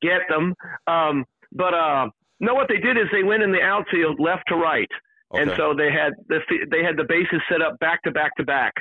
get 0.01 0.21
them. 0.29 0.55
Um, 0.87 1.25
but 1.51 1.73
uh, 1.73 2.07
no, 2.39 2.53
what 2.53 2.67
they 2.69 2.77
did 2.77 2.97
is 2.97 3.05
they 3.11 3.23
went 3.23 3.43
in 3.43 3.51
the 3.51 3.61
outfield 3.61 4.19
left 4.19 4.43
to 4.47 4.55
right, 4.55 4.89
and 5.33 5.51
so 5.55 5.73
they 5.77 5.91
had 5.91 6.13
the 6.27 6.39
they 6.71 6.83
had 6.83 6.97
the 6.97 7.05
bases 7.07 7.41
set 7.51 7.61
up 7.61 7.79
back 7.79 8.01
to 8.03 8.11
back 8.11 8.35
to 8.37 8.43
back. 8.43 8.73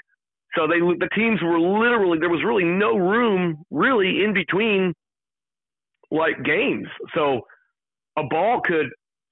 So 0.59 0.67
they 0.67 0.81
the 0.81 1.09
teams 1.15 1.41
were 1.41 1.61
literally 1.61 2.19
there 2.19 2.29
was 2.29 2.43
really 2.45 2.65
no 2.65 2.97
room 2.97 3.65
really 3.71 4.25
in 4.25 4.35
between 4.35 4.93
like 6.11 6.43
games. 6.45 6.89
So 7.15 7.43
a 8.17 8.25
ball 8.25 8.61
could 8.65 8.87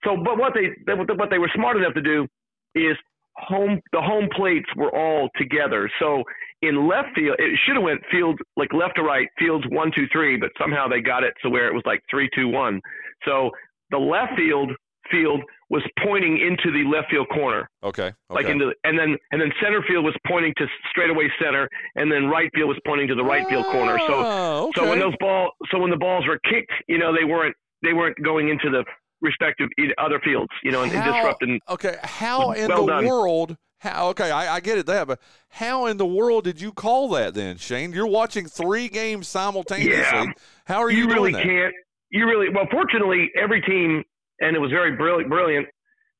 so 0.05 0.17
but 0.17 0.39
what 0.39 0.53
they 0.55 0.71
what 1.15 1.31
they 1.31 1.39
were 1.39 1.51
smart 1.53 1.77
enough 1.77 1.95
to 1.95 2.01
do 2.01 2.29
is 2.77 2.97
home 3.35 3.81
the 3.93 4.01
home 4.01 4.29
plates 4.37 4.69
were 4.77 4.95
all 4.95 5.29
together. 5.37 5.91
So 5.99 6.23
in 6.62 6.87
left 6.87 7.09
field 7.17 7.37
it 7.41 7.59
should 7.67 7.75
have 7.75 7.85
went 7.85 8.03
field 8.09 8.39
like 8.57 8.73
left 8.73 8.95
to 8.97 9.03
right 9.03 9.29
fields 9.37 9.65
one 9.71 9.91
two 9.93 10.07
three, 10.12 10.37
but 10.37 10.51
somehow 10.61 10.87
they 10.87 11.01
got 11.01 11.25
it 11.25 11.35
to 11.43 11.51
where 11.51 11.67
it 11.67 11.75
was 11.75 11.83
like 11.87 12.03
three 12.09 12.31
two 12.37 12.47
one. 12.47 12.81
So 13.25 13.51
the 13.91 13.99
left 13.99 14.37
field 14.37 14.71
field 15.11 15.43
was 15.68 15.83
pointing 16.05 16.38
into 16.38 16.70
the 16.70 16.88
left 16.88 17.11
field 17.11 17.26
corner 17.35 17.68
Okay. 17.83 18.12
like 18.31 18.44
okay. 18.44 18.52
into 18.52 18.72
and 18.85 18.98
then 18.98 19.16
and 19.33 19.40
then 19.40 19.50
center 19.62 19.83
field 19.88 20.05
was 20.05 20.14
pointing 20.26 20.55
to 20.59 20.66
straightaway 20.90 21.29
center 21.42 21.68
and 21.96 22.11
then 22.11 22.26
right 22.26 22.50
field 22.55 22.68
was 22.68 22.79
pointing 22.87 23.09
to 23.09 23.14
the 23.14 23.24
right 23.24 23.46
field 23.48 23.64
corner 23.66 23.98
so 24.07 24.14
Oh, 24.14 24.70
so 24.76 24.88
when 24.88 24.98
those 25.00 25.14
ball 25.18 25.50
so 25.72 25.79
when 25.81 25.90
the 25.90 25.96
balls 25.96 26.24
were 26.26 26.38
kicked 26.50 26.72
you 26.88 26.98
know 26.98 27.12
they 27.16 27.24
weren't 27.24 27.55
they 27.83 27.92
weren't 27.92 28.16
going 28.22 28.48
into 28.48 28.70
the 28.70 28.85
respective 29.22 29.68
other 29.98 30.20
fields 30.24 30.50
you 30.62 30.70
know 30.70 30.83
and, 30.83 30.92
and 30.92 31.05
disrupting 31.05 31.59
Okay, 31.68 31.96
how 32.05 32.52
in 32.52 32.68
Well 32.68 32.87
the 32.87 32.92
done. 32.92 33.07
world? 33.07 33.57
How 33.81 34.09
okay, 34.11 34.31
I, 34.31 34.55
I 34.57 34.61
get 34.61 34.79
it 34.79 34.87
that, 34.87 35.07
but 35.07 35.20
how 35.50 35.85
in 35.87 35.96
the 35.98 36.07
world 36.07 36.44
did 36.44 36.61
you 36.62 36.72
call 36.72 37.11
that 37.11 37.35
then, 37.35 37.59
Shane? 37.59 37.92
You're 37.92 38.07
watching 38.07 38.46
three 38.46 38.88
games 38.88 39.29
simultaneously. 39.29 39.92
Yeah. 40.00 40.24
How 40.64 40.79
are 40.83 40.90
you, 40.90 41.02
you 41.02 41.07
really 41.09 41.33
doing 41.33 41.33
that? 41.35 41.42
can't 41.42 41.74
you 42.11 42.26
really 42.26 42.48
well 42.48 42.66
fortunately 42.70 43.31
every 43.37 43.61
team 43.62 44.02
and 44.40 44.57
it 44.57 44.61
was 44.61 44.70
very 44.70 44.96
brilliant 44.96 45.29
brilliant 45.31 45.66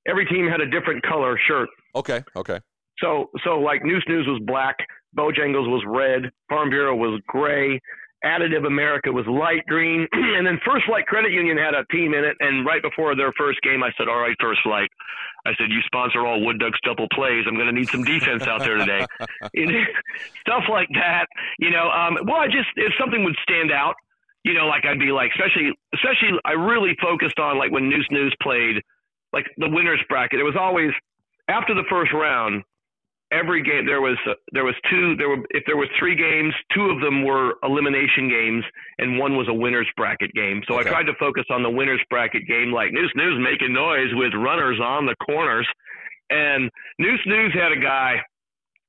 every 0.09 0.27
team 0.27 0.47
had 0.49 0.61
a 0.61 0.71
different 0.71 1.03
color 1.03 1.39
shirt 1.47 1.69
Okay, 1.97 2.23
okay. 2.37 2.61
So 3.03 3.31
so 3.43 3.59
like 3.59 3.83
Neuse 3.83 4.05
News 4.07 4.27
was 4.29 4.41
black, 4.45 4.77
Bojangles 5.17 5.69
was 5.69 5.83
red, 5.87 6.31
Farm 6.49 6.69
Bureau 6.69 6.95
was 6.95 7.21
gray, 7.27 7.81
Additive 8.25 8.67
America 8.67 9.11
was 9.11 9.25
light 9.27 9.65
green, 9.67 10.07
and 10.13 10.47
then 10.47 10.61
First 10.65 10.85
Flight 10.87 11.07
Credit 11.07 11.33
Union 11.33 11.57
had 11.57 11.75
a 11.75 11.85
team 11.91 12.13
in 12.13 12.23
it. 12.23 12.37
And 12.41 12.67
right 12.67 12.83
before 12.83 13.17
their 13.17 13.33
first 13.39 13.61
game, 13.63 13.83
I 13.83 13.91
said, 13.97 14.09
"All 14.09 14.21
right, 14.21 14.37
First 14.41 14.61
Flight," 14.63 14.91
I 15.47 15.53
said, 15.59 15.71
"You 15.71 15.81
sponsor 15.87 16.27
all 16.27 16.45
Wood 16.45 16.59
Ducks 16.59 16.79
double 16.85 17.09
plays. 17.15 17.45
I'm 17.49 17.55
going 17.55 17.69
to 17.69 17.73
need 17.73 17.89
some 17.89 18.05
defense 18.05 18.47
out 18.47 18.61
there 18.61 18.77
today." 18.77 19.07
Stuff 20.41 20.65
like 20.69 20.89
that, 20.93 21.27
you 21.59 21.71
know. 21.71 21.89
Um, 21.89 22.19
well, 22.25 22.41
I 22.41 22.47
just 22.47 22.69
if 22.77 22.93
something 23.01 23.25
would 23.25 23.37
stand 23.43 23.73
out, 23.73 23.95
you 24.47 24.55
know, 24.55 24.67
like 24.67 24.85
I'd 24.87 24.99
be 24.99 25.11
like, 25.11 25.31
especially 25.35 25.75
especially 25.95 26.39
I 26.45 26.53
really 26.53 26.95
focused 27.03 27.39
on 27.39 27.59
like 27.59 27.73
when 27.73 27.89
Neuse 27.89 28.07
News 28.11 28.35
played, 28.41 28.77
like 29.33 29.47
the 29.59 29.69
winners 29.69 30.01
bracket. 30.09 30.39
It 30.39 30.45
was 30.45 30.55
always 30.59 30.93
after 31.49 31.75
the 31.75 31.85
first 31.91 32.13
round 32.13 32.63
every 33.33 33.61
game 33.61 33.85
there 33.85 34.01
was 34.01 34.17
uh, 34.31 34.35
there 34.53 34.65
was 34.65 34.75
two 34.89 35.17
there 35.17 35.29
were 35.29 35.43
if 35.51 35.65
there 35.67 35.77
were 35.77 35.89
three 35.99 36.15
games 36.15 36.55
two 36.73 36.87
of 36.95 37.01
them 37.01 37.25
were 37.25 37.55
elimination 37.65 38.29
games 38.29 38.63
and 38.99 39.19
one 39.19 39.37
was 39.37 39.49
a 39.49 39.53
winners 39.53 39.89
bracket 39.97 40.33
game 40.33 40.63
so 40.69 40.79
Okay. 40.79 40.89
i 40.89 40.93
tried 40.93 41.03
to 41.11 41.15
focus 41.19 41.43
on 41.51 41.61
the 41.65 41.69
winners 41.69 42.01
bracket 42.09 42.47
game 42.47 42.71
like 42.73 42.93
Neuse 42.93 43.13
News 43.17 43.37
making 43.43 43.75
noise 43.75 44.11
with 44.15 44.33
runners 44.35 44.79
on 44.81 45.07
the 45.07 45.17
corners 45.27 45.67
and 46.31 46.71
Neuse 47.01 47.21
News 47.27 47.53
had 47.53 47.73
a 47.73 47.81
guy 47.81 48.23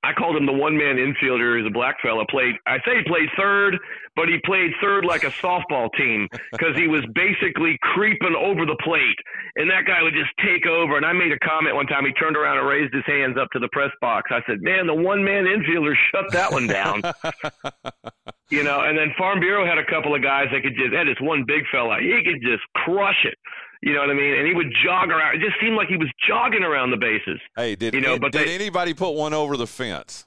I 0.08 0.14
called 0.14 0.38
him 0.38 0.46
the 0.46 0.54
one 0.54 0.78
man 0.78 0.96
infielder. 0.96 1.60
He's 1.60 1.68
a 1.68 1.74
black 1.74 2.00
fella. 2.02 2.24
Played, 2.30 2.56
I 2.66 2.78
say 2.86 3.04
he 3.04 3.04
played 3.04 3.28
third, 3.36 3.78
but 4.16 4.30
he 4.30 4.40
played 4.46 4.72
third 4.80 5.04
like 5.04 5.26
a 5.26 5.32
softball 5.44 5.90
team 5.98 6.30
because 6.54 6.78
he 6.78 6.88
was 6.88 7.04
basically 7.14 7.78
creeping 7.82 8.34
over 8.34 8.66
the 8.66 8.78
plate. 8.86 9.20
And 9.58 9.70
that 9.70 9.84
guy 9.86 10.02
would 10.02 10.14
just 10.14 10.32
take 10.40 10.66
over. 10.66 10.96
And 10.96 11.06
I 11.06 11.12
made 11.12 11.34
a 11.34 11.40
comment 11.40 11.76
one 11.76 11.88
time. 11.88 12.06
He 12.06 12.14
turned 12.14 12.38
around 12.38 12.58
and 12.58 12.66
raised 12.66 12.94
his 12.94 13.04
hands 13.06 13.36
up 13.38 13.50
to 13.52 13.60
the 13.60 13.68
press 13.74 13.92
box. 14.00 14.32
I 14.32 14.40
said, 14.48 14.62
Man, 14.62 14.88
the 14.88 14.96
one 14.96 15.26
man 15.26 15.44
infielder 15.44 15.94
shut 16.12 16.32
that 16.32 16.54
one 16.54 16.68
down. 16.68 17.04
you 18.50 18.64
know, 18.64 18.80
and 18.88 18.98
then 18.98 19.12
Farm 19.18 19.42
Bureau 19.42 19.66
had 19.66 19.78
a 19.78 19.86
couple 19.92 20.16
of 20.16 20.24
guys 20.24 20.48
that 20.54 20.64
could 20.64 20.76
just, 20.80 20.96
had 20.96 21.08
this 21.08 21.20
one 21.20 21.44
big 21.46 21.64
fella. 21.70 22.00
He 22.00 22.24
could 22.24 22.40
just 22.42 22.64
crush 22.86 23.26
it. 23.26 23.36
You 23.82 23.94
know 23.94 24.02
what 24.02 24.10
I 24.10 24.14
mean? 24.14 24.34
And 24.34 24.48
he 24.48 24.54
would 24.54 24.74
jog 24.84 25.10
around. 25.10 25.36
It 25.36 25.46
just 25.46 25.60
seemed 25.62 25.76
like 25.76 25.88
he 25.88 25.98
was 25.98 26.10
jogging 26.28 26.64
around 26.64 26.92
the 26.92 26.98
bases. 26.98 27.40
Hey, 27.56 27.76
did 27.76 27.94
You 27.94 28.02
know, 28.02 28.18
but 28.18 28.32
did 28.32 28.48
they- 28.48 28.56
anybody 28.56 28.94
put 28.94 29.12
one 29.12 29.34
over 29.34 29.56
the 29.56 29.68
fence? 29.68 30.26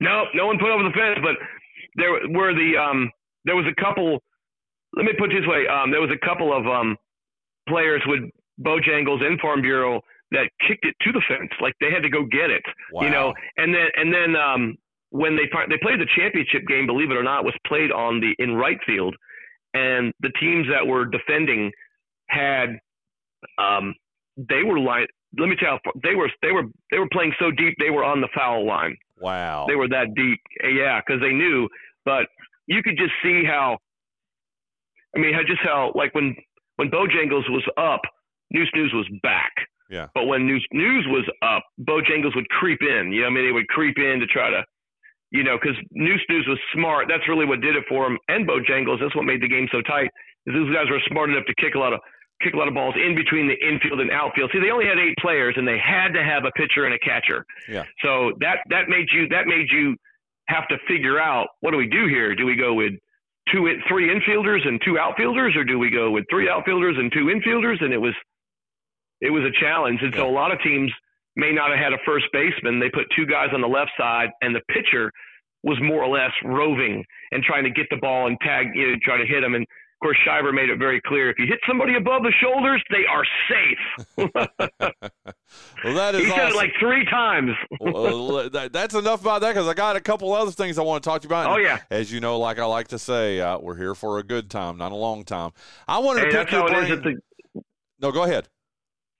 No, 0.00 0.24
no 0.34 0.46
one 0.46 0.58
put 0.58 0.68
over 0.70 0.82
the 0.82 0.90
fence, 0.90 1.18
but 1.22 1.36
there 1.94 2.12
were 2.28 2.52
the 2.52 2.76
um 2.76 3.10
there 3.46 3.56
was 3.56 3.64
a 3.66 3.74
couple 3.80 4.22
let 4.94 5.04
me 5.06 5.12
put 5.18 5.32
it 5.32 5.40
this 5.40 5.48
way, 5.48 5.66
um 5.68 5.90
there 5.90 6.00
was 6.02 6.10
a 6.10 6.26
couple 6.26 6.52
of 6.54 6.66
um 6.66 6.96
players 7.68 8.02
with 8.06 8.20
Bojangles 8.60 9.22
and 9.24 9.40
Farm 9.40 9.62
Bureau 9.62 10.00
that 10.32 10.50
kicked 10.66 10.84
it 10.84 10.94
to 11.02 11.12
the 11.12 11.22
fence. 11.28 11.50
Like 11.60 11.74
they 11.80 11.90
had 11.90 12.02
to 12.02 12.10
go 12.10 12.24
get 12.24 12.50
it. 12.50 12.62
You 13.00 13.08
know, 13.10 13.32
and 13.56 13.74
then 13.74 13.86
and 13.96 14.12
then 14.12 14.36
um 14.36 14.76
when 15.10 15.34
they 15.36 15.48
they 15.70 15.78
played 15.80 16.00
the 16.00 16.08
championship 16.14 16.66
game, 16.66 16.84
believe 16.86 17.10
it 17.10 17.16
or 17.16 17.22
not, 17.22 17.44
was 17.44 17.54
played 17.66 17.90
on 17.90 18.20
the 18.20 18.34
in 18.38 18.54
right 18.54 18.78
field 18.84 19.16
and 19.72 20.12
the 20.20 20.30
teams 20.40 20.66
that 20.68 20.86
were 20.86 21.06
defending 21.06 21.72
had 22.28 22.78
um 23.58 23.94
they 24.36 24.62
were 24.62 24.78
like 24.78 25.08
let 25.38 25.48
me 25.48 25.56
tell 25.56 25.78
you, 25.84 25.92
they 26.02 26.14
were 26.14 26.30
they 26.42 26.52
were 26.52 26.64
they 26.90 26.98
were 26.98 27.08
playing 27.12 27.32
so 27.38 27.50
deep 27.50 27.74
they 27.78 27.90
were 27.90 28.04
on 28.04 28.20
the 28.20 28.28
foul 28.34 28.66
line 28.66 28.96
Wow. 29.18 29.64
they 29.68 29.74
were 29.76 29.88
that 29.88 30.14
deep. 30.14 30.40
Yeah, 30.62 31.00
because 31.00 31.20
they 31.22 31.32
knew. 31.32 31.68
But 32.04 32.26
you 32.66 32.82
could 32.82 32.96
just 32.98 33.12
see 33.22 33.44
how. 33.44 33.78
I 35.16 35.18
mean, 35.18 35.32
how 35.32 35.40
just 35.40 35.60
how 35.62 35.92
like 35.94 36.14
when 36.14 36.36
when 36.76 36.90
Bojangles 36.90 37.48
was 37.48 37.64
up, 37.78 38.02
Neuse 38.50 38.70
News 38.74 38.92
was 38.92 39.08
back. 39.22 39.52
Yeah. 39.88 40.08
But 40.14 40.26
when 40.26 40.46
Neuse 40.46 40.66
News 40.72 41.06
was 41.08 41.24
up, 41.42 41.62
Bojangles 41.80 42.34
would 42.36 42.48
creep 42.50 42.80
in. 42.82 43.12
You 43.12 43.22
know, 43.22 43.28
I 43.28 43.30
mean, 43.30 43.46
they 43.46 43.52
would 43.52 43.68
creep 43.68 43.96
in 43.98 44.20
to 44.20 44.26
try 44.26 44.50
to, 44.50 44.62
you 45.30 45.42
know, 45.44 45.56
because 45.60 45.76
Neuse 45.92 46.24
News 46.28 46.44
was 46.48 46.58
smart. 46.74 47.06
That's 47.08 47.26
really 47.28 47.46
what 47.46 47.60
did 47.62 47.76
it 47.76 47.84
for 47.88 48.04
them. 48.04 48.18
And 48.28 48.46
Bojangles, 48.46 49.00
that's 49.00 49.16
what 49.16 49.24
made 49.24 49.40
the 49.40 49.48
game 49.48 49.68
so 49.72 49.80
tight. 49.82 50.10
Is 50.46 50.54
those 50.54 50.72
guys 50.74 50.90
were 50.90 51.00
smart 51.08 51.30
enough 51.30 51.46
to 51.46 51.54
kick 51.58 51.74
a 51.74 51.78
lot 51.78 51.92
of 51.94 52.00
kick 52.42 52.54
a 52.54 52.56
lot 52.56 52.68
of 52.68 52.74
balls 52.74 52.94
in 52.96 53.14
between 53.14 53.48
the 53.48 53.56
infield 53.66 54.00
and 54.00 54.10
outfield. 54.10 54.50
See, 54.52 54.60
they 54.60 54.70
only 54.70 54.86
had 54.86 54.98
eight 54.98 55.16
players, 55.18 55.54
and 55.56 55.66
they 55.66 55.78
had 55.78 56.12
to 56.12 56.22
have 56.22 56.44
a 56.44 56.52
pitcher 56.52 56.84
and 56.84 56.94
a 56.94 56.98
catcher. 56.98 57.44
Yeah. 57.68 57.84
So 58.02 58.32
that 58.40 58.58
that 58.70 58.88
made 58.88 59.08
you 59.12 59.28
that 59.28 59.46
made 59.46 59.68
you 59.70 59.96
have 60.48 60.68
to 60.68 60.76
figure 60.86 61.18
out 61.18 61.48
what 61.60 61.70
do 61.72 61.76
we 61.76 61.88
do 61.88 62.06
here? 62.06 62.34
Do 62.34 62.46
we 62.46 62.56
go 62.56 62.74
with 62.74 62.92
two 63.52 63.68
three 63.88 64.08
infielders 64.12 64.66
and 64.66 64.80
two 64.84 64.98
outfielders, 64.98 65.56
or 65.56 65.64
do 65.64 65.78
we 65.78 65.90
go 65.90 66.10
with 66.10 66.24
three 66.30 66.48
outfielders 66.48 66.96
and 66.98 67.10
two 67.12 67.26
infielders? 67.26 67.82
And 67.82 67.92
it 67.92 67.98
was 67.98 68.14
it 69.20 69.30
was 69.30 69.44
a 69.44 69.60
challenge. 69.60 70.00
And 70.02 70.14
so 70.14 70.28
a 70.28 70.30
lot 70.30 70.52
of 70.52 70.60
teams 70.62 70.92
may 71.36 71.52
not 71.52 71.70
have 71.70 71.78
had 71.78 71.92
a 71.92 71.98
first 72.04 72.26
baseman. 72.32 72.80
They 72.80 72.90
put 72.90 73.06
two 73.14 73.26
guys 73.26 73.48
on 73.52 73.60
the 73.60 73.68
left 73.68 73.92
side, 73.98 74.30
and 74.42 74.54
the 74.54 74.62
pitcher 74.68 75.10
was 75.62 75.78
more 75.82 76.02
or 76.02 76.08
less 76.08 76.32
roving 76.44 77.04
and 77.32 77.42
trying 77.42 77.64
to 77.64 77.70
get 77.70 77.86
the 77.90 77.96
ball 77.96 78.26
and 78.26 78.38
tag, 78.40 78.68
you 78.74 78.92
know, 78.92 78.96
try 79.02 79.18
to 79.18 79.26
hit 79.26 79.42
him. 79.42 79.54
And 79.54 79.66
of 80.00 80.04
course, 80.04 80.18
Shiver 80.24 80.52
made 80.52 80.68
it 80.68 80.78
very 80.78 81.00
clear: 81.06 81.30
if 81.30 81.38
you 81.38 81.46
hit 81.46 81.58
somebody 81.66 81.94
above 81.96 82.22
the 82.22 82.32
shoulders, 82.40 82.82
they 82.90 83.04
are 83.06 83.24
safe. 83.48 84.30
Well, 85.84 85.94
that 85.94 86.14
is 86.16 86.24
he 86.24 86.30
said 86.30 86.48
it 86.50 86.56
like 86.56 86.72
three 86.80 87.04
times. 87.04 87.52
well, 87.80 88.50
that, 88.50 88.72
that's 88.72 88.94
enough 88.94 89.20
about 89.20 89.42
that 89.42 89.50
because 89.54 89.68
I 89.68 89.74
got 89.74 89.94
a 89.96 90.00
couple 90.00 90.32
other 90.32 90.50
things 90.50 90.78
I 90.78 90.82
want 90.82 91.02
to 91.04 91.08
talk 91.08 91.22
to 91.22 91.28
you 91.28 91.34
about. 91.34 91.50
Oh, 91.50 91.56
yeah. 91.56 91.78
As 91.90 92.10
you 92.12 92.18
know, 92.20 92.38
like 92.38 92.58
I 92.58 92.64
like 92.64 92.88
to 92.88 92.98
say, 92.98 93.40
uh, 93.40 93.58
we're 93.58 93.76
here 93.76 93.94
for 93.94 94.18
a 94.18 94.22
good 94.24 94.50
time, 94.50 94.76
not 94.76 94.90
a 94.92 94.96
long 94.96 95.24
time. 95.24 95.52
I 95.86 95.98
wanted 95.98 96.24
Hey, 96.24 96.30
to 96.32 96.38
pick 96.44 96.50
your 96.52 96.66
brain. 96.68 96.88
the 97.54 97.62
no, 98.00 98.10
go 98.10 98.24
ahead. 98.24 98.48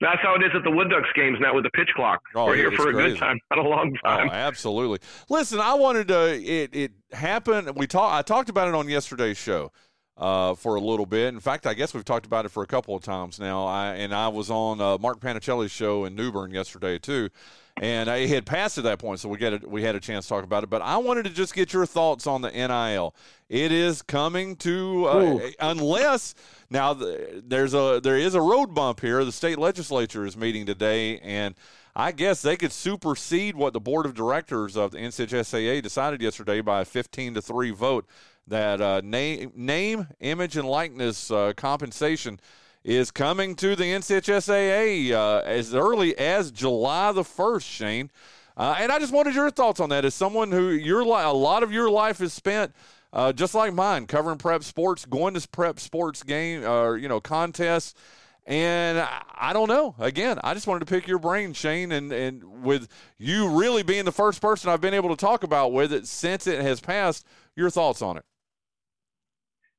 That's 0.01 0.19
how 0.21 0.35
it 0.35 0.43
is 0.43 0.51
at 0.53 0.63
the 0.63 0.69
Wood 0.69 0.89
Ducks 0.89 1.07
games 1.15 1.37
now 1.39 1.55
with 1.55 1.63
the 1.63 1.71
pitch 1.71 1.89
clock. 1.95 2.21
Oh, 2.35 2.45
We're 2.45 2.55
here 2.55 2.71
for 2.71 2.89
a 2.89 2.93
crazy. 2.93 3.11
good 3.13 3.19
time, 3.19 3.39
not 3.49 3.65
a 3.65 3.67
long 3.67 3.97
Oh, 4.03 4.07
time. 4.09 4.29
absolutely. 4.29 4.99
Listen, 5.29 5.59
I 5.59 5.73
wanted 5.75 6.09
to. 6.09 6.33
It 6.35 6.75
it 6.75 6.91
happened. 7.13 7.71
We 7.75 7.87
talked. 7.87 8.13
I 8.13 8.21
talked 8.21 8.49
about 8.49 8.67
it 8.67 8.75
on 8.75 8.87
yesterday's 8.89 9.37
show. 9.37 9.71
Uh, 10.17 10.55
for 10.55 10.75
a 10.75 10.81
little 10.81 11.05
bit. 11.05 11.33
In 11.33 11.39
fact, 11.39 11.67
I 11.67 11.73
guess 11.73 11.93
we've 11.93 12.05
talked 12.05 12.25
about 12.25 12.45
it 12.45 12.49
for 12.49 12.63
a 12.63 12.67
couple 12.67 12.95
of 12.95 13.03
times 13.03 13.39
now. 13.39 13.65
I, 13.65 13.93
and 13.95 14.13
I 14.13 14.27
was 14.29 14.49
on 14.49 14.81
uh, 14.81 14.97
Mark 14.97 15.19
Panicelli's 15.19 15.71
show 15.71 16.05
in 16.05 16.15
New 16.15 16.31
Bern 16.31 16.51
yesterday 16.51 16.97
too, 16.97 17.29
and 17.79 18.09
I 18.09 18.25
had 18.25 18.45
passed 18.45 18.77
at 18.79 18.83
that 18.85 18.97
point, 18.97 19.19
so 19.19 19.29
we 19.29 19.37
get 19.37 19.63
a, 19.63 19.67
we 19.67 19.83
had 19.83 19.95
a 19.95 19.99
chance 19.99 20.25
to 20.25 20.29
talk 20.29 20.43
about 20.43 20.63
it. 20.63 20.69
But 20.69 20.81
I 20.81 20.97
wanted 20.97 21.25
to 21.25 21.29
just 21.29 21.53
get 21.53 21.71
your 21.71 21.85
thoughts 21.85 22.25
on 22.25 22.41
the 22.41 22.49
NIL. 22.49 23.13
It 23.47 23.71
is 23.71 24.01
coming 24.01 24.55
to 24.57 25.05
uh, 25.05 25.39
unless 25.59 26.33
now 26.69 26.93
the, 26.95 27.43
there's 27.45 27.75
a 27.75 27.99
there 28.03 28.17
is 28.17 28.33
a 28.33 28.41
road 28.41 28.73
bump 28.73 29.01
here. 29.01 29.23
The 29.23 29.31
state 29.31 29.59
legislature 29.59 30.25
is 30.25 30.35
meeting 30.35 30.65
today, 30.65 31.19
and 31.19 31.53
I 31.95 32.11
guess 32.11 32.41
they 32.41 32.57
could 32.57 32.71
supersede 32.71 33.55
what 33.55 33.73
the 33.73 33.79
board 33.79 34.07
of 34.07 34.15
directors 34.15 34.75
of 34.75 34.91
the 34.91 34.97
NCHSAA 34.97 35.81
decided 35.83 36.21
yesterday 36.21 36.61
by 36.61 36.81
a 36.81 36.85
15 36.85 37.35
to 37.35 37.41
three 37.41 37.71
vote 37.71 38.05
that 38.47 38.81
uh, 38.81 39.01
name, 39.03 39.51
name, 39.55 40.07
image, 40.19 40.57
and 40.57 40.67
likeness 40.67 41.29
uh, 41.31 41.53
compensation 41.55 42.39
is 42.83 43.11
coming 43.11 43.55
to 43.55 43.75
the 43.75 43.83
NCHSAA 43.83 45.11
uh, 45.11 45.41
as 45.45 45.75
early 45.75 46.17
as 46.17 46.51
July 46.51 47.11
the 47.11 47.23
1st, 47.23 47.63
Shane. 47.63 48.11
Uh, 48.55 48.75
and 48.79 48.91
I 48.91 48.97
just 48.97 49.13
wanted 49.13 49.35
your 49.35 49.51
thoughts 49.51 49.79
on 49.79 49.89
that. 49.89 50.05
As 50.05 50.15
someone 50.15 50.51
who 50.51 50.69
your 50.69 51.03
li- 51.03 51.23
a 51.23 51.31
lot 51.31 51.61
of 51.63 51.71
your 51.71 51.89
life 51.91 52.21
is 52.21 52.33
spent, 52.33 52.73
uh, 53.13 53.31
just 53.33 53.53
like 53.53 53.73
mine, 53.73 54.07
covering 54.07 54.37
prep 54.37 54.63
sports, 54.63 55.05
going 55.05 55.33
to 55.33 55.47
prep 55.49 55.79
sports 55.79 56.23
game 56.23 56.63
or 56.65 56.97
you 56.97 57.07
know 57.07 57.19
contests, 57.19 57.93
and 58.47 58.97
I, 58.99 59.21
I 59.35 59.53
don't 59.53 59.67
know. 59.67 59.93
Again, 59.99 60.39
I 60.43 60.53
just 60.53 60.65
wanted 60.65 60.79
to 60.79 60.85
pick 60.87 61.07
your 61.07 61.19
brain, 61.19 61.53
Shane, 61.53 61.91
and 61.91 62.11
and 62.11 62.63
with 62.63 62.87
you 63.19 63.49
really 63.49 63.83
being 63.83 64.05
the 64.05 64.11
first 64.11 64.41
person 64.41 64.71
I've 64.71 64.81
been 64.81 64.93
able 64.95 65.09
to 65.09 65.15
talk 65.15 65.43
about 65.43 65.71
with 65.71 65.93
it 65.93 66.07
since 66.07 66.47
it 66.47 66.61
has 66.61 66.79
passed. 66.79 67.25
Your 67.55 67.69
thoughts 67.69 68.01
on 68.01 68.17
it? 68.17 68.25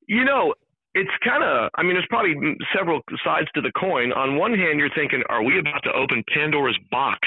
You 0.09 0.25
know, 0.25 0.55
it's 0.95 1.11
kind 1.23 1.45
of, 1.45 1.71
I 1.77 1.83
mean, 1.83 1.93
there's 1.93 2.07
probably 2.09 2.35
several 2.75 3.01
sides 3.25 3.47
to 3.55 3.61
the 3.61 3.71
coin. 3.79 4.11
On 4.13 4.37
one 4.37 4.55
hand, 4.55 4.81
you're 4.81 4.91
thinking, 4.97 5.23
are 5.29 5.45
we 5.45 5.59
about 5.59 5.83
to 5.85 5.93
open 5.93 6.25
Pandora's 6.35 6.79
box? 6.91 7.21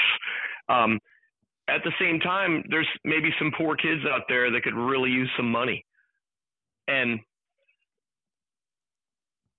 Um, 0.68 0.98
at 1.68 1.80
the 1.84 1.92
same 1.98 2.18
time, 2.18 2.64
there's 2.68 2.88
maybe 3.04 3.30
some 3.38 3.52
poor 3.56 3.76
kids 3.76 4.02
out 4.12 4.22
there 4.28 4.50
that 4.50 4.62
could 4.64 4.74
really 4.74 5.10
use 5.10 5.30
some 5.36 5.50
money. 5.50 5.86
And, 6.88 7.20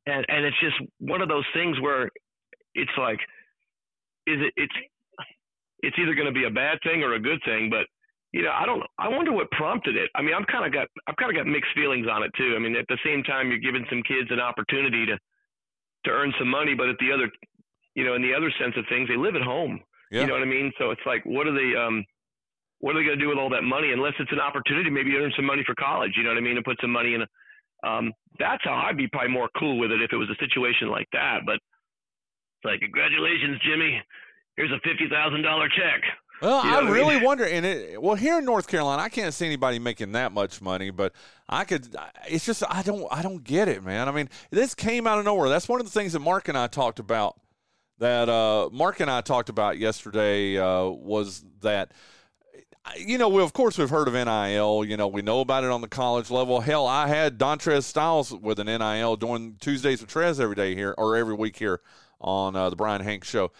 and, 0.06 0.26
and 0.28 0.46
it's 0.46 0.60
just 0.60 0.76
one 1.00 1.22
of 1.22 1.30
those 1.30 1.46
things 1.54 1.80
where 1.80 2.10
it's 2.76 2.92
like, 2.98 3.20
is 4.28 4.40
it, 4.42 4.54
it's, 4.58 4.74
it's 5.80 5.98
either 5.98 6.14
going 6.14 6.28
to 6.28 6.34
be 6.34 6.46
a 6.46 6.52
bad 6.52 6.78
thing 6.84 7.04
or 7.04 7.14
a 7.14 7.20
good 7.20 7.40
thing, 7.46 7.70
but 7.70 7.88
you 8.34 8.42
know, 8.42 8.52
I 8.52 8.66
don't. 8.66 8.82
I 8.98 9.08
wonder 9.08 9.32
what 9.32 9.50
prompted 9.52 9.96
it. 9.96 10.10
I 10.16 10.22
mean, 10.22 10.34
I've 10.34 10.48
kind 10.48 10.66
of 10.66 10.74
got 10.74 10.88
I've 11.08 11.16
kind 11.16 11.30
of 11.30 11.38
got 11.38 11.46
mixed 11.50 11.70
feelings 11.76 12.08
on 12.10 12.24
it 12.24 12.32
too. 12.36 12.56
I 12.58 12.60
mean, 12.60 12.76
at 12.76 12.90
the 12.90 12.98
same 13.06 13.22
time, 13.24 13.50
you're 13.50 13.62
giving 13.62 13.86
some 13.90 14.02
kids 14.02 14.28
an 14.32 14.42
opportunity 14.42 15.06
to 15.06 15.18
to 16.06 16.10
earn 16.10 16.34
some 16.40 16.50
money, 16.50 16.74
but 16.74 16.90
at 16.90 16.98
the 17.00 17.14
other, 17.14 17.30
you 17.96 18.04
know, 18.04 18.16
in 18.16 18.22
the 18.22 18.34
other 18.34 18.52
sense 18.60 18.74
of 18.76 18.84
things, 18.90 19.08
they 19.08 19.16
live 19.16 19.36
at 19.36 19.46
home. 19.46 19.80
Yeah. 20.12 20.22
You 20.22 20.28
know 20.28 20.34
what 20.34 20.42
I 20.42 20.50
mean? 20.50 20.74
So 20.78 20.90
it's 20.90 21.06
like, 21.06 21.24
what 21.26 21.48
are 21.48 21.54
they? 21.54 21.78
Um, 21.78 22.04
what 22.82 22.98
are 22.98 23.00
they 23.00 23.06
going 23.06 23.18
to 23.18 23.24
do 23.24 23.30
with 23.30 23.38
all 23.38 23.54
that 23.54 23.64
money? 23.64 23.94
Unless 23.94 24.18
it's 24.20 24.34
an 24.34 24.42
opportunity, 24.42 24.90
maybe 24.90 25.16
earn 25.16 25.32
some 25.38 25.46
money 25.46 25.64
for 25.64 25.76
college. 25.76 26.12
You 26.18 26.24
know 26.24 26.34
what 26.34 26.42
I 26.42 26.42
mean? 26.42 26.58
And 26.58 26.66
put 26.66 26.82
some 26.82 26.92
money 26.92 27.14
in. 27.14 27.22
A, 27.22 27.28
um, 27.88 28.12
that's 28.40 28.64
how 28.66 28.76
I'd 28.76 28.98
be 28.98 29.08
probably 29.08 29.32
more 29.32 29.50
cool 29.58 29.78
with 29.78 29.92
it 29.92 30.02
if 30.02 30.12
it 30.12 30.18
was 30.18 30.30
a 30.34 30.42
situation 30.42 30.90
like 30.90 31.08
that. 31.14 31.46
But 31.46 31.62
it's 31.62 32.66
like, 32.66 32.82
congratulations, 32.82 33.62
Jimmy. 33.62 34.02
Here's 34.58 34.74
a 34.74 34.82
fifty 34.82 35.06
thousand 35.08 35.44
dollar 35.44 35.70
check. 35.70 36.02
Well, 36.44 36.66
you 36.66 36.72
know 36.72 36.78
I 36.78 36.92
really 36.92 37.16
I 37.16 37.18
mean? 37.20 37.24
wonder, 37.24 37.46
and 37.46 37.66
it, 37.66 38.02
well, 38.02 38.16
here 38.16 38.38
in 38.38 38.46
North 38.46 38.68
Carolina, 38.68 39.02
I 39.02 39.10
can't 39.10 39.34
see 39.34 39.46
anybody 39.46 39.80
making 39.80 40.12
that 40.12 40.32
much 40.34 40.62
money, 40.62 40.90
but 40.90 41.14
I 41.48 41.64
could. 41.64 41.96
It's 42.28 42.46
just 42.46 42.64
I 42.70 42.84
don't 42.84 43.08
I 43.12 43.22
don't 43.22 43.44
get 43.44 43.68
it, 43.68 43.84
man. 43.84 44.10
I 44.10 44.12
mean, 44.12 44.30
this 44.52 44.76
came 44.76 45.08
out 45.08 45.20
of 45.20 45.26
nowhere. 45.26 45.48
That's 45.50 45.70
one 45.70 45.80
of 45.80 45.86
the 45.86 45.92
things 45.92 46.14
that 46.14 46.20
Mark 46.20 46.50
and 46.50 46.58
I 46.58 46.68
talked 46.68 47.00
about. 47.00 47.40
That 48.00 48.28
uh, 48.28 48.70
Mark 48.74 49.00
and 49.00 49.10
I 49.10 49.22
talked 49.22 49.50
about 49.50 49.78
yesterday 49.78 50.58
uh, 50.58 50.86
was 50.86 51.46
that 51.62 51.92
you 52.98 53.18
know, 53.18 53.30
we, 53.30 53.42
of 53.42 53.54
course, 53.54 53.78
we've 53.78 53.90
heard 53.90 54.08
of 54.08 54.14
NIL. 54.14 54.84
You 54.84 54.98
know, 54.98 55.08
we 55.08 55.22
know 55.22 55.40
about 55.40 55.64
it 55.64 55.72
on 55.72 55.82
the 55.82 55.88
college 55.88 56.30
level. 56.30 56.60
Hell, 56.60 56.86
I 56.86 57.08
had 57.08 57.40
Dontrez 57.40 57.84
Styles 57.84 58.34
with 58.34 58.60
an 58.60 58.68
NIL 58.68 59.16
doing 59.16 59.56
Tuesdays 59.60 60.02
with 60.02 60.12
Trez 60.12 60.40
every 60.40 60.56
day 60.56 60.76
here 60.76 60.94
or 60.98 61.16
every 61.16 61.34
week 61.34 61.56
here 61.56 61.80
on 62.20 62.56
uh, 62.56 62.70
the 62.70 62.76
Brian 62.76 63.02
Hanks 63.02 63.30
Show. 63.30 63.52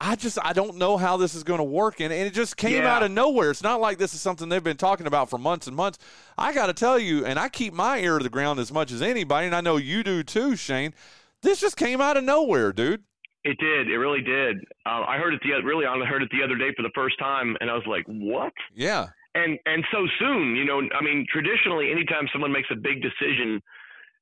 I 0.00 0.16
just 0.16 0.38
I 0.42 0.52
don't 0.52 0.76
know 0.76 0.96
how 0.96 1.16
this 1.16 1.34
is 1.34 1.44
going 1.44 1.58
to 1.58 1.64
work, 1.64 2.00
and, 2.00 2.12
and 2.12 2.26
it 2.26 2.34
just 2.34 2.56
came 2.56 2.82
yeah. 2.82 2.94
out 2.94 3.02
of 3.02 3.10
nowhere. 3.10 3.50
It's 3.50 3.62
not 3.62 3.80
like 3.80 3.98
this 3.98 4.12
is 4.12 4.20
something 4.20 4.48
they've 4.48 4.62
been 4.62 4.76
talking 4.76 5.06
about 5.06 5.30
for 5.30 5.38
months 5.38 5.66
and 5.66 5.76
months. 5.76 5.98
I 6.36 6.52
got 6.52 6.66
to 6.66 6.74
tell 6.74 6.98
you, 6.98 7.24
and 7.24 7.38
I 7.38 7.48
keep 7.48 7.72
my 7.72 8.00
ear 8.00 8.18
to 8.18 8.24
the 8.24 8.30
ground 8.30 8.58
as 8.58 8.72
much 8.72 8.90
as 8.92 9.00
anybody, 9.00 9.46
and 9.46 9.54
I 9.54 9.60
know 9.60 9.76
you 9.76 10.02
do 10.02 10.22
too, 10.22 10.56
Shane. 10.56 10.94
This 11.42 11.60
just 11.60 11.76
came 11.76 12.00
out 12.00 12.16
of 12.16 12.24
nowhere, 12.24 12.72
dude. 12.72 13.04
It 13.44 13.58
did. 13.58 13.88
It 13.88 13.98
really 13.98 14.22
did. 14.22 14.64
Uh, 14.86 15.04
I 15.06 15.18
heard 15.18 15.34
it 15.34 15.40
the 15.42 15.52
really 15.62 15.86
I 15.86 15.96
heard 16.06 16.22
it 16.22 16.30
the 16.32 16.42
other 16.42 16.56
day 16.56 16.72
for 16.74 16.82
the 16.82 16.92
first 16.94 17.18
time, 17.18 17.56
and 17.60 17.70
I 17.70 17.74
was 17.74 17.84
like, 17.86 18.04
"What?" 18.06 18.52
Yeah. 18.74 19.08
And 19.34 19.58
and 19.66 19.84
so 19.92 20.06
soon, 20.18 20.56
you 20.56 20.64
know. 20.64 20.80
I 20.98 21.04
mean, 21.04 21.26
traditionally, 21.30 21.90
anytime 21.92 22.26
someone 22.32 22.52
makes 22.52 22.68
a 22.72 22.76
big 22.76 23.02
decision, 23.02 23.60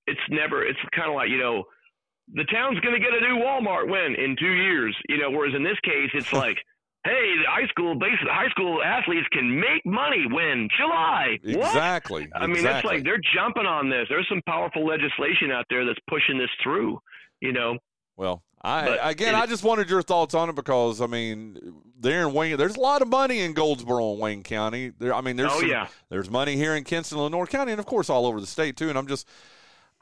it's 0.06 0.20
never. 0.28 0.64
It's 0.64 0.78
kind 0.94 1.08
of 1.08 1.14
like 1.14 1.28
you 1.28 1.38
know 1.38 1.64
the 2.32 2.44
town's 2.44 2.78
going 2.80 2.94
to 2.94 3.00
get 3.00 3.12
a 3.12 3.20
new 3.20 3.42
Walmart 3.42 3.88
when 3.88 4.14
in 4.14 4.36
two 4.38 4.52
years, 4.52 4.96
you 5.08 5.18
know. 5.18 5.30
Whereas 5.30 5.54
in 5.54 5.64
this 5.64 5.78
case, 5.84 6.10
it's 6.14 6.32
like, 6.32 6.56
hey, 7.04 7.34
the 7.36 7.48
high 7.48 7.66
school 7.68 7.94
base, 7.94 8.18
high 8.22 8.48
school 8.50 8.82
athletes 8.82 9.26
can 9.32 9.58
make 9.58 9.84
money 9.84 10.24
when 10.30 10.68
July. 10.78 11.38
Exactly. 11.42 12.28
What? 12.32 12.42
I 12.42 12.46
mean, 12.46 12.56
exactly. 12.56 12.76
it's 12.76 12.84
like 12.84 13.04
they're 13.04 13.20
jumping 13.34 13.66
on 13.66 13.90
this. 13.90 14.06
There's 14.08 14.28
some 14.28 14.42
powerful 14.46 14.86
legislation 14.86 15.50
out 15.50 15.66
there 15.70 15.84
that's 15.84 16.00
pushing 16.08 16.38
this 16.38 16.50
through. 16.62 16.98
You 17.40 17.52
know. 17.52 17.78
Well, 18.16 18.42
I 18.64 18.86
but 18.86 18.98
again, 19.02 19.34
it, 19.34 19.38
I 19.38 19.46
just 19.46 19.64
wanted 19.64 19.90
your 19.90 20.02
thoughts 20.02 20.34
on 20.34 20.48
it 20.48 20.54
because 20.54 21.00
I 21.00 21.06
mean, 21.06 21.58
there 21.98 22.26
in 22.26 22.32
Wayne, 22.32 22.56
there's 22.56 22.76
a 22.76 22.80
lot 22.80 23.02
of 23.02 23.08
money 23.08 23.40
in 23.40 23.54
Goldsboro 23.54 24.12
and 24.12 24.20
Wayne 24.20 24.42
County. 24.44 24.92
There, 24.96 25.12
I 25.12 25.20
mean, 25.20 25.36
there's 25.36 25.50
oh, 25.52 25.60
some, 25.60 25.68
yeah. 25.68 25.88
there's 26.10 26.30
money 26.30 26.56
here 26.56 26.76
in 26.76 26.84
Kinston, 26.84 27.18
Lenoir 27.18 27.46
County, 27.46 27.72
and 27.72 27.80
of 27.80 27.86
course 27.86 28.08
all 28.08 28.26
over 28.26 28.40
the 28.40 28.46
state 28.46 28.76
too. 28.76 28.88
And 28.88 28.96
I'm 28.96 29.08
just, 29.08 29.28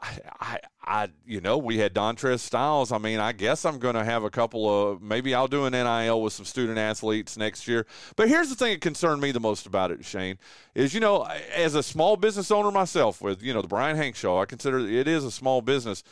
I, 0.03 0.59
I, 0.83 1.09
you 1.27 1.41
know, 1.41 1.59
we 1.59 1.79
had 1.79 1.95
Dontrez 1.95 2.41
Styles. 2.41 2.91
I 2.91 2.99
mean, 2.99 3.21
I 3.21 3.33
guess 3.33 3.65
I'm 3.65 3.79
going 3.79 3.95
to 3.95 4.05
have 4.05 4.25
a 4.25 4.31
couple 4.31 4.69
of 4.69 5.03
maybe 5.03 5.35
I'll 5.35 5.49
do 5.49 5.67
an 5.67 5.73
NIL 5.73 6.23
with 6.23 6.33
some 6.33 6.47
student 6.47 6.79
athletes 6.79 7.37
next 7.37 7.69
year. 7.69 7.87
But 8.17 8.29
here's 8.29 8.49
the 8.49 8.55
thing 8.55 8.73
that 8.73 8.81
concerned 8.81 9.21
me 9.21 9.31
the 9.31 9.41
most 9.41 9.67
about 9.67 9.91
it, 9.91 10.05
Shane, 10.05 10.39
is 10.75 10.95
you 10.95 11.01
know, 11.01 11.29
as 11.55 11.75
a 11.75 11.83
small 11.83 12.17
business 12.17 12.51
owner 12.51 12.71
myself, 12.71 13.21
with 13.21 13.43
you 13.43 13.53
know 13.53 13.63
the 13.63 13.69
Brian 13.69 13.97
Hanks 13.97 14.19
Show, 14.19 14.39
I 14.39 14.47
consider 14.47 14.79
it 14.79 15.07
is 15.07 15.25
a 15.25 15.31
small 15.31 15.61
business. 15.61 16.03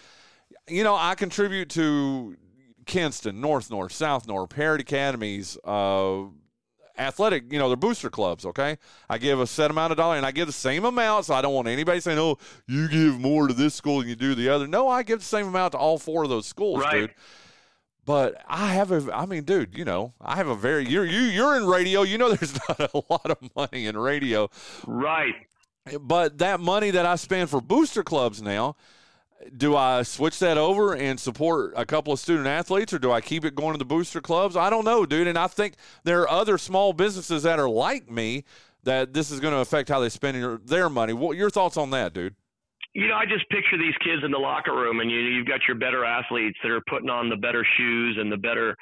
You 0.68 0.84
know, 0.84 0.94
I 0.94 1.14
contribute 1.14 1.70
to 1.70 2.36
Kinston, 2.84 3.40
North 3.40 3.70
North, 3.70 3.92
South 3.92 4.26
North, 4.28 4.50
Parrott 4.50 4.82
Academies, 4.82 5.56
uh, 5.64 6.24
athletic, 6.98 7.52
you 7.52 7.58
know, 7.58 7.68
they're 7.68 7.76
booster 7.76 8.10
clubs, 8.10 8.44
okay? 8.44 8.78
I 9.08 9.18
give 9.18 9.40
a 9.40 9.46
set 9.46 9.70
amount 9.70 9.92
of 9.92 9.96
dollars 9.96 10.18
and 10.18 10.26
I 10.26 10.30
give 10.30 10.46
the 10.46 10.52
same 10.52 10.84
amount, 10.84 11.26
so 11.26 11.34
I 11.34 11.42
don't 11.42 11.54
want 11.54 11.68
anybody 11.68 12.00
saying, 12.00 12.18
oh, 12.18 12.38
you 12.66 12.88
give 12.88 13.18
more 13.18 13.48
to 13.48 13.54
this 13.54 13.74
school 13.74 14.00
than 14.00 14.08
you 14.08 14.16
do 14.16 14.34
the 14.34 14.48
other. 14.48 14.66
No, 14.66 14.88
I 14.88 15.02
give 15.02 15.20
the 15.20 15.24
same 15.24 15.46
amount 15.46 15.72
to 15.72 15.78
all 15.78 15.98
four 15.98 16.24
of 16.24 16.30
those 16.30 16.46
schools, 16.46 16.80
right. 16.80 17.00
dude. 17.00 17.14
But 18.04 18.42
I 18.48 18.72
have 18.72 18.90
a, 18.90 19.14
I 19.14 19.26
mean, 19.26 19.44
dude, 19.44 19.76
you 19.76 19.84
know, 19.84 20.14
I 20.18 20.36
have 20.36 20.48
a 20.48 20.54
very, 20.54 20.88
you're, 20.88 21.04
you, 21.04 21.20
you're 21.20 21.56
in 21.56 21.66
radio. 21.66 22.02
You 22.02 22.16
know, 22.16 22.28
there's 22.34 22.54
not 22.68 22.80
a 22.80 23.02
lot 23.10 23.30
of 23.30 23.36
money 23.54 23.86
in 23.86 23.98
radio. 23.98 24.48
Right. 24.86 25.34
But 26.00 26.38
that 26.38 26.58
money 26.58 26.90
that 26.90 27.04
I 27.04 27.16
spend 27.16 27.50
for 27.50 27.60
booster 27.60 28.02
clubs 28.02 28.40
now, 28.40 28.76
do 29.56 29.76
I 29.76 30.02
switch 30.02 30.38
that 30.40 30.58
over 30.58 30.94
and 30.94 31.18
support 31.18 31.72
a 31.76 31.86
couple 31.86 32.12
of 32.12 32.18
student 32.18 32.46
athletes 32.46 32.92
or 32.92 32.98
do 32.98 33.12
I 33.12 33.20
keep 33.20 33.44
it 33.44 33.54
going 33.54 33.72
to 33.72 33.78
the 33.78 33.84
booster 33.84 34.20
clubs? 34.20 34.56
I 34.56 34.70
don't 34.70 34.84
know, 34.84 35.06
dude. 35.06 35.26
And 35.26 35.38
I 35.38 35.46
think 35.46 35.74
there 36.04 36.20
are 36.22 36.28
other 36.28 36.58
small 36.58 36.92
businesses 36.92 37.44
that 37.44 37.58
are 37.58 37.68
like 37.68 38.10
me 38.10 38.44
that 38.84 39.12
this 39.12 39.30
is 39.30 39.40
going 39.40 39.54
to 39.54 39.60
affect 39.60 39.88
how 39.88 40.00
they 40.00 40.08
spend 40.08 40.60
their 40.66 40.88
money. 40.88 41.12
What 41.12 41.36
your 41.36 41.50
thoughts 41.50 41.76
on 41.76 41.90
that, 41.90 42.12
dude? 42.12 42.34
You 42.94 43.06
know, 43.06 43.14
I 43.14 43.26
just 43.26 43.48
picture 43.50 43.78
these 43.78 43.94
kids 44.02 44.22
in 44.24 44.30
the 44.30 44.38
locker 44.38 44.74
room, 44.74 45.00
and 45.00 45.10
you, 45.10 45.18
you've 45.18 45.46
got 45.46 45.60
your 45.68 45.76
better 45.76 46.04
athletes 46.04 46.58
that 46.62 46.70
are 46.70 46.82
putting 46.88 47.10
on 47.10 47.28
the 47.28 47.36
better 47.36 47.64
shoes 47.76 48.16
and 48.18 48.32
the 48.32 48.36
better 48.36 48.74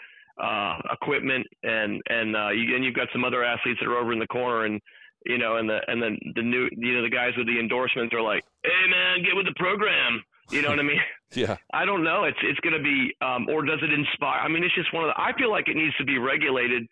uh, 0.43 0.79
equipment, 0.93 1.47
and 1.63 2.01
and 2.09 2.37
uh, 2.37 2.49
you, 2.51 2.75
and 2.75 2.85
you've 2.85 2.95
got 2.95 3.09
some 3.13 3.25
other 3.25 3.45
athletes 3.45 3.81
that 3.81 3.89
are 3.89 3.99
over 3.99 4.13
in 4.13 4.19
the 4.19 4.27
corner, 4.29 4.65
and 4.65 4.81
you 5.27 5.39
know, 5.39 5.57
and 5.57 5.69
the 5.69 5.81
and 5.89 6.01
then 6.01 6.19
the 6.35 6.43
new, 6.43 6.69
you 6.77 6.95
know, 6.95 7.03
the 7.03 7.11
guys 7.11 7.33
with 7.37 7.47
the 7.47 7.59
endorsements 7.59 8.15
are 8.15 8.23
like, 8.23 8.45
"Hey, 8.63 8.89
man, 8.89 9.25
get 9.25 9.35
with 9.35 9.47
the 9.47 9.55
program." 9.57 10.23
You 10.51 10.63
know 10.63 10.71
what 10.71 10.79
I 10.79 10.83
mean? 10.83 11.01
yeah. 11.35 11.57
I 11.73 11.85
don't 11.85 12.05
know. 12.05 12.25
It's 12.25 12.39
it's 12.43 12.61
going 12.61 12.77
to 12.77 12.83
be, 12.83 13.13
um, 13.21 13.49
or 13.49 13.65
does 13.65 13.81
it 13.83 13.93
inspire? 13.93 14.41
I 14.41 14.49
mean, 14.49 14.63
it's 14.63 14.75
just 14.75 14.93
one 14.95 15.03
of 15.05 15.11
the. 15.11 15.21
I 15.21 15.37
feel 15.37 15.51
like 15.51 15.69
it 15.69 15.77
needs 15.77 15.95
to 15.97 16.05
be 16.05 16.19
regulated 16.19 16.87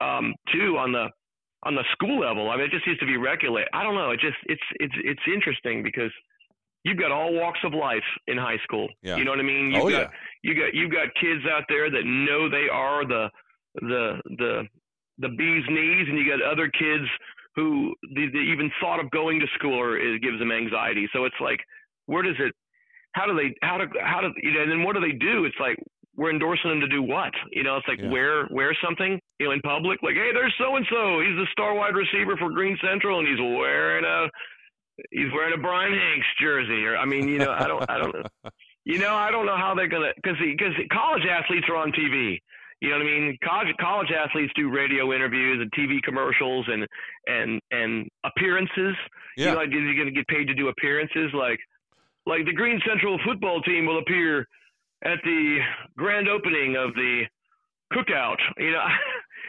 um, 0.00 0.34
too 0.52 0.76
on 0.76 0.92
the 0.92 1.08
on 1.64 1.74
the 1.74 1.84
school 1.92 2.20
level. 2.20 2.50
I 2.50 2.56
mean, 2.56 2.66
it 2.66 2.70
just 2.70 2.86
needs 2.86 3.00
to 3.00 3.06
be 3.06 3.16
regulated. 3.16 3.68
I 3.72 3.82
don't 3.82 3.94
know. 3.94 4.10
It 4.10 4.20
just 4.20 4.36
it's 4.46 4.62
it's 4.80 4.94
it's 5.02 5.22
interesting 5.32 5.82
because 5.82 6.12
you've 6.84 6.98
got 6.98 7.10
all 7.10 7.32
walks 7.32 7.60
of 7.64 7.72
life 7.72 8.04
in 8.26 8.36
high 8.36 8.58
school. 8.64 8.88
Yeah. 9.02 9.16
You 9.16 9.24
know 9.24 9.32
what 9.32 9.40
I 9.40 9.44
mean? 9.44 9.72
You've 9.72 9.84
oh, 9.84 9.90
got, 9.90 10.00
yeah. 10.00 10.08
You 10.42 10.54
got 10.54 10.74
you've 10.74 10.92
got 10.92 11.08
kids 11.20 11.42
out 11.50 11.64
there 11.68 11.90
that 11.90 12.04
know 12.04 12.50
they 12.50 12.68
are 12.70 13.06
the 13.06 13.30
the 13.80 14.20
the 14.36 14.62
the 15.18 15.28
bee's 15.28 15.64
knees, 15.68 16.06
and 16.08 16.18
you 16.18 16.28
got 16.28 16.44
other 16.44 16.68
kids 16.68 17.08
who 17.56 17.94
the, 18.14 18.28
the 18.32 18.38
even 18.38 18.70
thought 18.80 19.00
of 19.00 19.10
going 19.10 19.40
to 19.40 19.46
school 19.54 19.80
or 19.80 19.96
it 19.96 20.20
gives 20.20 20.38
them 20.38 20.52
anxiety. 20.52 21.08
So 21.12 21.24
it's 21.24 21.40
like 21.40 21.60
where 22.06 22.22
does 22.22 22.36
it? 22.38 22.52
How 23.14 23.26
do 23.26 23.34
they? 23.34 23.54
How 23.62 23.78
do? 23.78 23.86
How 24.02 24.20
do? 24.20 24.28
You 24.42 24.52
know? 24.54 24.62
And 24.62 24.70
then 24.70 24.82
what 24.84 24.94
do 24.94 25.00
they 25.00 25.12
do? 25.16 25.44
It's 25.44 25.56
like 25.58 25.76
we're 26.16 26.30
endorsing 26.30 26.70
them 26.70 26.80
to 26.80 26.88
do 26.88 27.02
what? 27.02 27.32
You 27.52 27.62
know, 27.62 27.76
it's 27.76 27.88
like 27.88 27.98
Yeah. 27.98 28.10
wear 28.10 28.46
wear 28.50 28.76
something 28.84 29.20
you 29.40 29.46
know 29.46 29.52
in 29.52 29.60
public. 29.60 30.02
Like, 30.02 30.14
hey, 30.14 30.30
there's 30.32 30.54
so 30.58 30.76
and 30.76 30.86
so. 30.90 31.20
He's 31.20 31.36
the 31.36 31.46
star 31.52 31.74
wide 31.74 31.94
receiver 31.96 32.36
for 32.36 32.50
Greene 32.50 32.78
Central, 32.82 33.18
and 33.18 33.26
he's 33.28 33.40
wearing 33.40 34.04
a 34.04 34.28
he's 35.10 35.32
wearing 35.32 35.54
a 35.54 35.62
Brian 35.62 35.92
Hanks 35.92 36.26
jersey. 36.40 36.84
Or 36.86 36.96
I 36.96 37.04
mean, 37.04 37.28
you 37.28 37.38
know, 37.38 37.52
I 37.52 37.66
don't 37.66 37.90
I 37.90 37.98
don't. 37.98 38.14
You 38.86 38.98
know, 38.98 39.14
I 39.14 39.30
don't 39.30 39.46
know 39.46 39.56
how 39.56 39.74
they're 39.74 39.88
gonna 39.88 40.12
because 40.16 40.36
because 40.38 40.74
college 40.92 41.22
athletes 41.24 41.66
are 41.70 41.76
on 41.76 41.90
TV. 41.92 42.38
You 42.82 42.90
know 42.90 42.96
what 42.98 43.06
I 43.06 43.10
mean? 43.10 43.38
College 43.42 43.74
college 43.80 44.10
athletes 44.12 44.52
do 44.56 44.68
radio 44.68 45.14
interviews 45.14 45.58
and 45.62 45.72
TV 45.72 46.02
commercials 46.02 46.66
and 46.68 46.86
and 47.26 47.62
and 47.70 48.06
appearances. 48.26 48.94
Yeah. 49.38 49.46
You 49.46 49.50
know, 49.52 49.56
like, 49.56 49.68
is 49.68 49.80
he 49.88 49.94
going 49.94 50.08
to 50.08 50.12
get 50.12 50.26
paid 50.28 50.48
to 50.48 50.54
do 50.54 50.68
appearances? 50.68 51.30
Like 51.32 51.58
like 52.26 52.44
the 52.46 52.52
Greene 52.52 52.80
Central 52.86 53.18
football 53.24 53.60
team 53.62 53.86
will 53.86 53.98
appear 53.98 54.46
at 55.04 55.18
the 55.24 55.58
grand 55.96 56.28
opening 56.28 56.76
of 56.76 56.94
the 56.94 57.22
cookout. 57.92 58.36
You 58.58 58.72
know. 58.72 58.84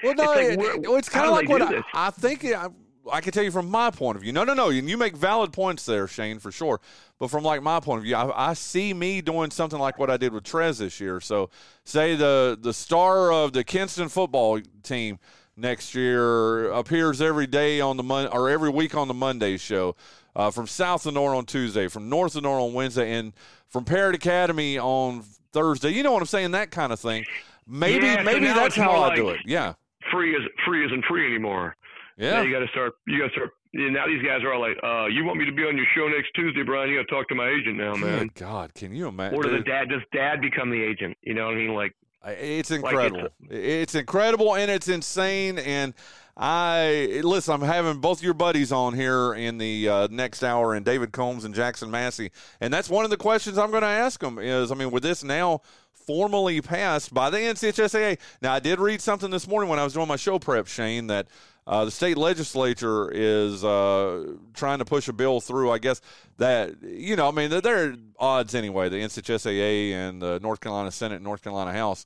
Well, 0.03 0.13
no, 0.13 0.33
it's, 0.33 0.57
like, 0.57 0.67
it- 0.75 0.75
it- 0.85 0.89
it's 0.89 1.09
kind 1.09 1.25
of 1.25 1.31
like 1.31 1.47
what 1.47 1.61
I. 1.61 1.81
I 1.93 2.09
think. 2.09 2.43
I, 2.45 2.67
I 3.11 3.21
can 3.21 3.31
tell 3.31 3.43
you 3.43 3.49
from 3.49 3.69
my 3.69 3.89
point 3.91 4.17
of 4.17 4.23
view. 4.23 4.33
No, 4.33 4.43
no, 4.43 4.53
no. 4.53 4.69
And 4.69 4.89
you 4.89 4.97
make 4.97 5.15
valid 5.15 5.53
points 5.53 5.85
there, 5.85 6.05
Shane, 6.05 6.37
for 6.39 6.51
sure. 6.51 6.81
But 7.17 7.29
from 7.29 7.43
like 7.45 7.63
my 7.63 7.79
point 7.79 7.99
of 7.99 8.03
view, 8.03 8.15
I, 8.15 8.49
I 8.49 8.53
see 8.55 8.93
me 8.93 9.21
doing 9.21 9.51
something 9.51 9.79
like 9.79 9.97
what 9.97 10.09
I 10.11 10.17
did 10.17 10.33
with 10.33 10.43
Trez 10.43 10.79
this 10.79 10.99
year. 10.99 11.21
So, 11.21 11.49
say 11.85 12.15
the 12.15 12.57
the 12.59 12.73
star 12.73 13.31
of 13.31 13.53
the 13.53 13.63
Kinston 13.63 14.09
football 14.09 14.59
team 14.83 15.17
next 15.55 15.95
year 15.95 16.69
appears 16.71 17.21
every 17.21 17.47
day 17.47 17.79
on 17.79 17.95
the 17.95 18.03
mon- 18.03 18.27
or 18.27 18.49
every 18.49 18.69
week 18.69 18.95
on 18.95 19.07
the 19.07 19.13
Monday 19.13 19.55
show. 19.55 19.95
Uh, 20.35 20.51
from 20.51 20.67
South 20.67 21.05
Lenoir 21.05 21.33
on 21.33 21.45
Tuesday, 21.45 21.87
from 21.87 22.09
North 22.09 22.35
Lenoir 22.35 22.59
on 22.59 22.73
Wednesday, 22.73 23.13
and 23.13 23.31
from 23.69 23.85
Parrott 23.85 24.15
Academy 24.15 24.77
on 24.77 25.23
Thursday. 25.53 25.91
You 25.91 26.03
know 26.03 26.11
what 26.11 26.21
I'm 26.21 26.25
saying? 26.27 26.51
That 26.51 26.71
kind 26.71 26.91
of 26.91 26.99
thing. 26.99 27.23
Maybe, 27.67 28.05
Yeah, 28.05 28.21
maybe 28.23 28.41
now 28.41 28.55
that's 28.55 28.75
how 28.75 28.87
more 28.87 28.95
I 28.97 29.07
like- 29.07 29.15
do 29.15 29.29
it. 29.29 29.39
Yeah. 29.45 29.73
free 30.11 30.35
is 30.35 30.41
free 30.65 30.85
isn't 30.85 31.05
free 31.05 31.25
anymore. 31.25 31.75
Yeah. 32.17 32.31
Now 32.35 32.41
you 32.41 32.51
got 32.53 32.59
to 32.59 32.67
start. 32.67 32.93
You 33.07 33.17
got 33.19 33.27
to 33.27 33.31
start. 33.31 33.49
yeah, 33.73 33.89
Now 33.89 34.07
these 34.07 34.21
guys 34.23 34.43
are 34.43 34.53
all 34.53 34.61
like, 34.61 34.77
uh, 34.83 35.05
"You 35.07 35.25
want 35.25 35.37
me 35.39 35.45
to 35.45 35.51
be 35.51 35.63
on 35.63 35.75
your 35.77 35.85
show 35.95 36.07
next 36.07 36.29
Tuesday, 36.35 36.63
Brian? 36.63 36.89
You 36.89 36.97
got 36.97 37.07
to 37.09 37.15
talk 37.15 37.27
to 37.29 37.35
my 37.35 37.49
agent 37.49 37.77
now, 37.77 37.93
man." 37.95 38.19
Good 38.27 38.35
God, 38.35 38.73
can 38.73 38.93
you 38.95 39.07
imagine? 39.07 39.37
Or 39.39 39.43
does 39.43 39.51
the 39.53 39.59
dad? 39.63 39.89
Does 39.89 40.01
dad 40.13 40.41
become 40.41 40.69
the 40.69 40.81
agent? 40.81 41.17
You 41.23 41.33
know 41.33 41.45
what 41.45 41.55
I 41.55 41.57
mean? 41.57 41.73
Like, 41.73 41.93
It's 42.25 42.71
Like, 42.71 42.79
incredible. 42.83 43.29
it's, 43.49 43.95
incredible 43.95 44.55
and 44.55 44.71
it's 44.71 44.87
insane. 44.87 45.59
And 45.59 45.93
I 46.37 47.21
listen. 47.23 47.53
I'm 47.53 47.61
having 47.61 48.01
both 48.01 48.21
your 48.21 48.33
buddies 48.33 48.71
on 48.71 48.93
here 48.93 49.33
in 49.33 49.57
the 49.57 49.87
uh, 49.87 50.07
next 50.11 50.43
hour, 50.43 50.73
and 50.73 50.85
David 50.85 51.13
Combs 51.13 51.45
and 51.45 51.55
Jackson 51.55 51.89
Massey. 51.89 52.31
And 52.59 52.73
that's 52.73 52.89
one 52.89 53.05
of 53.05 53.09
the 53.11 53.17
questions 53.17 53.57
I'm 53.57 53.71
going 53.71 53.83
to 53.83 53.87
ask 53.87 54.19
them. 54.19 54.37
Is 54.39 54.71
I 54.71 54.75
mean, 54.75 54.91
with 54.91 55.03
this 55.03 55.23
now 55.23 55.61
formally 55.93 56.61
passed 56.61 57.13
by 57.13 57.29
the 57.29 57.37
NCHSAA. 57.37 58.19
Now, 58.41 58.53
I 58.53 58.59
did 58.59 58.79
read 58.79 59.01
something 59.01 59.31
this 59.31 59.47
morning 59.47 59.69
when 59.69 59.79
I 59.79 59.83
was 59.83 59.93
doing 59.93 60.07
my 60.07 60.17
show 60.17 60.37
prep, 60.37 60.67
Shane, 60.67 61.07
that 61.07 61.27
uh, 61.67 61.83
the 61.85 61.91
state 61.91 62.15
legislature 62.17 63.09
is 63.11 63.63
uh, 63.63 64.33
trying 64.53 64.77
to 64.79 64.85
push 64.85 65.07
a 65.07 65.13
bill 65.13 65.41
through. 65.41 65.71
I 65.71 65.79
guess 65.79 65.99
that 66.37 66.75
you 66.83 67.15
know, 67.15 67.27
I 67.27 67.31
mean, 67.31 67.49
they're 67.49 67.95
odds 68.19 68.53
anyway. 68.53 68.89
The 68.89 68.97
NCHSAA 68.97 69.91
and 69.93 70.21
the 70.21 70.39
North 70.41 70.59
Carolina 70.59 70.91
Senate, 70.91 71.15
and 71.15 71.23
North 71.23 71.41
Carolina 71.41 71.73
House, 71.73 72.05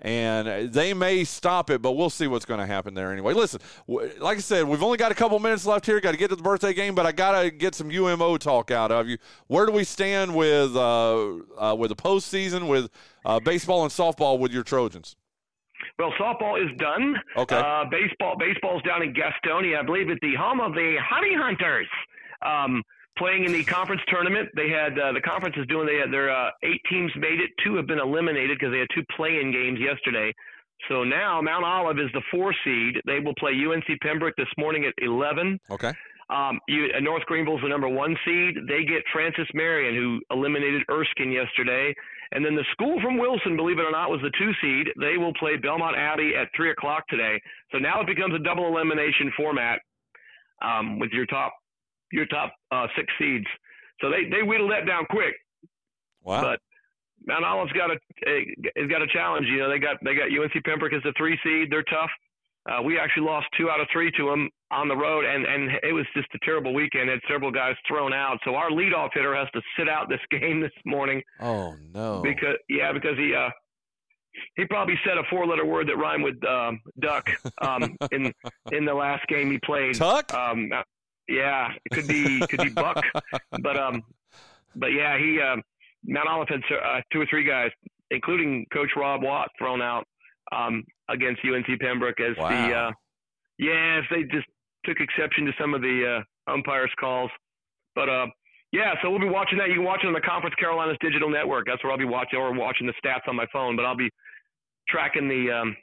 and 0.00 0.70
they 0.72 0.92
may 0.92 1.24
stop 1.24 1.70
it, 1.70 1.80
but 1.80 1.92
we'll 1.92 2.10
see 2.10 2.26
what's 2.26 2.44
going 2.44 2.60
to 2.60 2.66
happen 2.66 2.92
there 2.92 3.10
anyway. 3.10 3.32
Listen, 3.32 3.60
w- 3.88 4.10
like 4.20 4.36
I 4.36 4.40
said, 4.40 4.68
we've 4.68 4.82
only 4.82 4.98
got 4.98 5.10
a 5.10 5.14
couple 5.14 5.38
minutes 5.38 5.64
left 5.64 5.86
here. 5.86 6.00
Got 6.00 6.12
to 6.12 6.18
get 6.18 6.28
to 6.28 6.36
the 6.36 6.42
birthday 6.42 6.74
game, 6.74 6.94
but 6.94 7.06
I 7.06 7.12
got 7.12 7.40
to 7.40 7.50
get 7.50 7.74
some 7.74 7.90
UMO 7.90 8.36
talk 8.36 8.70
out 8.70 8.92
of 8.92 9.08
you. 9.08 9.16
Where 9.46 9.64
do 9.64 9.72
we 9.72 9.84
stand 9.84 10.34
with 10.34 10.76
uh, 10.76 11.38
uh, 11.56 11.74
with 11.74 11.88
the 11.88 11.96
postseason 11.96 12.68
with 12.68 12.90
uh, 13.24 13.40
baseball 13.40 13.84
and 13.84 13.90
softball 13.90 14.38
with 14.38 14.52
your 14.52 14.64
Trojans? 14.64 15.16
Well, 15.98 16.12
softball 16.18 16.62
is 16.62 16.70
done. 16.78 17.14
Okay. 17.36 17.56
Uh, 17.56 17.84
baseball, 17.90 18.36
baseball's 18.38 18.82
down 18.82 19.02
in 19.02 19.12
Gastonia, 19.12 19.80
I 19.80 19.82
believe, 19.82 20.10
at 20.10 20.18
the 20.20 20.34
home 20.36 20.60
of 20.60 20.72
the 20.74 20.96
Honey 21.02 21.34
Hunters. 21.34 21.88
Um, 22.46 22.82
playing 23.18 23.44
in 23.44 23.52
the 23.52 23.64
conference 23.64 24.02
tournament, 24.08 24.48
they 24.54 24.70
had 24.70 24.98
uh, 24.98 25.12
the 25.12 25.20
conference 25.20 25.56
is 25.58 25.66
doing. 25.66 25.86
They 25.86 25.96
had 25.96 26.12
their 26.12 26.30
uh, 26.30 26.50
eight 26.62 26.80
teams 26.88 27.10
made 27.16 27.40
it. 27.40 27.50
Two 27.64 27.74
have 27.76 27.86
been 27.86 27.98
eliminated 27.98 28.58
because 28.58 28.72
they 28.72 28.78
had 28.78 28.88
two 28.94 29.02
play-in 29.16 29.50
games 29.50 29.80
yesterday. 29.80 30.32
So 30.88 31.02
now 31.02 31.40
Mount 31.42 31.64
Olive 31.64 31.98
is 31.98 32.10
the 32.14 32.22
four 32.30 32.54
seed. 32.64 33.02
They 33.04 33.18
will 33.18 33.34
play 33.38 33.52
UNC 33.52 34.00
Pembroke 34.00 34.36
this 34.36 34.48
morning 34.56 34.84
at 34.84 34.94
11. 35.02 35.58
Okay. 35.70 35.92
Um, 36.30 36.60
you, 36.68 36.88
uh, 36.96 37.00
North 37.00 37.24
Greenville's 37.24 37.62
the 37.62 37.68
number 37.68 37.88
one 37.88 38.16
seed. 38.24 38.54
They 38.68 38.84
get 38.84 39.02
Francis 39.12 39.48
Marion, 39.54 39.96
who 39.96 40.20
eliminated 40.30 40.82
Erskine 40.90 41.32
yesterday. 41.32 41.94
And 42.32 42.44
then 42.44 42.54
the 42.54 42.64
school 42.72 43.00
from 43.02 43.18
Wilson, 43.18 43.56
believe 43.56 43.78
it 43.78 43.86
or 43.86 43.90
not, 43.90 44.10
was 44.10 44.20
the 44.22 44.32
two 44.38 44.52
seed. 44.60 44.92
They 45.00 45.16
will 45.16 45.32
play 45.34 45.56
Belmont 45.56 45.96
Abbey 45.96 46.32
at 46.38 46.48
3 46.56 46.70
o'clock 46.70 47.06
today. 47.08 47.40
So 47.72 47.78
now 47.78 48.00
it 48.00 48.06
becomes 48.06 48.34
a 48.34 48.38
double 48.38 48.66
elimination 48.68 49.32
format 49.36 49.80
um, 50.62 50.98
with 50.98 51.10
your 51.12 51.26
top 51.26 51.54
your 52.10 52.26
top 52.26 52.54
uh, 52.72 52.86
six 52.96 53.06
seeds. 53.18 53.46
So 54.00 54.10
they, 54.10 54.28
they 54.30 54.42
whittled 54.42 54.70
that 54.70 54.86
down 54.86 55.04
quick. 55.10 55.34
Wow. 56.22 56.40
But 56.40 56.60
Mount 57.26 57.44
Olive's 57.44 57.72
got 57.72 57.90
a 57.90 57.98
has 58.76 58.88
got 58.88 59.02
a 59.02 59.06
challenge. 59.08 59.46
You 59.48 59.58
know, 59.58 59.68
they 59.68 59.78
got 59.78 59.96
they 60.04 60.14
got 60.14 60.28
UNC 60.28 60.64
Pembroke 60.64 60.92
as 60.92 61.02
the 61.02 61.12
three 61.16 61.38
seed. 61.42 61.68
They're 61.70 61.82
tough. 61.84 62.10
Uh, 62.68 62.82
we 62.82 62.98
actually 62.98 63.24
lost 63.24 63.46
two 63.56 63.70
out 63.70 63.80
of 63.80 63.86
three 63.92 64.10
to 64.12 64.28
them 64.28 64.48
on 64.70 64.88
the 64.88 64.96
road, 64.96 65.24
and 65.24 65.46
and 65.46 65.70
it 65.82 65.92
was 65.92 66.04
just 66.14 66.28
a 66.34 66.38
terrible 66.44 66.74
weekend. 66.74 67.08
Had 67.08 67.20
several 67.28 67.50
guys 67.50 67.74
thrown 67.86 68.12
out, 68.12 68.38
so 68.44 68.54
our 68.54 68.70
leadoff 68.70 69.10
hitter 69.14 69.34
has 69.34 69.48
to 69.54 69.62
sit 69.78 69.88
out 69.88 70.08
this 70.08 70.20
game 70.30 70.60
this 70.60 70.72
morning 70.84 71.22
oh 71.40 71.74
no. 71.94 72.20
because 72.22 72.56
yeah, 72.68 72.92
because 72.92 73.16
he 73.16 73.34
uh 73.34 73.50
he 74.56 74.64
probably 74.66 74.94
said 75.04 75.16
a 75.18 75.22
four 75.30 75.46
letter 75.46 75.64
word 75.64 75.88
that 75.88 75.96
rhymed 75.96 76.22
with 76.24 76.44
um, 76.44 76.80
duck 77.00 77.28
um, 77.60 77.96
in 78.12 78.32
in 78.72 78.84
the 78.84 78.94
last 78.94 79.26
game 79.28 79.50
he 79.50 79.58
played. 79.58 79.94
Tuck? 79.94 80.32
Um, 80.34 80.70
uh, 80.72 80.82
yeah, 81.28 81.68
it 81.84 81.92
could 81.92 82.06
be 82.06 82.40
could 82.48 82.60
be 82.60 82.70
buck, 82.70 83.02
but 83.60 83.78
um, 83.78 84.02
but 84.76 84.88
yeah, 84.88 85.18
he 85.18 85.40
um, 85.40 85.62
Mount 86.04 86.28
Olive 86.28 86.48
had 86.48 86.60
uh, 86.70 87.00
two 87.12 87.20
or 87.20 87.26
three 87.28 87.44
guys, 87.44 87.70
including 88.10 88.66
Coach 88.72 88.90
Rob 88.96 89.22
Watt, 89.22 89.48
thrown 89.58 89.82
out 89.82 90.06
um, 90.52 90.84
against 91.08 91.40
UNC 91.44 91.66
Pembroke 91.80 92.20
as 92.20 92.36
the 92.36 92.42
Wow. 92.42 92.88
uh, 92.88 92.92
yeah, 93.58 94.00
they 94.10 94.22
just 94.24 94.46
took 94.84 94.98
exception 95.00 95.46
to 95.46 95.52
some 95.60 95.74
of 95.74 95.80
the 95.82 96.22
uh, 96.48 96.52
umpires' 96.52 96.90
calls, 96.98 97.30
but 97.94 98.08
uh. 98.08 98.26
Yeah, 98.70 98.92
so 99.02 99.08
we'll 99.08 99.18
be 99.18 99.30
watching 99.30 99.56
that. 99.60 99.68
You 99.68 99.76
can 99.76 99.84
watch 99.84 100.00
it 100.04 100.08
on 100.08 100.12
the 100.12 100.20
Conference 100.20 100.54
Carolinas 100.56 100.98
Digital 101.00 101.30
Network. 101.30 101.64
That's 101.66 101.82
where 101.82 101.90
I'll 101.90 101.98
be 101.98 102.04
watching, 102.04 102.38
or 102.38 102.52
watching 102.52 102.86
the 102.86 102.92
stats 103.02 103.26
on 103.26 103.34
my 103.34 103.46
phone. 103.50 103.76
But 103.76 103.86
I'll 103.86 103.96
be 103.96 104.10
tracking 104.90 105.26
the, 105.26 105.50
um, 105.50 105.74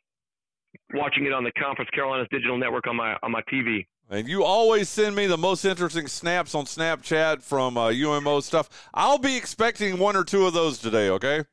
watching 0.93 1.25
it 1.25 1.33
on 1.33 1.43
the 1.43 1.51
Conference 1.53 1.89
Carolinas 1.95 2.27
Digital 2.29 2.59
Network 2.59 2.85
on 2.85 2.95
my 2.95 3.15
on 3.23 3.31
my 3.31 3.41
TV. 3.51 3.87
And 4.07 4.27
you 4.27 4.43
always 4.43 4.87
send 4.87 5.15
me 5.15 5.25
the 5.25 5.35
most 5.37 5.65
interesting 5.65 6.05
snaps 6.05 6.53
on 6.53 6.65
Snapchat 6.65 7.41
from 7.41 7.75
uh, 7.75 7.89
UMO 7.89 8.39
stuff. 8.41 8.69
I'll 8.93 9.17
be 9.17 9.35
expecting 9.35 9.97
one 9.97 10.15
or 10.15 10.23
two 10.23 10.45
of 10.45 10.53
those 10.53 10.77
today, 10.77 11.09
okay? 11.09 11.45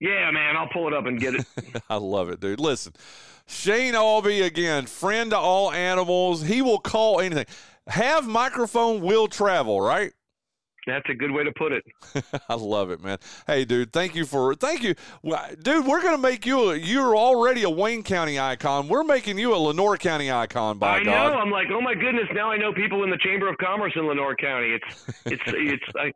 Yeah, 0.00 0.30
man, 0.30 0.56
I'll 0.56 0.68
pull 0.68 0.88
it 0.88 0.94
up 0.94 1.06
and 1.06 1.18
get 1.18 1.34
it. 1.34 1.46
I 1.88 1.96
love 1.96 2.28
it, 2.28 2.40
dude. 2.40 2.60
Listen, 2.60 2.92
Shane 3.46 3.94
Aube, 3.94 4.44
again, 4.44 4.86
friend 4.86 5.30
to 5.30 5.38
all 5.38 5.72
animals. 5.72 6.42
He 6.42 6.60
will 6.60 6.78
call 6.78 7.20
anything. 7.20 7.46
Have 7.86 8.26
microphone 8.26 9.00
will 9.00 9.28
travel, 9.28 9.80
right? 9.80 10.12
That's 10.86 11.08
a 11.08 11.14
good 11.14 11.32
way 11.32 11.42
to 11.42 11.52
put 11.52 11.72
it. 11.72 11.84
I 12.48 12.54
love 12.54 12.90
it, 12.90 13.02
man. 13.02 13.18
Hey, 13.46 13.64
dude, 13.64 13.92
thank 13.92 14.14
you 14.14 14.24
for 14.24 14.54
thank 14.54 14.84
you, 14.84 14.94
dude. 15.62 15.84
We're 15.84 16.00
gonna 16.00 16.16
make 16.16 16.46
you. 16.46 16.70
A, 16.70 16.76
you're 16.76 17.16
already 17.16 17.64
a 17.64 17.70
Wayne 17.70 18.04
County 18.04 18.38
icon. 18.38 18.86
We're 18.86 19.02
making 19.02 19.36
you 19.36 19.52
a 19.52 19.58
Lenoir 19.58 19.96
County 19.96 20.30
icon. 20.30 20.78
By 20.78 20.98
I 20.98 21.04
God, 21.04 21.32
know. 21.32 21.38
I'm 21.38 21.50
like, 21.50 21.66
oh 21.72 21.80
my 21.80 21.94
goodness! 21.94 22.28
Now 22.32 22.52
I 22.52 22.56
know 22.56 22.72
people 22.72 23.02
in 23.02 23.10
the 23.10 23.18
Chamber 23.18 23.48
of 23.48 23.58
Commerce 23.58 23.94
in 23.96 24.06
Lenoir 24.06 24.36
County. 24.36 24.74
It's 24.74 25.12
it's 25.24 25.42
it's. 25.46 25.84
I, 25.96 26.12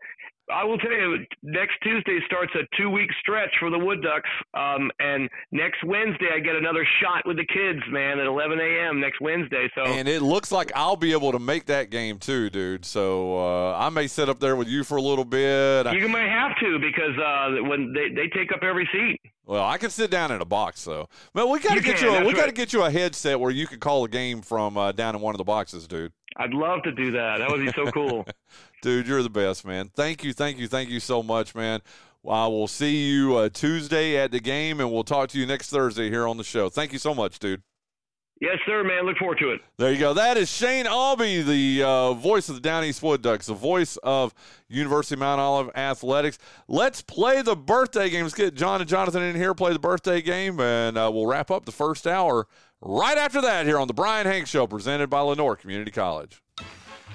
I 0.52 0.64
will 0.64 0.78
tell 0.78 0.92
you, 0.92 1.24
next 1.42 1.74
Tuesday 1.82 2.18
starts 2.26 2.52
a 2.54 2.64
two-week 2.76 3.10
stretch 3.20 3.50
for 3.58 3.70
the 3.70 3.78
Wood 3.78 4.02
Ducks, 4.02 4.28
um, 4.54 4.90
and 4.98 5.28
next 5.52 5.82
Wednesday 5.84 6.28
I 6.34 6.40
get 6.40 6.56
another 6.56 6.86
shot 7.00 7.26
with 7.26 7.36
the 7.36 7.46
kids, 7.46 7.80
man, 7.90 8.18
at 8.18 8.26
11 8.26 8.58
a.m. 8.58 9.00
next 9.00 9.20
Wednesday. 9.20 9.68
So 9.74 9.84
And 9.84 10.08
it 10.08 10.22
looks 10.22 10.50
like 10.52 10.72
I'll 10.74 10.96
be 10.96 11.12
able 11.12 11.32
to 11.32 11.38
make 11.38 11.66
that 11.66 11.90
game 11.90 12.18
too, 12.18 12.50
dude. 12.50 12.84
So 12.84 13.38
uh, 13.38 13.78
I 13.78 13.88
may 13.90 14.06
sit 14.06 14.28
up 14.28 14.40
there 14.40 14.56
with 14.56 14.68
you 14.68 14.84
for 14.84 14.96
a 14.96 15.02
little 15.02 15.24
bit. 15.24 15.86
I- 15.86 15.92
you 15.92 16.08
might 16.08 16.28
have 16.28 16.56
to 16.60 16.78
because 16.78 17.16
uh, 17.18 17.62
when 17.64 17.92
they 17.92 18.08
they 18.14 18.28
take 18.28 18.52
up 18.52 18.62
every 18.62 18.88
seat. 18.92 19.20
well, 19.46 19.64
I 19.64 19.78
can 19.78 19.90
sit 19.90 20.10
down 20.10 20.32
in 20.32 20.40
a 20.40 20.44
box 20.44 20.84
though. 20.84 21.08
But 21.34 21.48
we 21.48 21.60
got 21.60 21.74
to 21.74 21.80
get 21.80 21.98
can, 21.98 22.12
you. 22.12 22.18
A, 22.18 22.24
we 22.26 22.32
got 22.32 22.46
to 22.46 22.52
get 22.52 22.72
you 22.72 22.82
a 22.82 22.90
headset 22.90 23.38
where 23.38 23.50
you 23.50 23.66
can 23.66 23.80
call 23.80 24.04
a 24.04 24.08
game 24.08 24.42
from 24.42 24.76
uh, 24.76 24.92
down 24.92 25.14
in 25.14 25.20
one 25.20 25.34
of 25.34 25.38
the 25.38 25.44
boxes, 25.44 25.86
dude. 25.86 26.12
I'd 26.36 26.54
love 26.54 26.82
to 26.84 26.92
do 26.92 27.10
that. 27.12 27.38
That 27.38 27.50
would 27.50 27.60
be 27.60 27.72
so 27.72 27.90
cool. 27.90 28.24
Dude, 28.82 29.06
you're 29.06 29.22
the 29.22 29.30
best, 29.30 29.66
man. 29.66 29.90
Thank 29.94 30.24
you, 30.24 30.32
thank 30.32 30.58
you, 30.58 30.66
thank 30.66 30.88
you 30.88 31.00
so 31.00 31.22
much, 31.22 31.54
man. 31.54 31.80
I 32.28 32.46
will 32.46 32.68
see 32.68 33.08
you 33.08 33.36
uh, 33.36 33.48
Tuesday 33.48 34.16
at 34.16 34.30
the 34.30 34.40
game, 34.40 34.80
and 34.80 34.90
we'll 34.92 35.04
talk 35.04 35.28
to 35.30 35.38
you 35.38 35.46
next 35.46 35.70
Thursday 35.70 36.10
here 36.10 36.26
on 36.26 36.36
the 36.36 36.44
show. 36.44 36.68
Thank 36.68 36.92
you 36.92 36.98
so 36.98 37.14
much, 37.14 37.38
dude. 37.38 37.62
Yes, 38.40 38.56
sir, 38.64 38.82
man. 38.82 39.04
Look 39.04 39.18
forward 39.18 39.38
to 39.40 39.50
it. 39.50 39.60
There 39.76 39.92
you 39.92 39.98
go. 39.98 40.14
That 40.14 40.38
is 40.38 40.50
Shane 40.50 40.86
Aube, 40.86 41.44
the 41.44 41.82
uh, 41.82 42.14
voice 42.14 42.48
of 42.48 42.54
the 42.54 42.60
Down 42.62 42.84
East 42.84 43.02
Wood 43.02 43.20
Ducks, 43.20 43.46
the 43.46 43.54
voice 43.54 43.98
of 43.98 44.32
University 44.66 45.14
of 45.14 45.18
Mount 45.18 45.42
Olive 45.42 45.70
Athletics. 45.76 46.38
Let's 46.66 47.02
play 47.02 47.42
the 47.42 47.54
birthday 47.54 48.08
game. 48.08 48.22
Let's 48.22 48.34
get 48.34 48.54
John 48.54 48.80
and 48.80 48.88
Jonathan 48.88 49.22
in 49.22 49.36
here, 49.36 49.52
play 49.52 49.74
the 49.74 49.78
birthday 49.78 50.22
game, 50.22 50.58
and 50.58 50.96
uh, 50.96 51.10
we'll 51.12 51.26
wrap 51.26 51.50
up 51.50 51.66
the 51.66 51.72
first 51.72 52.06
hour 52.06 52.46
right 52.80 53.18
after 53.18 53.42
that 53.42 53.66
here 53.66 53.78
on 53.78 53.88
the 53.88 53.94
Brian 53.94 54.26
Hank 54.26 54.46
Show, 54.46 54.66
presented 54.66 55.10
by 55.10 55.20
Lenoir 55.20 55.54
Community 55.54 55.90
College. 55.90 56.42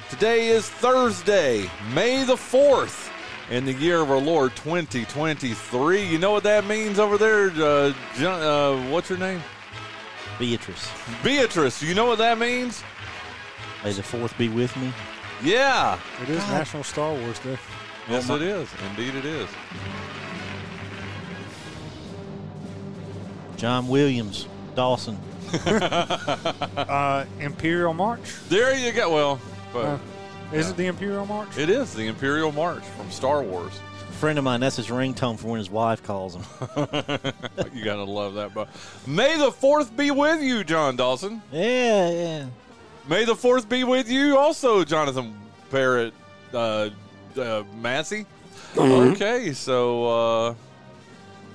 Today 0.10 0.48
is 0.48 0.70
Thursday, 0.70 1.70
May 1.94 2.24
the 2.24 2.36
4th, 2.36 3.10
in 3.50 3.66
the 3.66 3.74
year 3.74 4.02
of 4.02 4.12
our 4.12 4.18
Lord 4.20 4.56
2023. 4.56 6.06
You 6.06 6.20
know 6.20 6.32
what 6.32 6.44
that 6.44 6.66
means 6.66 7.00
over 7.00 7.18
there? 7.18 7.48
Uh, 7.50 7.94
John, 8.16 8.42
uh, 8.42 8.90
what's 8.92 9.10
your 9.10 9.18
name? 9.20 9.42
Beatrice. 10.38 10.90
Beatrice. 11.24 11.82
You 11.82 11.96
know 11.96 12.06
what 12.06 12.18
that 12.20 12.38
means? 12.38 12.84
May 13.84 13.94
the 13.94 14.04
fourth 14.04 14.38
be 14.38 14.48
with 14.50 14.76
me. 14.78 14.92
Yeah. 15.44 16.00
It 16.22 16.30
is 16.30 16.38
National 16.50 16.84
Star 16.84 17.14
Wars 17.14 17.40
Day. 17.40 17.58
Yes, 18.10 18.30
Oh, 18.30 18.36
it 18.36 18.40
my- 18.42 18.46
is. 18.46 18.70
Indeed, 18.92 19.16
it 19.16 19.26
is. 19.26 19.50
John 23.58 23.88
Williams, 23.88 24.48
Dawson. 24.76 25.18
uh, 25.66 27.26
Imperial 27.40 27.94
March. 27.94 28.20
There 28.50 28.76
you 28.78 28.92
go. 28.92 29.14
Well, 29.14 29.42
but 29.76 29.86
Uh, 29.86 29.98
is 30.54 30.70
it 30.70 30.78
the 30.78 30.86
Imperial 30.88 31.26
March? 31.26 31.58
it 31.58 31.70
is 31.70 31.94
the 31.94 32.08
Imperial 32.08 32.52
March 32.52 32.84
from 32.98 33.12
Star 33.12 33.44
Wars. 33.44 33.74
A 34.10 34.14
friend 34.14 34.38
of 34.40 34.46
mine, 34.46 34.62
that's 34.62 34.78
his 34.78 34.88
ringtone 34.88 35.38
for 35.38 35.48
when 35.50 35.58
his 35.60 35.70
wife 35.70 36.02
calls 36.02 36.36
him. 36.36 36.44
you 37.74 37.84
gotta 37.84 38.04
love 38.06 38.36
that. 38.36 38.54
But 38.54 38.70
May 39.06 39.38
the 39.38 39.52
Fourth 39.52 39.96
be 39.98 40.10
with 40.12 40.42
you, 40.42 40.64
John 40.64 40.96
Dawson. 40.96 41.42
Yeah, 41.52 42.10
yeah. 42.10 42.46
May 43.10 43.26
the 43.26 43.36
Fourth 43.36 43.68
be 43.68 43.84
with 43.84 44.10
you, 44.10 44.38
also, 44.38 44.84
Jonathan 44.86 45.36
Barrett, 45.70 46.14
uh, 46.54 46.90
uh, 47.38 47.64
Massey. 47.82 48.26
Mhm. 48.76 49.12
Okay, 49.14 49.52
so 49.54 50.06
uh, 50.50 50.54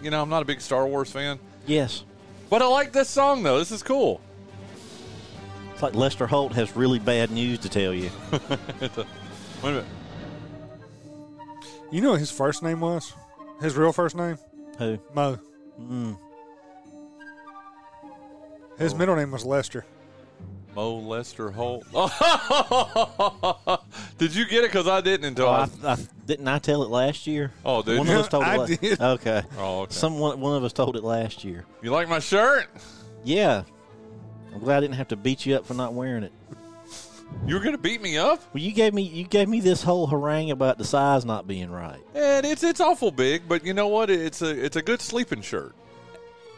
you 0.02 0.10
know 0.10 0.20
I'm 0.22 0.28
not 0.28 0.42
a 0.42 0.44
big 0.44 0.60
Star 0.60 0.86
Wars 0.86 1.10
fan. 1.10 1.38
Yes. 1.66 2.04
But 2.50 2.62
I 2.62 2.66
like 2.66 2.92
this 2.92 3.08
song 3.08 3.42
though. 3.42 3.58
This 3.58 3.70
is 3.70 3.82
cool. 3.82 4.20
It's 5.80 5.82
like 5.82 5.94
Lester 5.94 6.26
Holt 6.26 6.52
has 6.52 6.76
really 6.76 6.98
bad 6.98 7.30
news 7.30 7.58
to 7.60 7.70
tell 7.70 7.94
you. 7.94 8.10
Wait 8.30 8.90
a 8.92 9.06
minute. 9.64 9.86
You 11.90 12.02
know 12.02 12.10
what 12.10 12.20
his 12.20 12.30
first 12.30 12.62
name 12.62 12.80
was? 12.80 13.14
His 13.62 13.74
real 13.78 13.90
first 13.90 14.14
name? 14.14 14.36
Who? 14.76 14.98
Mo. 15.14 15.38
Mm. 15.80 16.18
His 18.76 18.94
middle 18.94 19.16
name 19.16 19.30
was 19.30 19.46
Lester. 19.46 19.86
Mo 20.74 20.96
Lester 20.98 21.50
Holt. 21.50 21.86
did 24.18 24.34
you 24.34 24.44
get 24.44 24.64
it? 24.64 24.70
Because 24.70 24.86
I 24.86 25.00
didn't 25.00 25.24
until 25.28 25.46
Oh, 25.46 25.50
I. 25.50 25.68
I, 25.82 25.92
I, 25.92 25.96
didn't 26.26 26.46
I 26.46 26.58
tell 26.58 26.82
it 26.82 26.90
last 26.90 27.26
year? 27.26 27.52
Oh, 27.64 27.80
did 27.82 27.96
one 27.96 28.06
of 28.06 28.16
us 28.16 28.28
told 28.28 28.44
I 28.44 28.56
it. 28.56 28.58
la- 28.58 28.66
did. 28.66 29.00
Okay. 29.00 29.42
Oh, 29.56 29.80
okay. 29.84 29.94
Someone, 29.94 30.40
one 30.40 30.58
of 30.58 30.62
us 30.62 30.74
told 30.74 30.94
it 30.96 31.04
last 31.04 31.42
year. 31.42 31.64
You 31.80 31.90
like 31.90 32.06
my 32.06 32.18
shirt? 32.18 32.66
Yeah. 33.24 33.62
I'm 34.52 34.60
glad 34.60 34.78
I 34.78 34.80
didn't 34.80 34.96
have 34.96 35.08
to 35.08 35.16
beat 35.16 35.46
you 35.46 35.56
up 35.56 35.66
for 35.66 35.74
not 35.74 35.94
wearing 35.94 36.22
it. 36.22 36.32
You 37.46 37.54
were 37.54 37.60
gonna 37.60 37.78
beat 37.78 38.02
me 38.02 38.18
up? 38.18 38.42
Well, 38.52 38.62
you 38.62 38.72
gave 38.72 38.92
me 38.92 39.02
you 39.02 39.24
gave 39.24 39.48
me 39.48 39.60
this 39.60 39.82
whole 39.82 40.06
harangue 40.06 40.50
about 40.50 40.78
the 40.78 40.84
size 40.84 41.24
not 41.24 41.46
being 41.46 41.70
right. 41.70 42.00
And 42.14 42.44
it's 42.44 42.62
it's 42.62 42.80
awful 42.80 43.10
big, 43.10 43.48
but 43.48 43.64
you 43.64 43.72
know 43.72 43.88
what? 43.88 44.10
It's 44.10 44.42
a 44.42 44.50
it's 44.50 44.76
a 44.76 44.82
good 44.82 45.00
sleeping 45.00 45.42
shirt. 45.42 45.74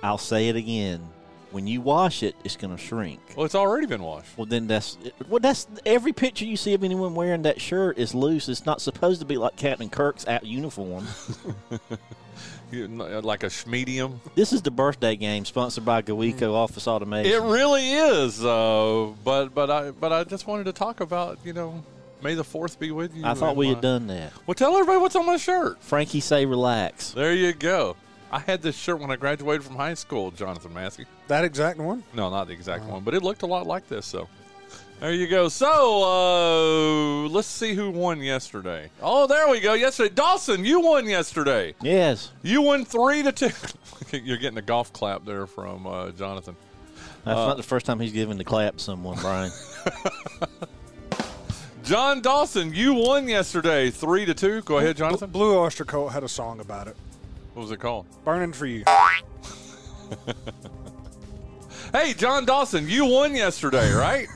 I'll 0.03 0.19
say 0.19 0.49
it 0.49 0.57
again. 0.57 1.09
When 1.53 1.67
you 1.67 1.83
wash 1.83 2.23
it, 2.23 2.35
it's 2.45 2.57
going 2.57 2.75
to 2.75 2.83
shrink. 2.83 3.21
Well, 3.37 3.45
it's 3.45 3.55
already 3.55 3.87
been 3.87 4.03
washed. 4.03 4.39
Well, 4.39 4.47
then 4.47 4.67
that's 4.67 4.97
well. 5.29 5.39
That's 5.39 5.67
every 5.85 6.15
picture 6.15 6.47
you 6.47 6.57
see 6.57 6.73
of 6.73 6.83
anyone 6.83 7.15
wearing 7.15 7.43
that 7.43 7.61
shirt 7.61 7.99
is 7.99 8.15
loose. 8.15 8.49
It's 8.49 8.65
not 8.65 8.81
supposed 8.81 9.21
to 9.21 9.27
be 9.27 9.37
like 9.37 9.57
Captain 9.57 9.91
Kirk's 9.91 10.27
out 10.27 10.47
uniform. 10.47 11.07
You- 12.73 12.89
like 12.89 13.43
a 13.43 13.47
schmedium. 13.49 14.19
this 14.35 14.53
is 14.53 14.63
the 14.63 14.71
birthday 14.71 15.15
game 15.17 15.45
sponsored 15.45 15.85
by 15.85 16.03
GoEco 16.03 16.55
Office 16.55 16.89
Automation. 16.89 17.31
It 17.33 17.43
really 17.43 17.93
is. 17.93 18.43
Uh, 18.45 19.13
but 19.25 19.55
but 19.55 19.71
I 19.71 19.91
but 19.91 20.13
I 20.13 20.25
just 20.25 20.47
wanted 20.47 20.65
to 20.65 20.73
talk 20.73 21.01
about 21.01 21.39
you 21.45 21.53
know 21.53 21.85
May 22.23 22.35
the 22.35 22.45
Fourth 22.45 22.79
be 22.81 22.91
with 22.91 23.15
you. 23.15 23.25
I 23.27 23.35
thought 23.35 23.57
we 23.57 23.67
my- 23.67 23.75
had 23.75 23.83
done 23.83 24.07
that. 24.07 24.33
Well, 24.47 24.55
tell 24.55 24.73
everybody 24.75 24.99
what's 25.01 25.17
on 25.17 25.27
my 25.27 25.37
shirt. 25.37 25.83
Frankie, 25.83 26.21
say 26.21 26.47
relax. 26.47 27.11
There 27.13 27.35
you 27.35 27.53
go. 27.53 27.97
I 28.31 28.39
had 28.39 28.63
this 28.63 28.75
shirt 28.77 28.99
when 28.99 29.11
I 29.11 29.17
graduated 29.17 29.63
from 29.63 29.77
high 29.77 29.93
school, 29.93 30.31
Jonathan 30.31 30.73
Massey. 30.73 31.05
That 31.29 31.45
exact 31.45 31.79
one? 31.79 32.03
No, 32.15 32.31
not 32.31 32.47
the 32.47 32.55
exact 32.55 32.85
one, 32.87 33.03
but 33.05 33.13
it 33.13 33.23
looked 33.23 33.43
a 33.43 33.47
lot 33.47 33.67
like 33.67 33.89
this. 33.89 34.07
So 34.07 34.27
there 35.03 35.13
you 35.13 35.27
go. 35.27 35.49
So 35.49 36.03
uh, 36.05 37.29
let's 37.29 37.49
see 37.49 37.75
who 37.75 37.91
won 37.91 38.23
yesterday. 38.23 38.89
Oh, 39.03 39.27
there 39.27 39.49
we 39.51 39.61
go. 39.61 39.75
Yesterday, 39.75 40.15
Dawson, 40.15 40.65
you 40.65 40.81
won 40.81 41.07
yesterday. 41.09 41.75
Yes. 41.83 42.31
You 42.43 42.63
won 42.63 42.85
three 42.85 43.23
to 43.25 43.33
two. 43.33 43.51
You're 44.13 44.39
getting 44.39 44.59
a 44.59 44.63
golf 44.63 44.93
clap 44.93 45.25
there 45.25 45.47
from 45.47 45.87
uh, 45.87 46.11
Jonathan. 46.13 46.55
That's 47.25 47.39
Uh, 47.39 47.47
not 47.49 47.57
the 47.57 47.63
first 47.63 47.85
time 47.85 47.99
he's 48.01 48.13
given 48.13 48.39
the 48.39 48.45
clap 48.45 48.77
to 48.77 48.83
someone, 48.83 49.19
Brian. 49.19 49.51
John 51.83 52.23
Dawson, 52.23 52.73
you 52.73 52.95
won 52.95 53.29
yesterday, 53.29 53.91
three 53.91 54.25
to 54.25 54.35
two. 54.35 54.63
Go 54.63 54.79
ahead, 54.79 54.97
Jonathan. 54.97 55.31
Blue 55.31 55.59
Oyster 55.59 55.85
Cult 55.85 56.13
had 56.13 56.23
a 56.23 56.29
song 56.29 56.61
about 56.61 56.87
it. 56.87 56.97
What 57.55 57.63
was 57.63 57.73
it 57.73 57.81
called? 57.81 58.07
Burning 58.25 58.53
for 58.53 58.67
You. 58.67 58.85
Hey, 61.93 62.15
John 62.15 62.47
Dawson, 62.47 62.89
you 62.89 63.05
won 63.05 63.35
yesterday, 63.37 63.93
right? 63.93 64.27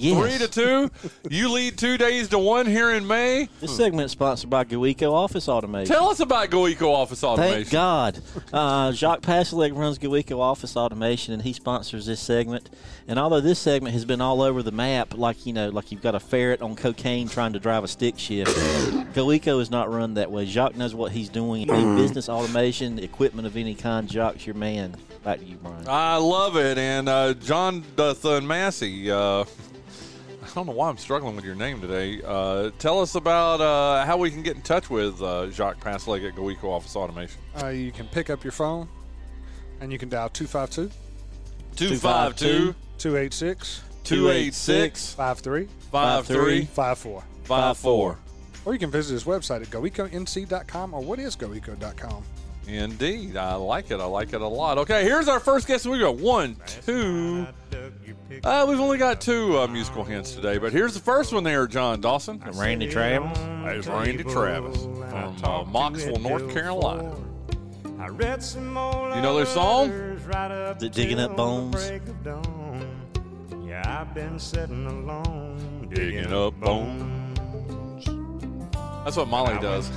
Yes. 0.00 0.18
Three 0.18 0.46
to 0.46 0.50
two. 0.50 0.90
You 1.28 1.50
lead 1.52 1.76
two 1.76 1.98
days 1.98 2.28
to 2.28 2.38
one 2.38 2.64
here 2.66 2.90
in 2.92 3.06
May. 3.06 3.48
This 3.60 3.76
segment 3.76 4.06
is 4.06 4.12
sponsored 4.12 4.48
by 4.48 4.64
GoEco 4.64 5.12
Office 5.12 5.48
Automation. 5.48 5.94
Tell 5.94 6.08
us 6.08 6.20
about 6.20 6.48
GoEco 6.48 6.88
Office 6.90 7.22
Automation. 7.22 7.64
Thank 7.64 7.70
God. 7.70 8.20
Uh, 8.52 8.92
Jacques 8.92 9.20
Passeleg 9.20 9.76
runs 9.76 9.98
GoEco 9.98 10.38
Office 10.38 10.76
Automation, 10.76 11.34
and 11.34 11.42
he 11.42 11.52
sponsors 11.52 12.06
this 12.06 12.20
segment. 12.20 12.70
And 13.06 13.18
although 13.18 13.40
this 13.42 13.58
segment 13.58 13.92
has 13.92 14.04
been 14.06 14.20
all 14.22 14.40
over 14.40 14.62
the 14.62 14.72
map, 14.72 15.18
like 15.18 15.44
you 15.44 15.52
know, 15.52 15.68
like 15.68 15.92
you've 15.92 16.02
got 16.02 16.14
a 16.14 16.20
ferret 16.20 16.62
on 16.62 16.76
cocaine 16.76 17.28
trying 17.28 17.52
to 17.52 17.58
drive 17.60 17.84
a 17.84 17.88
stick 17.88 18.18
shift, 18.18 18.56
GoEco 19.14 19.60
is 19.60 19.70
not 19.70 19.92
run 19.92 20.14
that 20.14 20.30
way. 20.30 20.46
Jacques 20.46 20.76
knows 20.76 20.94
what 20.94 21.12
he's 21.12 21.28
doing. 21.28 21.70
Any 21.70 21.96
business 22.00 22.28
automation, 22.28 22.98
equipment 22.98 23.46
of 23.46 23.56
any 23.56 23.74
kind, 23.74 24.08
Jacques, 24.10 24.46
your 24.46 24.54
man. 24.54 24.96
Back 25.22 25.40
to 25.40 25.44
you, 25.44 25.56
Brian. 25.56 25.86
I 25.86 26.16
love 26.16 26.56
it. 26.56 26.78
And 26.78 27.06
uh, 27.08 27.34
John 27.34 27.82
Duthan 27.96 28.46
Massey, 28.46 29.10
uh, 29.10 29.44
I 30.50 30.54
don't 30.54 30.66
know 30.66 30.72
why 30.72 30.88
I'm 30.88 30.98
struggling 30.98 31.36
with 31.36 31.44
your 31.44 31.54
name 31.54 31.80
today. 31.80 32.20
Uh, 32.24 32.70
tell 32.78 33.00
us 33.00 33.14
about 33.14 33.60
uh, 33.60 34.04
how 34.04 34.16
we 34.16 34.30
can 34.30 34.42
get 34.42 34.56
in 34.56 34.62
touch 34.62 34.90
with 34.90 35.22
uh, 35.22 35.48
Jacques 35.50 35.78
Pasleg 35.78 36.26
at 36.26 36.34
GoEco 36.34 36.64
Office 36.64 36.96
Automation. 36.96 37.40
Uh, 37.62 37.68
you 37.68 37.92
can 37.92 38.06
pick 38.08 38.30
up 38.30 38.42
your 38.42 38.52
phone 38.52 38.88
and 39.80 39.92
you 39.92 39.98
can 39.98 40.08
dial 40.08 40.28
252 40.28 40.92
252 41.76 42.74
286 42.98 43.82
286 44.04 45.14
53 45.14 45.68
53 45.92 46.64
54. 46.64 47.24
54. 47.44 48.18
Or 48.64 48.72
you 48.72 48.78
can 48.78 48.90
visit 48.90 49.14
his 49.14 49.24
website 49.24 49.62
at 49.62 49.68
goeconc.com 49.68 50.94
or 50.94 51.00
what 51.00 51.18
is 51.18 51.36
goeco.com. 51.36 52.24
Indeed. 52.74 53.36
I 53.36 53.54
like 53.54 53.90
it. 53.90 54.00
I 54.00 54.04
like 54.04 54.32
it 54.32 54.40
a 54.40 54.46
lot. 54.46 54.78
Okay, 54.78 55.04
here's 55.04 55.28
our 55.28 55.40
first 55.40 55.66
guest. 55.66 55.86
We 55.86 55.98
got 55.98 56.16
one, 56.16 56.56
two. 56.84 57.46
Uh, 58.44 58.64
we've 58.68 58.80
only 58.80 58.96
got 58.96 59.20
two 59.20 59.58
uh, 59.58 59.66
musical 59.66 60.04
hints 60.04 60.32
today, 60.32 60.58
but 60.58 60.72
here's 60.72 60.94
the 60.94 61.00
first 61.00 61.32
one 61.32 61.44
there, 61.44 61.66
John 61.66 62.00
Dawson. 62.00 62.40
And 62.44 62.56
Randy 62.56 62.88
Travis. 62.88 63.38
There's 63.38 63.88
Randy 63.88 64.24
Travis 64.24 64.82
from 64.82 65.36
uh, 65.42 65.64
Mocksville, 65.64 66.20
North 66.20 66.52
Carolina. 66.52 67.14
i 67.98 68.08
read 68.08 68.42
some 68.42 68.68
You 68.68 69.22
know 69.22 69.36
their 69.36 69.46
song? 69.46 69.90
The 69.90 70.88
Digging 70.92 71.18
Up 71.18 71.36
Bones. 71.36 71.90
Yeah, 73.70 74.00
I've 74.00 74.14
been 74.14 74.38
sitting 74.38 74.84
alone, 74.86 75.88
Digging 75.94 76.32
up 76.32 76.58
bones. 76.58 77.38
That's 79.04 79.16
what 79.16 79.28
Molly 79.28 79.58
does. 79.60 79.88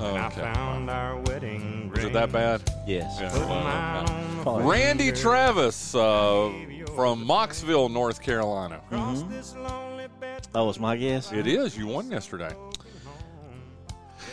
Oh, 0.00 0.14
I 0.14 0.30
found 0.30 0.88
our 0.90 1.16
wedding 1.22 1.90
Was 1.90 2.04
it 2.04 2.12
that 2.12 2.30
bad? 2.30 2.62
Yes. 2.86 3.18
Yeah, 3.20 3.30
Put 3.30 3.40
well, 3.40 3.64
mine 3.64 4.04
okay. 4.04 4.12
on 4.14 4.36
the 4.36 4.42
Probably. 4.42 4.64
Randy 4.64 5.10
Travis 5.10 5.94
uh, 5.94 6.52
from 6.94 7.26
Mocksville, 7.26 7.90
North 7.90 8.22
Carolina. 8.22 8.80
That 8.90 10.60
was 10.60 10.78
my 10.78 10.96
guess? 10.96 11.32
It 11.32 11.48
is. 11.48 11.76
You 11.76 11.88
won 11.88 12.10
yesterday. 12.12 12.54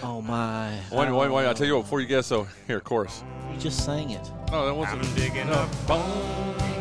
Oh, 0.04 0.22
my. 0.22 0.78
Wait, 0.92 1.12
wait, 1.12 1.32
wait. 1.32 1.46
I'll 1.48 1.56
tell 1.56 1.66
you 1.66 1.78
what, 1.78 1.84
before 1.84 2.00
you 2.00 2.08
guess, 2.08 2.28
so 2.28 2.48
here, 2.68 2.80
chorus. 2.80 3.24
You 3.52 3.60
just 3.60 3.84
sang 3.84 4.12
it. 4.12 4.30
No, 4.52 4.68
that 4.68 4.76
wasn't. 4.76 5.04
I'm 5.04 5.16
digging 5.16 5.50
up 5.50 5.70
bones. 5.88 6.75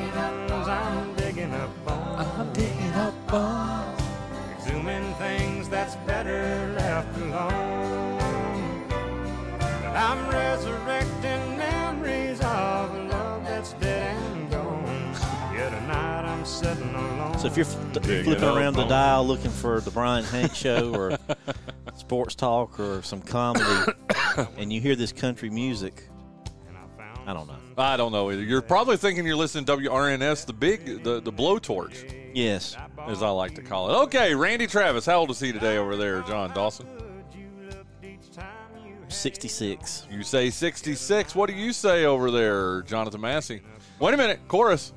So 17.45 17.49
if 17.51 17.57
you're 17.59 17.67
f- 17.67 18.25
flipping 18.25 18.43
around 18.43 18.73
the 18.73 18.85
on- 18.85 18.89
dial 18.89 19.27
looking 19.27 19.51
for 19.51 19.79
the 19.79 19.91
Brian 19.91 20.25
Hank 20.25 20.55
show 20.55 20.95
or 20.95 21.19
sports 21.95 22.35
talk 22.35 22.81
or 22.81 23.03
some 23.03 23.21
comedy, 23.21 23.93
and 24.57 24.73
you 24.73 24.81
hear 24.81 24.97
this 24.97 25.13
country 25.13 25.51
music, 25.51 26.09
I 27.27 27.35
don't 27.35 27.47
know. 27.47 27.59
I 27.77 27.99
don't 27.99 28.13
know 28.13 28.31
either. 28.31 28.43
You're 28.43 28.63
probably 28.63 28.97
thinking 28.97 29.27
you're 29.27 29.37
listening 29.37 29.67
to 29.67 29.77
WRNS, 29.77 30.47
the 30.47 30.55
big, 30.55 31.05
the, 31.05 31.21
the 31.21 31.31
blowtorch, 31.31 32.31
Yes, 32.33 32.79
as 33.07 33.23
I 33.23 33.29
like 33.29 33.55
to 33.57 33.63
call 33.63 33.91
it. 33.91 34.03
Okay, 34.05 34.35
Randy 34.35 34.67
Travis, 34.67 35.05
how 35.05 35.19
old 35.19 35.31
is 35.31 35.39
he 35.39 35.53
today 35.53 35.77
over 35.77 35.97
there, 35.97 36.23
John 36.23 36.51
Dawson? 36.55 36.87
66. 39.09 40.07
You 40.11 40.23
say 40.23 40.49
66. 40.49 41.35
What 41.35 41.51
do 41.51 41.55
you 41.55 41.75
say 41.75 42.07
over 42.07 42.31
there, 42.31 42.81
Jonathan 42.85 43.21
Massey? 43.21 43.61
Wait 43.99 44.15
a 44.15 44.17
minute, 44.17 44.41
chorus. 44.49 44.95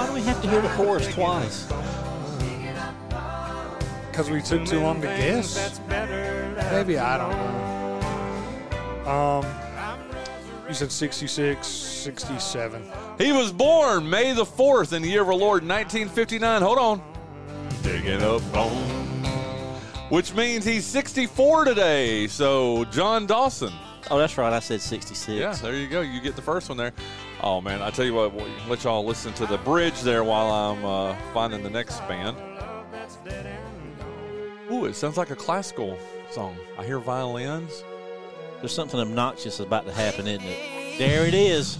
Why 0.00 0.06
do 0.06 0.14
we 0.14 0.22
have 0.22 0.40
to 0.40 0.48
hear 0.48 0.62
the 0.62 0.68
chorus 0.70 1.12
twice? 1.12 1.66
Because 4.10 4.30
we 4.30 4.40
took 4.40 4.64
too 4.64 4.80
long 4.80 5.02
to 5.02 5.06
guess. 5.08 5.54
That's 5.54 5.78
better. 5.80 6.56
Maybe 6.72 6.96
I 6.96 7.18
don't 7.18 7.30
know. 9.04 9.10
Um, 9.10 10.66
you 10.66 10.72
said 10.72 10.90
66, 10.90 11.66
67. 11.66 12.90
He 13.18 13.32
was 13.32 13.52
born 13.52 14.08
May 14.08 14.32
the 14.32 14.46
4th 14.46 14.94
in 14.94 15.02
the 15.02 15.08
year 15.08 15.20
of 15.20 15.28
our 15.28 15.34
Lord 15.34 15.68
1959. 15.68 16.62
Hold 16.62 16.78
on. 16.78 17.02
Digging 17.82 18.22
up 18.22 18.40
bone. 18.54 18.72
Which 20.08 20.32
means 20.34 20.64
he's 20.64 20.86
64 20.86 21.66
today. 21.66 22.26
So, 22.26 22.86
John 22.86 23.26
Dawson. 23.26 23.74
Oh, 24.10 24.16
that's 24.16 24.38
right. 24.38 24.50
I 24.50 24.60
said 24.60 24.80
66. 24.80 25.28
Yeah, 25.28 25.52
there 25.52 25.76
you 25.76 25.88
go. 25.88 26.00
You 26.00 26.22
get 26.22 26.36
the 26.36 26.42
first 26.42 26.70
one 26.70 26.78
there. 26.78 26.94
Oh, 27.42 27.60
man. 27.60 27.80
I 27.80 27.90
tell 27.90 28.04
you 28.04 28.14
what, 28.14 28.34
we'll 28.34 28.46
let 28.68 28.84
y'all 28.84 29.04
listen 29.04 29.32
to 29.34 29.46
the 29.46 29.58
bridge 29.58 30.02
there 30.02 30.24
while 30.24 30.50
I'm 30.50 30.84
uh, 30.84 31.16
finding 31.32 31.62
the 31.62 31.70
next 31.70 32.00
band. 32.00 32.36
Ooh, 34.70 34.84
it 34.84 34.94
sounds 34.94 35.16
like 35.16 35.30
a 35.30 35.36
classical 35.36 35.98
song. 36.30 36.56
I 36.78 36.84
hear 36.84 36.98
violins. 36.98 37.82
There's 38.60 38.74
something 38.74 39.00
obnoxious 39.00 39.58
about 39.58 39.86
to 39.86 39.92
happen, 39.92 40.26
isn't 40.26 40.44
it? 40.44 40.98
There 40.98 41.26
it 41.26 41.34
is. 41.34 41.78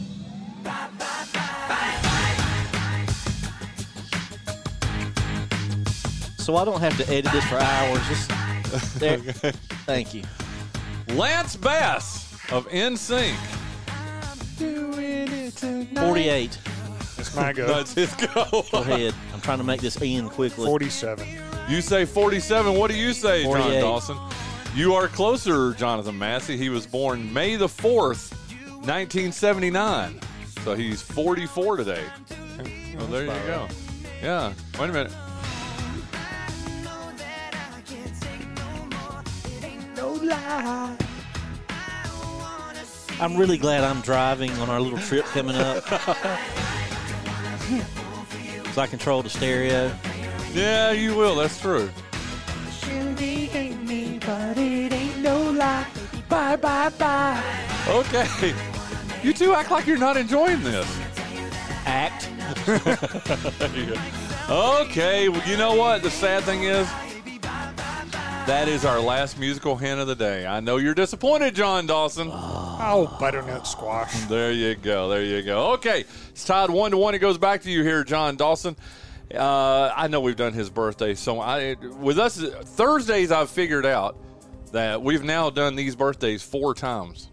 So 6.39 6.57
I 6.57 6.65
don't 6.65 6.81
have 6.81 6.97
to 6.97 7.09
edit 7.09 7.31
this 7.33 7.45
for 7.45 7.59
hours. 7.59 8.09
Just 8.09 8.99
there. 8.99 9.19
Thank 9.87 10.15
you. 10.15 10.23
Lance 11.09 11.55
Bass 11.55 12.33
of 12.51 12.67
NSYNC. 12.69 13.60
48. 16.11 16.59
That's 17.17 17.37
my 17.37 17.53
go. 17.53 17.67
That's 17.67 17.95
his 17.95 18.15
go. 18.15 18.65
Go 18.73 18.79
ahead. 18.79 19.15
I'm 19.33 19.41
trying 19.41 19.59
to 19.59 19.65
make 19.65 19.81
this 19.81 20.01
end 20.01 20.31
quickly. 20.31 20.67
47. 20.67 21.27
You 21.69 21.81
say 21.81 22.05
47. 22.05 22.75
What 22.75 22.91
do 22.91 22.97
you 22.97 23.13
say, 23.13 23.43
John 23.45 23.61
48. 23.61 23.81
Dawson? 23.81 24.19
You 24.75 24.95
are 24.95 25.09
closer, 25.09 25.73
Jonathan 25.75 26.19
Massey. 26.19 26.57
He 26.57 26.69
was 26.69 26.87
born 26.87 27.33
May 27.33 27.57
the 27.57 27.67
4th, 27.67 28.33
1979. 28.87 30.21
So 30.65 30.75
he's 30.75 31.03
44 31.03 31.77
today. 31.77 32.05
Oh, 32.99 33.07
there 33.07 33.23
you 33.25 33.29
go. 33.29 33.69
Yeah. 34.23 34.53
Wait 34.79 34.91
a 34.91 34.93
minute. 34.93 35.13
I'm 43.21 43.37
really 43.37 43.59
glad 43.59 43.85
I'm 43.85 44.01
driving 44.01 44.51
on 44.53 44.71
our 44.71 44.81
little 44.81 44.99
trip 44.99 45.27
coming 45.27 45.55
up. 45.55 45.87
so 48.73 48.81
I 48.81 48.87
control 48.87 49.23
the 49.23 49.29
stereo. 49.29 49.95
Yeah, 50.55 50.93
you 50.93 51.15
will. 51.15 51.37
That's 51.37 51.61
true. 51.61 51.91
Bye, 56.31 56.57
bye, 56.57 56.89
bye. 56.89 57.43
Okay. 57.89 58.55
You 59.23 59.35
two 59.35 59.53
act 59.53 59.71
like 59.71 59.87
you're 59.87 59.99
not 59.99 60.17
enjoying 60.17 60.63
this. 60.63 60.89
Act. 61.85 62.31
okay. 64.51 65.29
Well, 65.29 65.47
you 65.47 65.59
know 65.59 65.75
what? 65.75 66.03
The 66.03 66.11
sad 66.11 66.45
thing 66.45 66.63
is, 66.63 66.89
that 68.47 68.69
is 68.69 68.85
our 68.85 69.01
last 69.01 69.39
musical 69.39 69.77
hint 69.77 70.01
of 70.01 70.07
the 70.07 70.15
day. 70.15 70.47
I 70.47 70.61
know 70.61 70.77
you're 70.77 70.95
disappointed, 70.95 71.55
John 71.55 71.87
Dawson. 71.87 72.31
Oh, 72.33 73.17
butternut 73.21 73.67
squash. 73.67 74.13
There 74.25 74.53
you 74.53 74.75
go. 74.75 75.09
There 75.09 75.23
you 75.23 75.43
go. 75.43 75.73
Okay, 75.73 76.05
it's 76.31 76.45
tied 76.45 76.71
one 76.71 76.91
to 76.93 76.97
one. 76.97 77.15
It 77.15 77.19
goes 77.19 77.39
back 77.39 77.63
to 77.63 77.71
you 77.71 77.83
here, 77.83 78.05
John 78.05 78.37
Dawson. 78.37 78.77
Uh, 79.35 79.93
I 79.95 80.09
know 80.09 80.21
we've 80.21 80.37
done 80.37 80.53
his 80.53 80.71
birthday, 80.71 81.15
so 81.15 81.41
I 81.41 81.75
with 81.75 82.19
us 82.19 82.41
Thursdays. 82.41 83.31
I've 83.31 83.51
figured 83.51 83.87
out 83.87 84.17
that 84.73 85.01
we've 85.03 85.23
now 85.23 85.51
done 85.51 85.77
these 85.77 85.95
birthdays 85.95 86.43
four 86.43 86.75
times. 86.75 87.31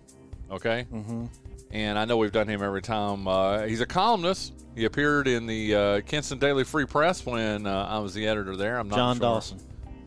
Okay, 0.52 0.86
mm-hmm. 0.92 1.26
and 1.72 1.98
I 1.98 2.06
know 2.06 2.18
we've 2.18 2.32
done 2.32 2.48
him 2.48 2.62
every 2.62 2.82
time. 2.82 3.28
Uh, 3.28 3.64
he's 3.64 3.82
a 3.82 3.86
columnist. 3.86 4.54
He 4.76 4.86
appeared 4.86 5.28
in 5.28 5.48
the 5.48 5.76
uh, 5.76 6.02
Kinston 6.02 6.38
Daily 6.38 6.64
Free 6.64 6.86
Press 6.86 7.26
when 7.26 7.66
uh, 7.66 7.88
I 7.90 7.98
was 7.98 8.14
the 8.14 8.28
editor 8.28 8.56
there. 8.56 8.78
I'm 8.78 8.88
not 8.90 8.96
John 8.96 9.16
sure. 9.16 9.22
Dawson. 9.22 9.60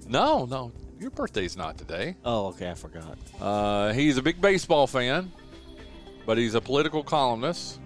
No, 0.06 0.44
no, 0.44 0.72
your 1.00 1.10
birthday's 1.10 1.56
not 1.56 1.78
today. 1.78 2.14
Oh, 2.24 2.48
okay. 2.48 2.70
I 2.70 2.74
forgot. 2.74 3.16
Uh, 3.40 3.92
he's 3.92 4.18
a 4.18 4.22
big 4.22 4.40
baseball 4.40 4.86
fan, 4.86 5.32
but 6.26 6.36
he's 6.36 6.54
a 6.54 6.60
political 6.60 7.02
columnist. 7.02 7.80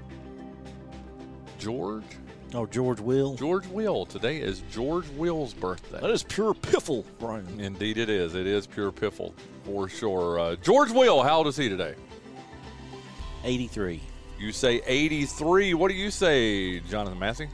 George? 1.59 2.05
Oh, 2.53 2.67
George 2.67 3.01
Will. 3.01 3.35
George 3.37 3.67
Will. 3.69 4.05
Today 4.05 4.39
is 4.39 4.62
George 4.71 5.09
Will's 5.11 5.55
birthday. 5.55 6.01
That 6.01 6.11
is 6.11 6.25
pure 6.25 6.55
piffle, 6.55 7.05
Brian. 7.19 7.61
Indeed, 7.61 7.99
it 7.99 8.09
is. 8.09 8.35
It 8.35 8.47
is 8.47 8.67
pure 8.67 8.93
piffle 8.93 9.33
for 9.65 9.89
sure. 9.89 10.39
Uh, 10.39 10.57
George 10.57 10.91
Will, 10.91 11.23
how 11.23 11.39
old 11.39 11.47
is 11.47 11.57
he 11.57 11.69
today? 11.69 11.95
83. 13.45 14.01
You 14.39 14.53
say 14.53 14.83
83. 14.87 15.75
What 15.75 15.89
do 15.89 15.95
you 15.95 16.11
say, 16.11 16.81
Jonathan 16.81 17.19
Massey? 17.19 17.49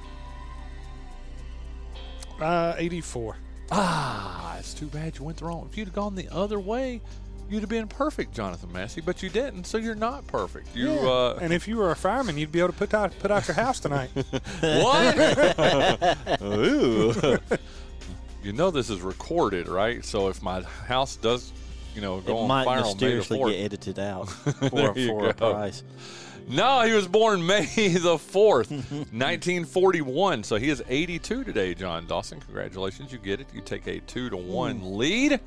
Uh, 2.40 2.74
84. 2.78 3.36
Ah, 3.70 4.49
it's 4.60 4.72
too 4.74 4.86
bad 4.86 5.18
you 5.18 5.24
went 5.24 5.38
the 5.38 5.44
wrong. 5.46 5.68
If 5.70 5.76
you'd 5.76 5.88
have 5.88 5.94
gone 5.94 6.14
the 6.14 6.28
other 6.32 6.60
way, 6.60 7.00
you'd 7.48 7.60
have 7.60 7.68
been 7.68 7.88
perfect, 7.88 8.32
Jonathan 8.34 8.72
Massey. 8.72 9.00
But 9.00 9.22
you 9.22 9.28
didn't, 9.28 9.64
so 9.64 9.76
you're 9.78 9.94
not 9.96 10.26
perfect. 10.28 10.74
You 10.76 10.92
Yeah. 10.92 11.00
uh, 11.08 11.38
and 11.42 11.52
if 11.52 11.66
you 11.66 11.76
were 11.78 11.90
a 11.90 11.96
fireman, 11.96 12.38
you'd 12.38 12.52
be 12.52 12.60
able 12.60 12.68
to 12.72 12.78
put 12.78 12.94
out 12.94 13.12
put 13.18 13.30
out 13.32 13.48
your 13.48 13.56
house 13.56 13.80
tonight. 13.80 14.10
What? 14.60 16.42
Ooh. 16.42 17.12
you 18.42 18.52
know 18.52 18.70
this 18.70 18.88
is 18.90 19.00
recorded, 19.00 19.68
right? 19.68 20.04
So 20.04 20.28
if 20.28 20.42
my 20.42 20.62
house 20.62 21.16
does, 21.16 21.52
you 21.94 22.00
know, 22.00 22.20
go 22.20 22.36
It 22.36 22.40
on 22.42 22.48
might 22.48 22.64
fire 22.64 22.78
on 22.78 22.84
May 22.84 22.88
the 22.94 23.16
mysteriously 23.16 23.38
4th. 23.38 23.50
get 23.52 23.64
edited 23.64 23.98
out 23.98 24.28
for, 24.30 24.94
for 24.94 25.28
a 25.28 25.34
price. 25.34 25.82
No, 26.48 26.82
he 26.82 26.92
was 26.92 27.06
born 27.06 27.46
May 27.46 27.64
the 27.64 28.16
4th, 28.16 28.70
1941. 28.70 30.42
So 30.42 30.56
he 30.56 30.70
is 30.70 30.82
82 30.88 31.44
today, 31.44 31.74
John 31.74 32.06
Dawson. 32.06 32.40
Congratulations. 32.40 33.12
You 33.12 33.18
get 33.18 33.40
it. 33.40 33.48
You 33.52 33.60
take 33.60 33.86
a 33.86 34.00
2 34.00 34.30
to 34.30 34.36
1 34.36 34.96
lead. 34.96 35.40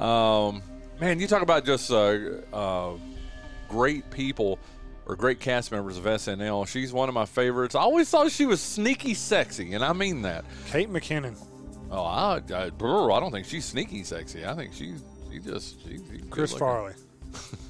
Um, 0.00 0.62
man, 1.00 1.20
you 1.20 1.26
talk 1.26 1.42
about 1.42 1.64
just 1.64 1.90
uh, 1.90 2.18
uh, 2.52 2.92
great 3.68 4.10
people 4.10 4.58
or 5.06 5.16
great 5.16 5.40
cast 5.40 5.72
members 5.72 5.96
of 5.96 6.04
SNL. 6.04 6.66
She's 6.66 6.92
one 6.92 7.08
of 7.08 7.14
my 7.14 7.26
favorites. 7.26 7.74
I 7.74 7.80
always 7.80 8.10
thought 8.10 8.30
she 8.30 8.46
was 8.46 8.60
sneaky 8.60 9.14
sexy, 9.14 9.72
and 9.72 9.84
I 9.84 9.92
mean 9.92 10.22
that. 10.22 10.44
Kate 10.70 10.90
McKinnon. 10.90 11.36
Oh, 11.90 12.02
I, 12.02 12.42
I, 12.52 12.64
I 12.64 12.70
don't 12.70 13.30
think 13.30 13.46
she's 13.46 13.64
sneaky 13.64 14.02
sexy. 14.02 14.44
I 14.44 14.54
think 14.54 14.74
she's 14.74 15.02
she 15.36 15.38
just, 15.38 15.82
she, 15.82 15.98
she's 15.98 16.22
Chris. 16.30 16.52
Farley. 16.54 16.94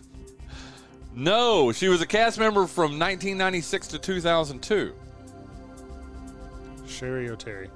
No, 1.17 1.73
she 1.73 1.89
was 1.89 2.03
a 2.03 2.07
cast 2.07 2.39
member 2.39 2.67
from 2.67 2.99
1996 2.99 3.89
to 3.89 3.99
2002. 3.99 4.93
Cheri 6.87 7.29
Oteri. 7.29 7.69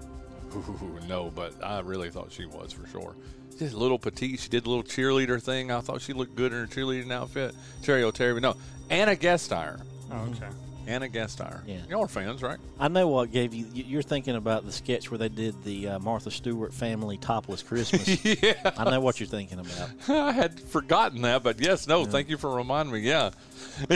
Ooh, 0.54 1.00
no, 1.08 1.30
but 1.34 1.54
I 1.64 1.80
really 1.80 2.10
thought 2.10 2.30
she 2.30 2.44
was 2.44 2.72
for 2.72 2.86
sure. 2.88 3.16
Just 3.58 3.74
a 3.74 3.78
little 3.78 3.98
petite. 3.98 4.40
She 4.40 4.50
did 4.50 4.64
the 4.64 4.68
little 4.68 4.84
cheerleader 4.84 5.42
thing. 5.42 5.70
I 5.70 5.80
thought 5.80 6.02
she 6.02 6.12
looked 6.12 6.34
good 6.34 6.52
in 6.52 6.58
her 6.58 6.66
cheerleading 6.66 7.10
outfit. 7.10 7.54
Cheri 7.82 8.02
Oteri, 8.02 8.34
but 8.34 8.42
no. 8.42 8.56
Ana 8.90 9.16
Gasteyer. 9.16 9.80
Oh, 10.12 10.16
okay. 10.32 10.48
Ana 10.90 11.08
Gasteyer. 11.08 11.60
Yeah. 11.66 11.78
Y'all 11.88 12.02
are 12.04 12.08
fans, 12.08 12.42
right? 12.42 12.58
I 12.78 12.88
know 12.88 13.08
what 13.08 13.30
gave 13.32 13.54
you. 13.54 13.66
you- 13.72 13.84
You're 13.84 14.02
thinking 14.02 14.34
about 14.36 14.66
the 14.66 14.72
sketch 14.72 15.10
where 15.10 15.18
they 15.18 15.28
did 15.28 15.62
the 15.64 15.88
uh, 15.88 15.98
Martha 16.00 16.30
Stewart 16.30 16.74
family 16.74 17.16
topless 17.16 17.62
Christmas. 17.62 18.24
yeah. 18.42 18.54
I 18.76 18.90
know 18.90 19.00
what 19.00 19.20
you're 19.20 19.28
thinking 19.28 19.58
about. 19.60 19.90
I 20.08 20.32
had 20.32 20.58
forgotten 20.60 21.22
that, 21.22 21.42
but 21.42 21.60
yes, 21.60 21.86
no, 21.86 22.04
thank 22.04 22.28
you 22.28 22.36
for 22.36 22.54
reminding 22.54 22.92
me. 22.92 23.00
Yeah. 23.00 23.30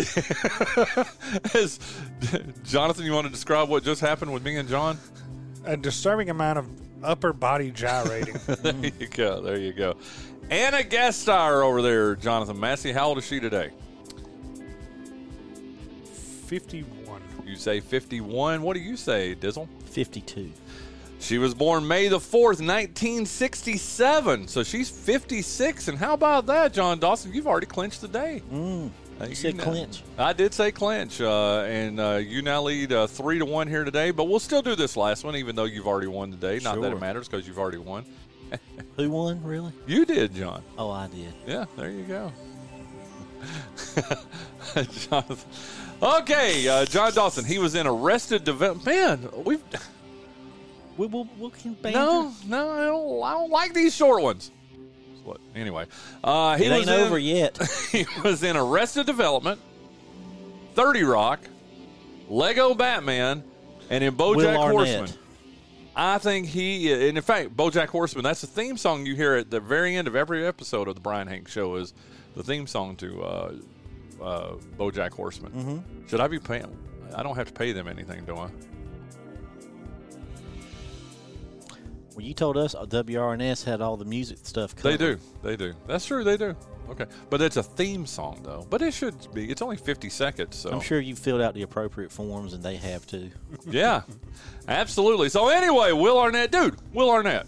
As, 1.55 1.79
Jonathan, 2.65 3.05
you 3.05 3.13
want 3.13 3.27
to 3.27 3.33
describe 3.33 3.69
what 3.69 3.83
just 3.85 4.01
happened 4.01 4.33
with 4.33 4.45
me 4.45 4.57
and 4.57 4.69
John? 4.69 4.99
A 5.65 5.77
disturbing 5.77 6.31
amount 6.31 6.59
of 6.59 6.67
upper 7.03 7.33
body 7.33 7.71
gyrating. 7.71 8.37
there 8.47 8.75
you 8.99 9.07
go. 9.09 9.41
There 9.41 9.59
you 9.59 9.73
go. 9.73 9.97
Ana 10.51 10.79
Gasteyer 10.79 11.63
over 11.65 11.83
there, 11.83 12.17
Jonathan 12.17 12.59
Massey. 12.61 12.93
How 12.93 13.09
old 13.09 13.19
is 13.19 13.27
she 13.27 13.41
today? 13.41 13.71
51. 16.59 17.21
You 17.45 17.51
You 17.51 17.57
say 17.57 17.81
51. 17.81 18.63
What 18.63 18.75
do 18.75 18.81
you 18.81 18.97
say, 18.97 19.35
Dizzle? 19.35 19.67
52. 19.87 20.51
She 21.19 21.39
was 21.39 21.53
born 21.55 21.87
May 21.89 22.07
the 22.09 22.19
4th, 22.19 22.61
1967. 22.61 24.47
So 24.49 24.63
she's 24.63 24.89
56. 24.91 25.89
And 25.89 25.99
how 25.99 26.15
about 26.15 26.47
that, 26.47 26.73
John 26.73 26.99
Dawson? 27.01 27.33
You've 27.35 27.47
already 27.49 27.67
clinched 27.67 28.03
the 28.03 28.09
day. 28.09 28.41
Mm. 28.53 28.91
Uh, 29.21 29.25
You 29.27 29.35
said 29.35 29.57
now- 29.57 29.65
clinch. 29.65 30.03
I 30.17 30.33
did 30.33 30.55
say 30.55 30.71
clinch, 30.71 31.21
uh, 31.21 31.61
and 31.63 31.99
uh, 32.01 32.21
you 32.23 32.43
now 32.43 32.63
lead 32.63 32.93
uh, 32.93 33.07
three 33.09 33.39
to 33.41 33.45
one 33.45 33.67
here 33.69 33.85
today. 33.85 34.11
But 34.13 34.25
we'll 34.25 34.39
still 34.41 34.63
do 34.63 34.77
this 34.77 34.97
last 34.97 35.25
one, 35.25 35.35
even 35.37 35.57
though 35.57 35.65
you've 35.65 35.87
already 35.89 36.07
won 36.09 36.31
today. 36.31 36.61
Not 36.63 36.81
that 36.83 36.93
it 36.93 37.01
matters 37.01 37.27
because 37.29 37.47
you've 37.49 37.59
already 37.59 37.79
won. 37.79 38.05
Who 38.97 39.11
won, 39.11 39.43
really? 39.43 39.73
You 39.87 40.05
did, 40.05 40.35
John. 40.35 40.63
Oh, 40.79 40.91
I 40.91 41.09
did. 41.09 41.33
Yeah, 41.47 41.65
there 41.77 41.91
you 41.91 42.03
go. 42.05 42.33
Jonathan. 44.75 45.37
Okay, 46.05 46.69
uh, 46.69 46.85
John 46.85 47.13
Dawson. 47.15 47.45
He 47.45 47.59
was 47.59 47.75
in 47.75 47.87
Arrested 47.87 48.45
Development. 48.45 48.85
Man, 48.87 49.29
we've 49.45 49.63
We 50.97 51.07
will. 51.07 51.27
We 51.39 51.51
can 51.51 51.75
banter. 51.75 51.99
no, 51.99 52.33
no. 52.47 52.71
I 52.71 52.85
don't, 52.85 53.23
I 53.23 53.33
don't 53.33 53.51
like 53.51 53.75
these 53.75 53.95
short 53.95 54.23
ones. 54.23 54.51
What? 55.25 55.41
Anyway, 55.57 55.87
uh, 56.23 56.57
he 56.57 56.67
it 56.67 56.71
was 56.71 56.89
ain't 56.89 57.01
in- 57.01 57.07
over 57.07 57.19
yet. 57.19 57.59
he 57.91 58.07
was 58.23 58.43
in 58.43 58.57
Arrested 58.57 59.07
Development, 59.07 59.61
Thirty 60.75 61.03
Rock, 61.03 61.41
Lego 62.29 62.75
Batman, 62.75 63.43
and 63.91 64.05
in 64.05 64.15
BoJack 64.15 64.57
Horseman. 64.57 65.11
I 65.97 66.19
think 66.19 66.49
he, 66.49 66.93
and 66.93 67.17
in 67.17 67.23
fact, 67.23 67.57
BoJack 67.57 67.89
Horseman. 67.89 68.23
That's 68.25 68.41
the 68.43 68.47
theme 68.47 68.77
song 68.77 69.07
you 69.07 69.15
hear 69.17 69.35
at 69.35 69.51
the 69.51 69.61
very 69.61 69.97
end 69.97 70.07
of 70.07 70.15
every 70.15 70.47
episode 70.47 70.87
of 70.87 70.95
the 70.97 71.01
Brian 71.01 71.27
Hank 71.29 71.49
Show. 71.49 71.77
Is 71.77 71.95
the 72.37 72.43
theme 72.43 72.67
song 72.67 72.95
to 72.97 73.23
uh, 73.23 73.53
uh, 74.25 74.55
BoJack 74.79 75.13
Horseman? 75.13 75.53
Mhm. 75.53 76.09
Should 76.11 76.21
I 76.21 76.29
be 76.29 76.39
paying? 76.39 76.77
I 77.15 77.23
don't 77.23 77.37
have 77.37 77.47
to 77.49 77.53
pay 77.53 77.73
them 77.73 77.87
anything, 77.89 78.25
do 78.25 78.37
I? 78.37 78.49
Well, 82.15 82.25
you 82.25 82.35
told 82.35 82.57
us 82.57 82.75
uh, 82.75 82.87
WRNS 82.87 83.65
had 83.65 83.81
all 83.81 83.97
the 83.97 84.05
music 84.05 84.39
stuff. 84.43 84.75
They 84.77 84.97
do. 84.97 85.19
They 85.43 85.57
do. 85.57 85.75
That's 85.87 86.07
true. 86.07 86.23
They 86.23 86.37
do. 86.37 86.55
Okay, 86.91 87.07
but 87.31 87.41
it's 87.41 87.57
a 87.57 87.63
theme 87.63 88.05
song 88.07 88.41
though. 88.45 88.67
But 88.69 88.83
it 88.83 88.93
should 88.93 89.15
be. 89.33 89.51
It's 89.51 89.63
only 89.63 89.77
fifty 89.79 90.11
seconds. 90.11 90.55
So 90.57 90.71
I'm 90.71 90.81
sure 90.81 91.01
you 91.01 91.17
filled 91.17 91.41
out 91.41 91.55
the 91.55 91.63
appropriate 91.63 92.13
forms, 92.13 92.53
and 92.53 92.63
they 92.63 92.77
have 92.77 93.07
too. 93.07 93.31
yeah, 93.67 94.03
absolutely. 94.69 95.31
So 95.31 95.49
anyway, 95.49 95.93
Will 95.93 96.19
Arnett, 96.19 96.53
dude, 96.53 96.77
Will 96.93 97.11
Arnett. 97.11 97.47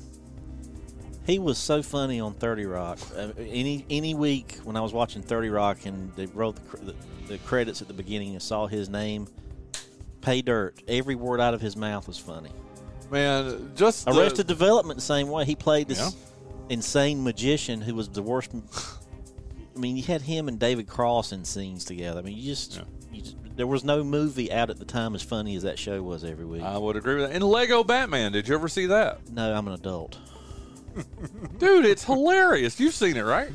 He 1.27 1.39
was 1.41 1.59
so 1.59 1.83
funny 1.83 2.21
on 2.21 2.35
Thirty 2.35 2.67
Rock. 2.67 2.99
Uh, 3.17 3.29
any 3.39 3.85
any 3.91 4.15
week 4.15 4.59
when 4.65 4.77
I 4.77 4.81
was 4.81 4.93
watching 4.93 5.23
Thirty 5.23 5.49
Rock 5.49 5.85
and 5.85 6.13
they 6.15 6.27
wrote 6.27 6.57
the, 6.71 6.77
the, 6.93 6.95
the 7.29 7.39
credits 7.39 7.83
at 7.83 7.89
the 7.89 7.95
beginning 7.95 8.33
and 8.33 8.43
saw 8.43 8.67
his 8.69 8.89
name, 8.89 9.27
pay 10.21 10.41
dirt. 10.43 10.81
Every 10.87 11.17
word 11.17 11.41
out 11.41 11.53
of 11.55 11.61
his 11.61 11.77
mouth 11.77 12.07
was 12.07 12.19
funny. 12.19 12.51
Man, 13.11 13.73
just 13.75 14.05
the- 14.05 14.13
Arrested 14.19 14.47
Development 14.47 14.97
the 14.99 15.05
same 15.05 15.29
way. 15.29 15.45
He 15.45 15.57
played 15.57 15.89
this 15.89 15.99
Yeah. 15.99 16.11
insane 16.69 17.23
magician 17.25 17.81
who 17.81 17.95
was 17.95 18.09
the 18.09 18.23
worst. 18.23 18.51
I 18.55 19.79
mean, 19.79 19.97
you 19.97 20.03
had 20.05 20.23
him 20.23 20.49
and 20.49 20.59
David 20.59 20.87
Cross 20.87 21.33
in 21.33 21.45
scenes 21.45 21.85
together. 21.85 22.21
I 22.21 22.23
mean, 22.23 22.37
you 22.37 22.45
just, 22.45 22.81
you 23.13 23.21
just 23.21 23.37
there 23.57 23.67
was 23.67 23.85
no 23.85 24.05
movie 24.05 24.53
out 24.53 24.71
at 24.71 24.79
the 24.79 24.85
time 24.85 25.15
as 25.15 25.23
funny 25.23 25.57
as 25.57 25.63
that 25.65 25.79
show 25.79 26.03
was 26.03 26.25
every 26.25 26.45
week. 26.45 26.63
I 26.63 26.79
would 26.79 26.97
agree 26.97 27.17
with 27.17 27.29
that. 27.31 27.35
And 27.35 27.43
Lego 27.45 27.83
Batman, 27.85 28.33
did 28.33 28.47
you 28.49 28.55
ever 28.55 28.69
see 28.69 28.87
that? 28.87 29.29
no, 29.31 29.53
I'm 29.53 29.67
an 29.67 29.75
adult. 29.75 30.19
Dude, 31.59 31.85
it's 31.87 32.05
hilarious. 32.05 32.79
You've 32.81 32.95
seen 32.95 33.17
it, 33.17 33.23
right? 33.23 33.51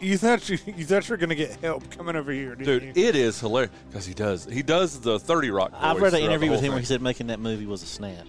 You 0.00 0.18
thought 0.18 0.48
you, 0.48 0.58
you 0.66 0.84
thought 0.84 1.08
you 1.08 1.12
were 1.12 1.16
going 1.16 1.30
to 1.30 1.36
get 1.36 1.52
help 1.60 1.90
coming 1.90 2.16
over 2.16 2.30
here, 2.32 2.54
didn't 2.56 2.64
Dude, 2.64 2.96
you? 2.96 3.08
it 3.08 3.16
is 3.16 3.40
hilarious 3.40 3.72
because 3.88 4.04
he 4.04 4.14
does 4.14 4.44
he 4.44 4.62
does 4.62 5.00
the 5.00 5.18
Thirty 5.18 5.50
Rock. 5.50 5.72
I've 5.74 6.00
read 6.00 6.12
an 6.14 6.20
interview 6.20 6.50
with 6.50 6.60
him 6.60 6.66
whole 6.66 6.74
where 6.74 6.80
he 6.80 6.86
said 6.86 7.00
making 7.00 7.28
that 7.28 7.40
movie 7.40 7.66
was 7.66 7.82
a 7.82 7.86
snap. 7.86 8.26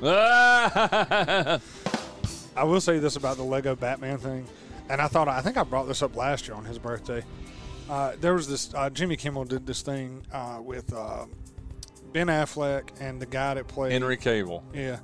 I 2.56 2.64
will 2.64 2.80
say 2.80 2.98
this 2.98 3.16
about 3.16 3.36
the 3.36 3.42
Lego 3.44 3.74
Batman 3.74 4.18
thing, 4.18 4.46
and 4.88 5.00
I 5.00 5.08
thought 5.08 5.26
I 5.28 5.40
think 5.40 5.56
I 5.56 5.64
brought 5.64 5.88
this 5.88 6.02
up 6.02 6.16
last 6.16 6.46
year 6.46 6.56
on 6.56 6.64
his 6.64 6.78
birthday. 6.78 7.22
Uh, 7.88 8.12
there 8.20 8.34
was 8.34 8.46
this 8.46 8.72
uh, 8.74 8.90
Jimmy 8.90 9.16
Kimmel 9.16 9.44
did 9.44 9.66
this 9.66 9.82
thing 9.82 10.24
uh, 10.32 10.60
with 10.62 10.92
uh, 10.92 11.26
Ben 12.12 12.26
Affleck 12.28 12.90
and 13.00 13.20
the 13.20 13.26
guy 13.26 13.54
that 13.54 13.68
played 13.68 13.92
Henry 13.92 14.16
Cavill. 14.16 14.62
Yeah, 14.74 14.98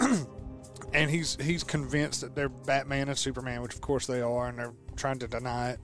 and 0.94 1.10
he's 1.10 1.36
he's 1.40 1.62
convinced 1.64 2.20
that 2.22 2.34
they're 2.34 2.48
Batman 2.48 3.08
and 3.08 3.18
Superman, 3.18 3.62
which 3.62 3.74
of 3.74 3.80
course 3.80 4.06
they 4.06 4.20
are, 4.20 4.48
and 4.48 4.58
they're 4.58 4.74
trying 4.96 5.18
to 5.20 5.28
deny 5.28 5.70
it. 5.70 5.80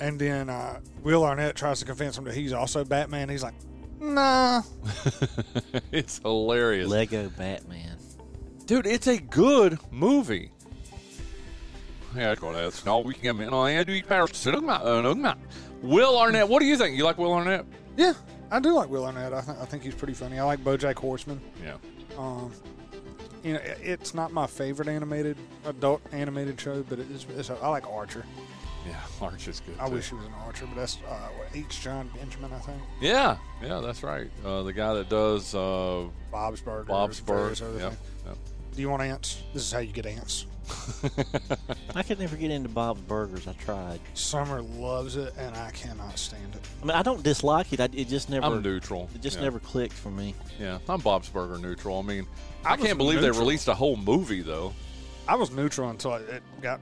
And 0.00 0.18
then 0.18 0.50
uh, 0.50 0.80
Will 1.02 1.24
Arnett 1.24 1.56
tries 1.56 1.78
to 1.80 1.86
convince 1.86 2.18
him 2.18 2.24
that 2.24 2.34
he's 2.34 2.52
also 2.52 2.84
Batman. 2.84 3.28
He's 3.28 3.42
like, 3.42 3.54
Nah, 3.98 4.62
it's 5.92 6.18
hilarious. 6.18 6.88
Lego 6.88 7.30
Batman. 7.30 7.96
Dude, 8.66 8.86
it's 8.86 9.06
a 9.06 9.16
good 9.18 9.78
movie. 9.90 10.50
Yeah, 12.14 12.34
go 12.34 12.48
ahead. 12.50 12.72
No, 12.84 12.98
we 13.00 13.14
can 13.14 13.38
get 13.38 13.52
on 13.52 13.70
Andy 13.70 14.02
Will 15.82 16.18
Arnett, 16.18 16.48
what 16.48 16.60
do 16.60 16.66
you 16.66 16.76
think? 16.76 16.96
You 16.96 17.04
like 17.04 17.18
Will 17.18 17.32
Arnett? 17.32 17.64
yeah, 17.96 18.12
I 18.50 18.60
do 18.60 18.72
like 18.72 18.88
Will 18.88 19.04
Arnett. 19.04 19.32
I, 19.32 19.40
th- 19.40 19.58
I 19.58 19.64
think 19.66 19.82
he's 19.82 19.94
pretty 19.94 20.14
funny. 20.14 20.38
I 20.38 20.44
like 20.44 20.60
BoJack 20.64 20.96
Horseman. 20.96 21.40
Yeah. 21.62 21.76
Um, 22.18 22.52
you 23.46 23.52
know, 23.52 23.60
it's 23.80 24.12
not 24.12 24.32
my 24.32 24.46
favorite 24.48 24.88
animated 24.88 25.36
adult 25.64 26.02
animated 26.10 26.60
show, 26.60 26.82
but 26.88 26.98
it 26.98 27.08
is. 27.12 27.26
It's 27.36 27.48
a, 27.48 27.56
I 27.62 27.68
like 27.68 27.86
Archer. 27.88 28.24
Yeah, 28.84 28.96
Arch 29.20 29.46
is 29.46 29.60
good. 29.60 29.76
I 29.78 29.88
too. 29.88 29.94
wish 29.94 30.08
he 30.08 30.16
was 30.16 30.26
an 30.26 30.32
Archer, 30.44 30.66
but 30.66 30.74
that's 30.74 30.98
uh, 31.08 31.28
what, 31.36 31.48
H. 31.54 31.80
John 31.80 32.10
Benjamin, 32.16 32.52
I 32.52 32.58
think. 32.58 32.82
Yeah, 33.00 33.36
yeah, 33.62 33.78
that's 33.78 34.02
right. 34.02 34.28
Uh, 34.44 34.64
the 34.64 34.72
guy 34.72 34.94
that 34.94 35.08
does 35.08 35.54
uh, 35.54 36.06
Bob's 36.32 36.60
Burgers, 36.60 36.88
Bob's 36.88 37.20
Burgers. 37.20 37.62
other 37.62 37.78
Yep, 37.78 37.92
yep. 38.26 38.36
Do 38.74 38.80
you 38.82 38.90
want 38.90 39.02
ants? 39.02 39.42
This 39.54 39.62
is 39.62 39.72
how 39.72 39.78
you 39.78 39.92
get 39.92 40.06
ants. 40.06 40.46
I 41.94 42.02
could 42.02 42.18
never 42.18 42.34
get 42.36 42.50
into 42.50 42.68
Bob's 42.68 43.00
Burgers. 43.02 43.46
I 43.46 43.52
tried. 43.52 44.00
Summer 44.14 44.60
loves 44.62 45.16
it, 45.16 45.32
and 45.38 45.56
I 45.56 45.70
cannot 45.70 46.18
stand 46.18 46.56
it. 46.56 46.60
I 46.82 46.86
mean, 46.86 46.96
I 46.96 47.02
don't 47.02 47.22
dislike 47.22 47.72
it. 47.72 47.80
I, 47.80 47.84
it 47.92 48.08
just 48.08 48.28
never. 48.28 48.44
I'm 48.44 48.60
neutral. 48.62 49.08
It 49.14 49.22
just 49.22 49.36
Yeah. 49.36 49.44
never 49.44 49.60
clicked 49.60 49.94
for 49.94 50.10
me. 50.10 50.34
Yeah, 50.58 50.78
I'm 50.88 51.00
Bob's 51.00 51.28
Burger 51.28 51.58
neutral. 51.58 52.00
I 52.00 52.02
mean, 52.02 52.26
I, 52.66 52.72
I 52.72 52.76
can't 52.76 52.98
believe 52.98 53.20
they 53.20 53.30
released 53.30 53.68
a 53.68 53.74
whole 53.74 53.96
movie 53.96 54.42
though. 54.42 54.74
I 55.28 55.34
was 55.36 55.50
neutral 55.50 55.90
until 55.90 56.14
it 56.14 56.28
it 56.28 56.42
got 56.60 56.80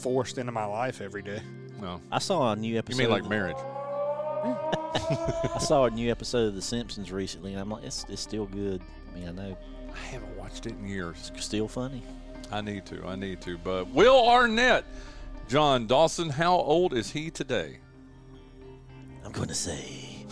forced 0.00 0.38
into 0.38 0.52
my 0.52 0.64
life 0.64 1.00
every 1.00 1.22
day. 1.22 1.40
No, 1.80 2.00
I 2.10 2.18
saw 2.18 2.52
a 2.52 2.56
new 2.56 2.78
episode. 2.78 3.02
you 3.02 3.02
episode. 3.02 3.02
mean 3.02 3.10
like 3.10 3.28
marriage? 3.28 3.56
I 4.46 5.58
saw 5.60 5.84
a 5.84 5.90
new 5.90 6.10
episode 6.10 6.48
of 6.48 6.54
The 6.54 6.62
Simpsons 6.62 7.12
recently, 7.12 7.52
and 7.52 7.60
I'm 7.60 7.68
like, 7.70 7.84
it's, 7.84 8.06
it's 8.08 8.22
still 8.22 8.46
good. 8.46 8.80
I 9.12 9.18
mean, 9.18 9.28
I 9.28 9.32
know 9.32 9.56
I 9.92 9.98
haven't 9.98 10.36
watched 10.36 10.66
it 10.66 10.72
in 10.72 10.86
years. 10.86 11.30
it's 11.34 11.44
still 11.44 11.68
funny. 11.68 12.02
I 12.50 12.60
need 12.60 12.86
to. 12.86 13.04
I 13.04 13.16
need 13.16 13.40
to. 13.42 13.58
But 13.58 13.88
Will 13.88 14.26
Arnett, 14.28 14.84
John 15.48 15.86
Dawson, 15.86 16.30
how 16.30 16.54
old 16.54 16.94
is 16.94 17.10
he 17.10 17.30
today? 17.30 17.78
I'm 19.24 19.32
going 19.32 19.48
to 19.48 19.54
say 19.54 20.24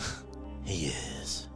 he 0.63 0.85
is 0.87 1.47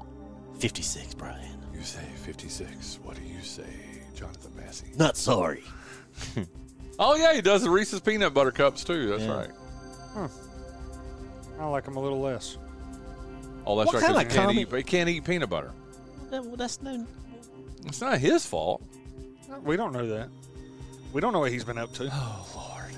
56, 0.60 1.14
Brian. 1.16 1.58
You 1.74 1.82
say 1.82 2.06
56. 2.34 3.00
What 3.04 3.16
do 3.16 3.24
you 3.24 3.42
say, 3.42 3.64
Jonathan 4.16 4.52
Massey? 4.56 4.88
Not 4.98 5.18
sorry. 5.18 5.64
Oh 7.02 7.16
yeah, 7.16 7.34
he 7.34 7.40
does 7.42 7.62
the 7.64 7.70
Reese's 7.70 8.02
peanut 8.02 8.34
butter 8.34 8.52
cups 8.52 8.84
too. 8.84 9.08
That's 9.08 9.24
Yeah. 9.24 9.34
right. 9.38 10.30
I 11.58 11.66
like 11.66 11.86
them 11.86 11.96
a 11.96 12.00
little 12.02 12.20
less. 12.20 12.58
Oh, 13.66 13.78
that's 13.78 13.86
What 13.88 13.96
right. 13.96 14.02
'cause 14.02 14.08
kinda 14.08 14.20
he 14.20 14.26
can't 14.26 14.48
comic- 14.50 14.68
eat. 14.74 14.76
He 14.76 14.84
can't 14.84 15.08
eat 15.10 15.24
peanut 15.24 15.50
butter. 15.50 15.72
That- 16.30 16.44
well, 16.44 16.58
that's 16.58 16.82
no. 16.82 17.08
It's 17.86 18.02
not 18.02 18.18
his 18.20 18.46
fault. 18.46 18.82
We 19.64 19.78
don't 19.78 19.94
know 19.94 20.08
that. 20.10 20.28
We 21.14 21.22
don't 21.22 21.32
know 21.32 21.40
what 21.40 21.54
he's 21.54 21.64
been 21.64 21.78
up 21.78 21.94
to. 21.94 22.10
Oh 22.12 22.46
Lord. 22.54 22.96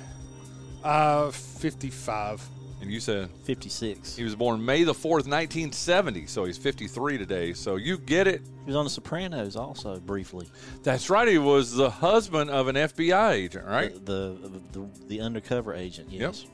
Uh, 0.83 1.29
fifty-five. 1.29 2.41
And 2.81 2.91
you 2.91 2.99
said 2.99 3.29
56. 3.43 4.15
he 4.15 4.23
was 4.23 4.35
born 4.35 4.63
May 4.65 4.83
the 4.83 4.93
fourth, 4.93 5.27
nineteen 5.27 5.71
seventy. 5.71 6.25
So 6.25 6.45
he's 6.45 6.57
fifty-three 6.57 7.17
today. 7.17 7.53
So 7.53 7.75
you 7.75 7.97
get 7.97 8.27
it. 8.27 8.41
He 8.65 8.67
was 8.67 8.75
on 8.75 8.85
The 8.85 8.89
Sopranos 8.89 9.55
also 9.55 9.99
briefly. 9.99 10.47
That's 10.81 11.09
right. 11.09 11.27
He 11.27 11.37
was 11.37 11.73
the 11.75 11.89
husband 11.91 12.49
of 12.49 12.67
an 12.67 12.75
FBI 12.75 13.31
agent, 13.33 13.67
right? 13.67 13.93
The 14.05 14.35
the, 14.41 14.79
the, 14.79 14.89
the 15.07 15.21
undercover 15.21 15.75
agent. 15.75 16.09
Yes. 16.11 16.45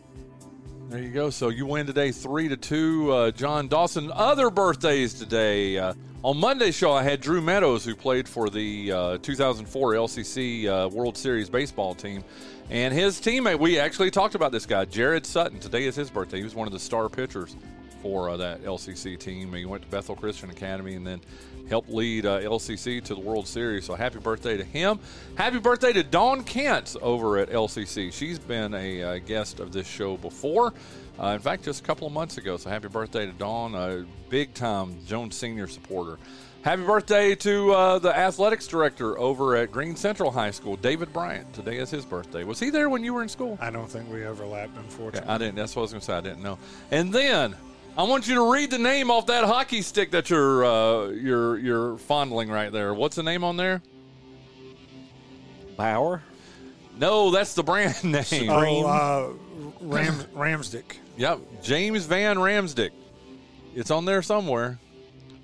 There 0.90 1.00
you 1.00 1.12
go. 1.12 1.30
So 1.30 1.50
you 1.50 1.66
win 1.66 1.86
today, 1.86 2.12
three 2.12 2.48
to 2.48 2.56
two. 2.58 3.12
Uh, 3.12 3.32
John 3.32 3.68
Dawson. 3.68 4.10
Other 4.14 4.50
birthdays 4.50 5.14
today. 5.14 5.78
Uh, 5.78 5.94
on 6.24 6.38
Monday's 6.38 6.76
show, 6.76 6.92
I 6.94 7.04
had 7.04 7.22
Drew 7.22 7.42
Meadows, 7.42 7.86
who 7.86 7.96
played 7.96 8.28
for 8.28 8.50
the 8.50 8.92
uh, 8.92 9.18
2004 9.20 9.94
LCC 9.94 10.66
uh, 10.66 10.90
World 10.90 11.18
Series 11.18 11.50
baseball 11.50 11.94
team, 11.94 12.24
and 12.70 12.94
his 12.94 13.20
teammate. 13.20 13.60
We 13.60 13.80
actually 13.80 14.12
talked 14.12 14.36
about 14.36 14.52
this 14.52 14.66
guy, 14.66 14.86
Jared 14.86 15.26
Sutton. 15.26 15.60
Today 15.60 15.86
is 15.86 15.96
his 15.96 16.10
birthday. 16.10 16.38
He 16.38 16.44
was 16.44 16.56
one 16.56 16.68
of 16.68 16.74
the 16.74 16.80
star 16.80 17.10
pitchers 17.10 17.56
for 18.02 18.30
uh, 18.30 18.38
that 18.38 18.64
LCC 18.64 19.18
team. 19.18 19.54
He 19.54 19.66
went 19.66 19.84
to 19.84 19.90
Bethel 19.90 20.16
Christian 20.16 20.50
Academy 20.50 20.96
and 20.96 21.06
then 21.06 21.22
helped 21.70 21.90
lead 21.90 22.26
uh, 22.26 22.40
LCC 22.40 23.04
to 23.04 23.16
the 23.16 23.20
World 23.20 23.48
Series. 23.48 23.86
So 23.86 23.96
happy 23.96 24.20
birthday 24.20 24.58
to 24.58 24.64
him. 24.64 25.00
Happy 25.36 25.60
birthday 25.60 25.94
to 25.94 26.04
Dawn 26.04 26.44
Kent 26.44 26.96
over 27.02 27.38
at 27.38 27.50
LCC. 27.50 28.12
She's 28.14 28.40
been 28.40 28.74
a 28.74 29.04
uh, 29.04 29.20
guest 29.20 29.60
of 29.60 29.72
this 29.72 29.88
show 29.88 30.18
before. 30.18 30.74
Uh, 31.20 31.28
in 31.30 31.40
fact, 31.40 31.64
just 31.64 31.82
a 31.82 31.84
couple 31.84 32.06
of 32.06 32.14
months 32.14 32.38
ago. 32.38 32.58
So 32.58 32.70
happy 32.70 32.88
birthday 32.88 33.26
to 33.26 33.32
Dawn, 33.32 33.74
a 33.76 34.06
big 34.30 34.54
time 34.54 34.96
Jones 35.06 35.36
Senior 35.36 35.68
supporter. 35.68 36.20
Happy 36.68 36.84
birthday 36.84 37.34
to 37.34 37.72
uh, 37.72 37.98
the 37.98 38.14
athletics 38.14 38.68
director 38.68 39.18
over 39.18 39.56
at 39.56 39.72
Greene 39.72 39.96
Central 39.96 40.30
High 40.30 40.52
School, 40.52 40.76
David 40.76 41.14
Bryant. 41.14 41.54
Today 41.54 41.78
is 41.78 41.90
his 41.90 42.04
birthday. 42.04 42.44
Was 42.44 42.60
he 42.60 42.72
there 42.72 42.90
when 42.90 43.06
you 43.06 43.14
were 43.14 43.24
in 43.24 43.30
school? 43.30 43.58
I 43.62 43.70
don't 43.70 43.90
think 43.90 44.12
we 44.12 44.26
overlapped, 44.26 44.74
Okay, 44.74 44.82
unfortunately. 44.82 45.30
I 45.30 45.38
didn't. 45.38 45.56
That's 45.56 45.74
what 45.78 45.80
I 45.80 45.84
was 45.84 45.92
going 45.92 46.02
to 46.02 46.06
say. 46.06 46.14
I 46.16 46.20
didn't 46.20 46.44
know. 46.44 46.60
And 46.92 47.14
then 47.14 47.56
I 47.98 48.04
want 48.04 48.28
you 48.28 48.36
to 48.36 48.52
read 48.52 48.70
the 48.70 48.80
name 48.80 49.10
off 49.10 49.28
that 49.28 49.46
hockey 49.46 49.82
stick 49.82 50.12
that 50.12 50.30
you're 50.30 50.66
uh, 50.66 51.08
you're 51.08 51.58
you're 51.58 51.98
fondling 52.00 52.50
right 52.50 52.70
there. 52.70 52.94
What's 52.94 53.16
the 53.16 53.24
name 53.24 53.46
on 53.46 53.56
there? 53.56 53.82
Bauer. 55.78 56.22
No, 57.00 57.32
that's 57.32 57.54
the 57.54 57.64
brand 57.64 58.04
name. 58.04 58.50
Oh, 58.50 58.86
uh, 58.86 59.30
Ram, 59.80 60.16
Ramsdick. 60.36 60.98
Yep, 61.16 61.64
James 61.64 62.06
van 62.08 62.36
Riemsdyk. 62.36 62.92
It's 63.74 63.90
on 63.90 64.04
there 64.04 64.22
somewhere. 64.22 64.80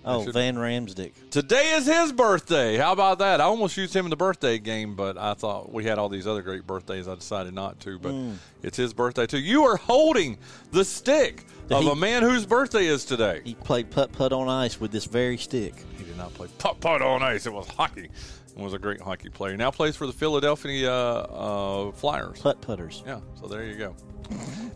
Oh, 0.05 0.23
van 0.31 0.55
Riemsdyk. 0.55 1.13
Today 1.31 1.71
is 1.75 1.85
his 1.85 2.11
birthday. 2.11 2.75
How 2.75 2.91
about 2.91 3.19
that? 3.19 3.39
I 3.39 3.45
almost 3.45 3.77
used 3.77 3.95
him 3.95 4.05
in 4.05 4.09
the 4.09 4.17
birthday 4.17 4.57
game, 4.59 4.95
but 4.95 5.17
I 5.17 5.33
thought 5.33 5.71
we 5.71 5.85
had 5.85 5.97
all 5.97 6.09
these 6.09 6.27
other 6.27 6.41
great 6.41 6.67
birthdays. 6.67 7.07
I 7.07 7.15
decided 7.15 7.53
not 7.53 7.79
to, 7.81 7.97
but 7.99 8.11
Mm. 8.11 8.35
it's 8.63 8.75
his 8.75 8.93
birthday 8.93 9.25
too. 9.25 9.39
You 9.39 9.63
are 9.63 9.77
holding 9.77 10.37
the 10.71 10.83
stick 10.83 11.45
Did 11.69 11.77
of 11.77 11.83
he- 11.83 11.89
a 11.91 11.95
man 11.95 12.21
whose 12.21 12.45
birthday 12.45 12.85
is 12.87 13.05
today. 13.05 13.41
He 13.45 13.53
played 13.55 13.91
putt 13.91 14.11
putt 14.11 14.33
on 14.33 14.49
ice 14.49 14.77
with 14.79 14.91
this 14.91 15.05
very 15.05 15.37
stick. 15.37 15.73
He 15.97 16.03
did 16.03 16.17
not 16.17 16.33
play 16.33 16.47
putt 16.57 16.81
putt 16.81 17.01
on 17.01 17.23
ice. 17.23 17.45
It 17.45 17.53
was 17.53 17.67
hockey. 17.69 18.09
He 18.57 18.61
was 18.61 18.73
a 18.73 18.79
great 18.79 18.99
hockey 19.01 19.29
player. 19.29 19.55
Now 19.55 19.71
plays 19.71 19.95
for 19.95 20.05
the 20.05 20.13
Philadelphia 20.13 20.91
uh, 20.93 21.87
uh, 21.87 21.91
Flyers. 21.93 22.39
Putt 22.41 22.59
putters. 22.61 23.01
Yeah, 23.05 23.21
so 23.41 23.47
there 23.47 23.63
you 23.63 23.75
go. 23.77 23.95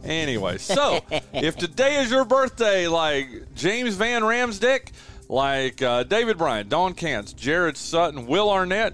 Anyway, 0.04 0.58
so 0.58 1.00
if 1.34 1.58
today 1.58 1.98
is 2.02 2.10
your 2.12 2.26
birthday, 2.26 2.88
like 2.88 3.28
James 3.56 3.96
van 3.96 4.22
Riemsdyk, 4.24 4.92
like 5.30 5.82
uh, 5.82 6.04
David 6.04 6.38
Bryant, 6.38 6.70
Don 6.70 6.94
Cants, 6.94 7.34
Jared 7.34 7.78
Sutton, 7.78 8.28
Will 8.28 8.50
Arnett, 8.50 8.94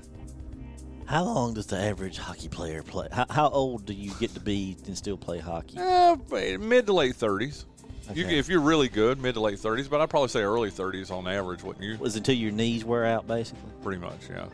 How 1.06 1.24
long 1.24 1.54
does 1.54 1.68
the 1.68 1.78
average 1.78 2.18
hockey 2.18 2.48
player 2.48 2.82
play? 2.84 3.08
How, 3.12 3.26
how 3.30 3.50
old 3.50 3.86
do 3.86 3.94
you 3.94 4.12
get 4.20 4.34
to 4.34 4.40
be 4.40 4.78
and 4.88 4.98
still 4.98 5.18
play 5.18 5.40
hockey? 5.40 5.78
eh, 5.78 6.58
mid 6.58 6.86
to 6.88 6.94
late 6.94 7.16
30s. 7.16 7.66
You, 8.14 8.26
if 8.28 8.50
you're 8.50 8.60
really 8.60 8.90
good, 8.90 9.22
mid 9.22 9.36
to 9.36 9.40
late 9.40 9.60
30s, 9.60 9.90
but 9.90 10.02
I'd 10.02 10.10
probably 10.10 10.28
say 10.28 10.42
early 10.42 10.70
30s 10.72 11.10
on 11.10 11.26
average, 11.28 11.64
wouldn't 11.64 11.86
you? 11.86 11.98
Was 11.98 12.16
until 12.18 12.36
your 12.36 12.52
knees 12.52 12.84
wear 12.84 13.06
out, 13.06 13.28
basically? 13.28 13.70
Pretty 13.82 14.02
much, 14.02 14.30
yeah. 14.30 14.48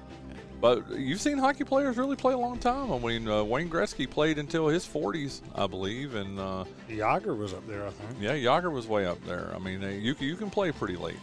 But 0.61 0.91
you've 0.91 1.21
seen 1.21 1.37
hockey 1.37 1.63
players 1.63 1.97
really 1.97 2.17
play 2.17 2.33
a 2.33 2.37
long 2.37 2.59
time. 2.59 2.91
I 2.91 2.99
mean, 2.99 3.27
uh, 3.29 3.43
Wayne 3.43 3.69
Gretzky 3.69 4.07
played 4.09 4.37
until 4.37 4.67
his 4.67 4.85
40s, 4.85 5.41
I 5.55 5.65
believe, 5.67 6.15
and 6.15 6.37
uh, 6.37 6.65
Jagr 6.89 7.35
was 7.35 7.53
up 7.53 7.65
there, 7.65 7.87
I 7.87 7.91
think. 7.91 8.21
yeah, 8.21 8.33
Jagr 8.33 8.69
was 8.71 8.85
way 8.85 9.05
up 9.05 9.23
there. 9.25 9.51
I 9.55 9.59
mean, 9.59 9.83
uh, 9.83 9.87
you 9.87 10.15
you 10.19 10.35
can 10.35 10.49
play 10.49 10.71
pretty 10.73 10.97
late. 10.97 11.15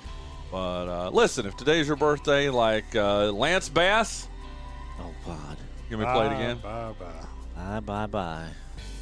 But 0.56 0.88
uh, 0.88 1.10
listen, 1.10 1.44
if 1.44 1.54
today's 1.54 1.86
your 1.86 1.96
birthday, 1.96 2.48
like 2.48 2.96
uh, 2.96 3.30
Lance 3.30 3.68
Bass, 3.68 4.26
Oh 4.98 5.12
God. 5.26 5.58
you 5.90 5.98
want 5.98 6.08
me 6.08 6.14
to 6.14 6.18
play 6.18 6.26
it 6.28 6.32
again? 6.32 6.58
Bye 6.62 6.94
bye. 6.98 7.54
Bye 7.54 7.80
bye 7.80 8.06
bye. 8.06 8.46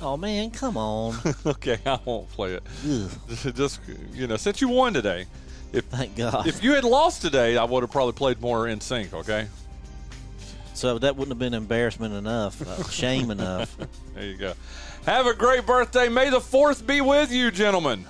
Oh 0.03 0.17
man, 0.17 0.51
come 0.51 0.77
on. 0.77 1.17
okay, 1.47 1.79
I 1.87 2.01
won't 2.05 2.29
play 2.31 2.55
it. 2.55 2.65
Ugh, 2.85 3.09
Just 3.55 3.79
you 4.13 4.27
know, 4.27 4.37
since 4.37 4.61
you 4.61 4.67
won 4.67 4.95
today, 4.95 5.27
if 5.73 5.85
thank 5.85 6.17
God. 6.17 6.49
if 6.49 6.61
you 6.65 6.73
had 6.73 6.83
lost 6.83 7.23
today, 7.23 7.57
I 7.57 7.63
would 7.63 7.85
have 7.85 7.91
probably 7.93 8.15
played 8.15 8.41
more 8.41 8.65
NSYNC. 8.65 9.13
Okay, 9.13 9.47
so 10.73 10.99
that 10.99 11.15
wouldn't 11.15 11.31
have 11.31 11.39
been 11.39 11.55
embarrassment 11.55 12.15
enough, 12.15 12.67
uh, 12.67 12.83
shame 12.89 13.31
enough. 13.31 13.77
there 14.17 14.25
you 14.25 14.37
go. 14.37 14.55
Have 15.07 15.27
a 15.29 15.35
great 15.35 15.67
birthday. 15.67 16.09
May 16.09 16.31
the 16.31 16.41
fourth 16.41 16.85
be 16.85 17.01
with 17.01 17.31
you, 17.31 17.53
gentlemen. 17.53 18.07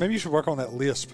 Maybe 0.00 0.14
you 0.14 0.18
should 0.18 0.32
work 0.32 0.48
on 0.48 0.56
that 0.56 0.72
lisp. 0.72 1.12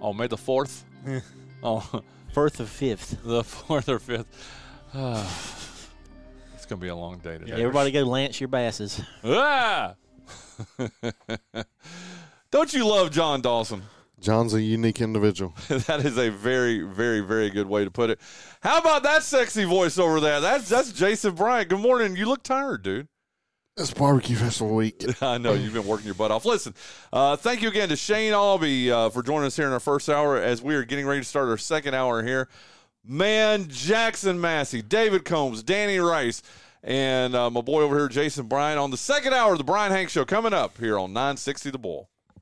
Oh, 0.00 0.12
May 0.12 0.26
the 0.26 0.36
fourth. 0.36 0.84
Yeah. 1.06 1.20
Oh, 1.62 2.02
Fourth 2.32 2.60
or 2.60 2.66
fifth. 2.66 3.16
the 3.24 3.42
fourth 3.42 3.88
or 3.88 3.98
fifth. 3.98 4.26
it's 4.94 6.66
gonna 6.66 6.80
be 6.80 6.88
a 6.88 6.94
long 6.94 7.18
day 7.18 7.38
today. 7.38 7.52
Everybody 7.52 7.90
go 7.90 8.02
lance 8.02 8.40
your 8.40 8.48
basses. 8.48 9.00
Ah! 9.24 9.94
Don't 12.50 12.74
you 12.74 12.86
love 12.86 13.10
John 13.10 13.40
Dawson? 13.40 13.82
John's 14.20 14.52
a 14.52 14.60
unique 14.60 15.00
individual. 15.00 15.54
that 15.68 16.04
is 16.04 16.18
a 16.18 16.28
very, 16.28 16.82
very, 16.82 17.20
very 17.20 17.50
good 17.50 17.66
way 17.66 17.84
to 17.84 17.90
put 17.90 18.10
it. 18.10 18.20
How 18.60 18.78
about 18.78 19.04
that 19.04 19.22
sexy 19.22 19.64
voice 19.64 19.96
over 19.96 20.20
there? 20.20 20.40
That's 20.40 20.68
that's 20.68 20.92
Jason 20.92 21.34
Bryant. 21.34 21.70
Good 21.70 21.80
morning. 21.80 22.16
You 22.16 22.26
look 22.26 22.42
tired, 22.42 22.82
dude. 22.82 23.08
It's 23.80 23.94
barbecue 23.94 24.34
festival 24.34 24.74
week. 24.74 25.04
I 25.22 25.38
know 25.38 25.52
you've 25.52 25.72
been 25.72 25.86
working 25.86 26.06
your 26.06 26.16
butt 26.16 26.32
off. 26.32 26.44
Listen, 26.44 26.74
uh, 27.12 27.36
thank 27.36 27.62
you 27.62 27.68
again 27.68 27.88
to 27.90 27.96
Shane 27.96 28.32
Aube 28.32 28.90
uh, 28.90 29.08
for 29.10 29.22
joining 29.22 29.46
us 29.46 29.54
here 29.54 29.68
in 29.68 29.72
our 29.72 29.78
first 29.78 30.08
hour 30.08 30.36
as 30.36 30.60
we 30.60 30.74
are 30.74 30.84
getting 30.84 31.06
ready 31.06 31.20
to 31.20 31.24
start 31.24 31.48
our 31.48 31.56
second 31.56 31.94
hour 31.94 32.24
here. 32.24 32.48
Man, 33.06 33.68
Jackson 33.68 34.40
Massey, 34.40 34.82
David 34.82 35.24
Combs, 35.24 35.62
Danny 35.62 35.98
Rice, 35.98 36.42
and 36.82 37.36
uh, 37.36 37.50
my 37.50 37.60
boy 37.60 37.82
over 37.82 37.96
here, 37.96 38.08
Jason 38.08 38.46
Bryan, 38.46 38.78
on 38.78 38.90
the 38.90 38.96
second 38.96 39.32
hour 39.32 39.52
of 39.52 39.58
the 39.58 39.64
Brian 39.64 39.92
Hank 39.92 40.10
Show 40.10 40.24
coming 40.24 40.52
up 40.52 40.76
here 40.78 40.98
on 40.98 41.12
960 41.12 41.70
The 41.70 41.78
Bull. 41.78 42.10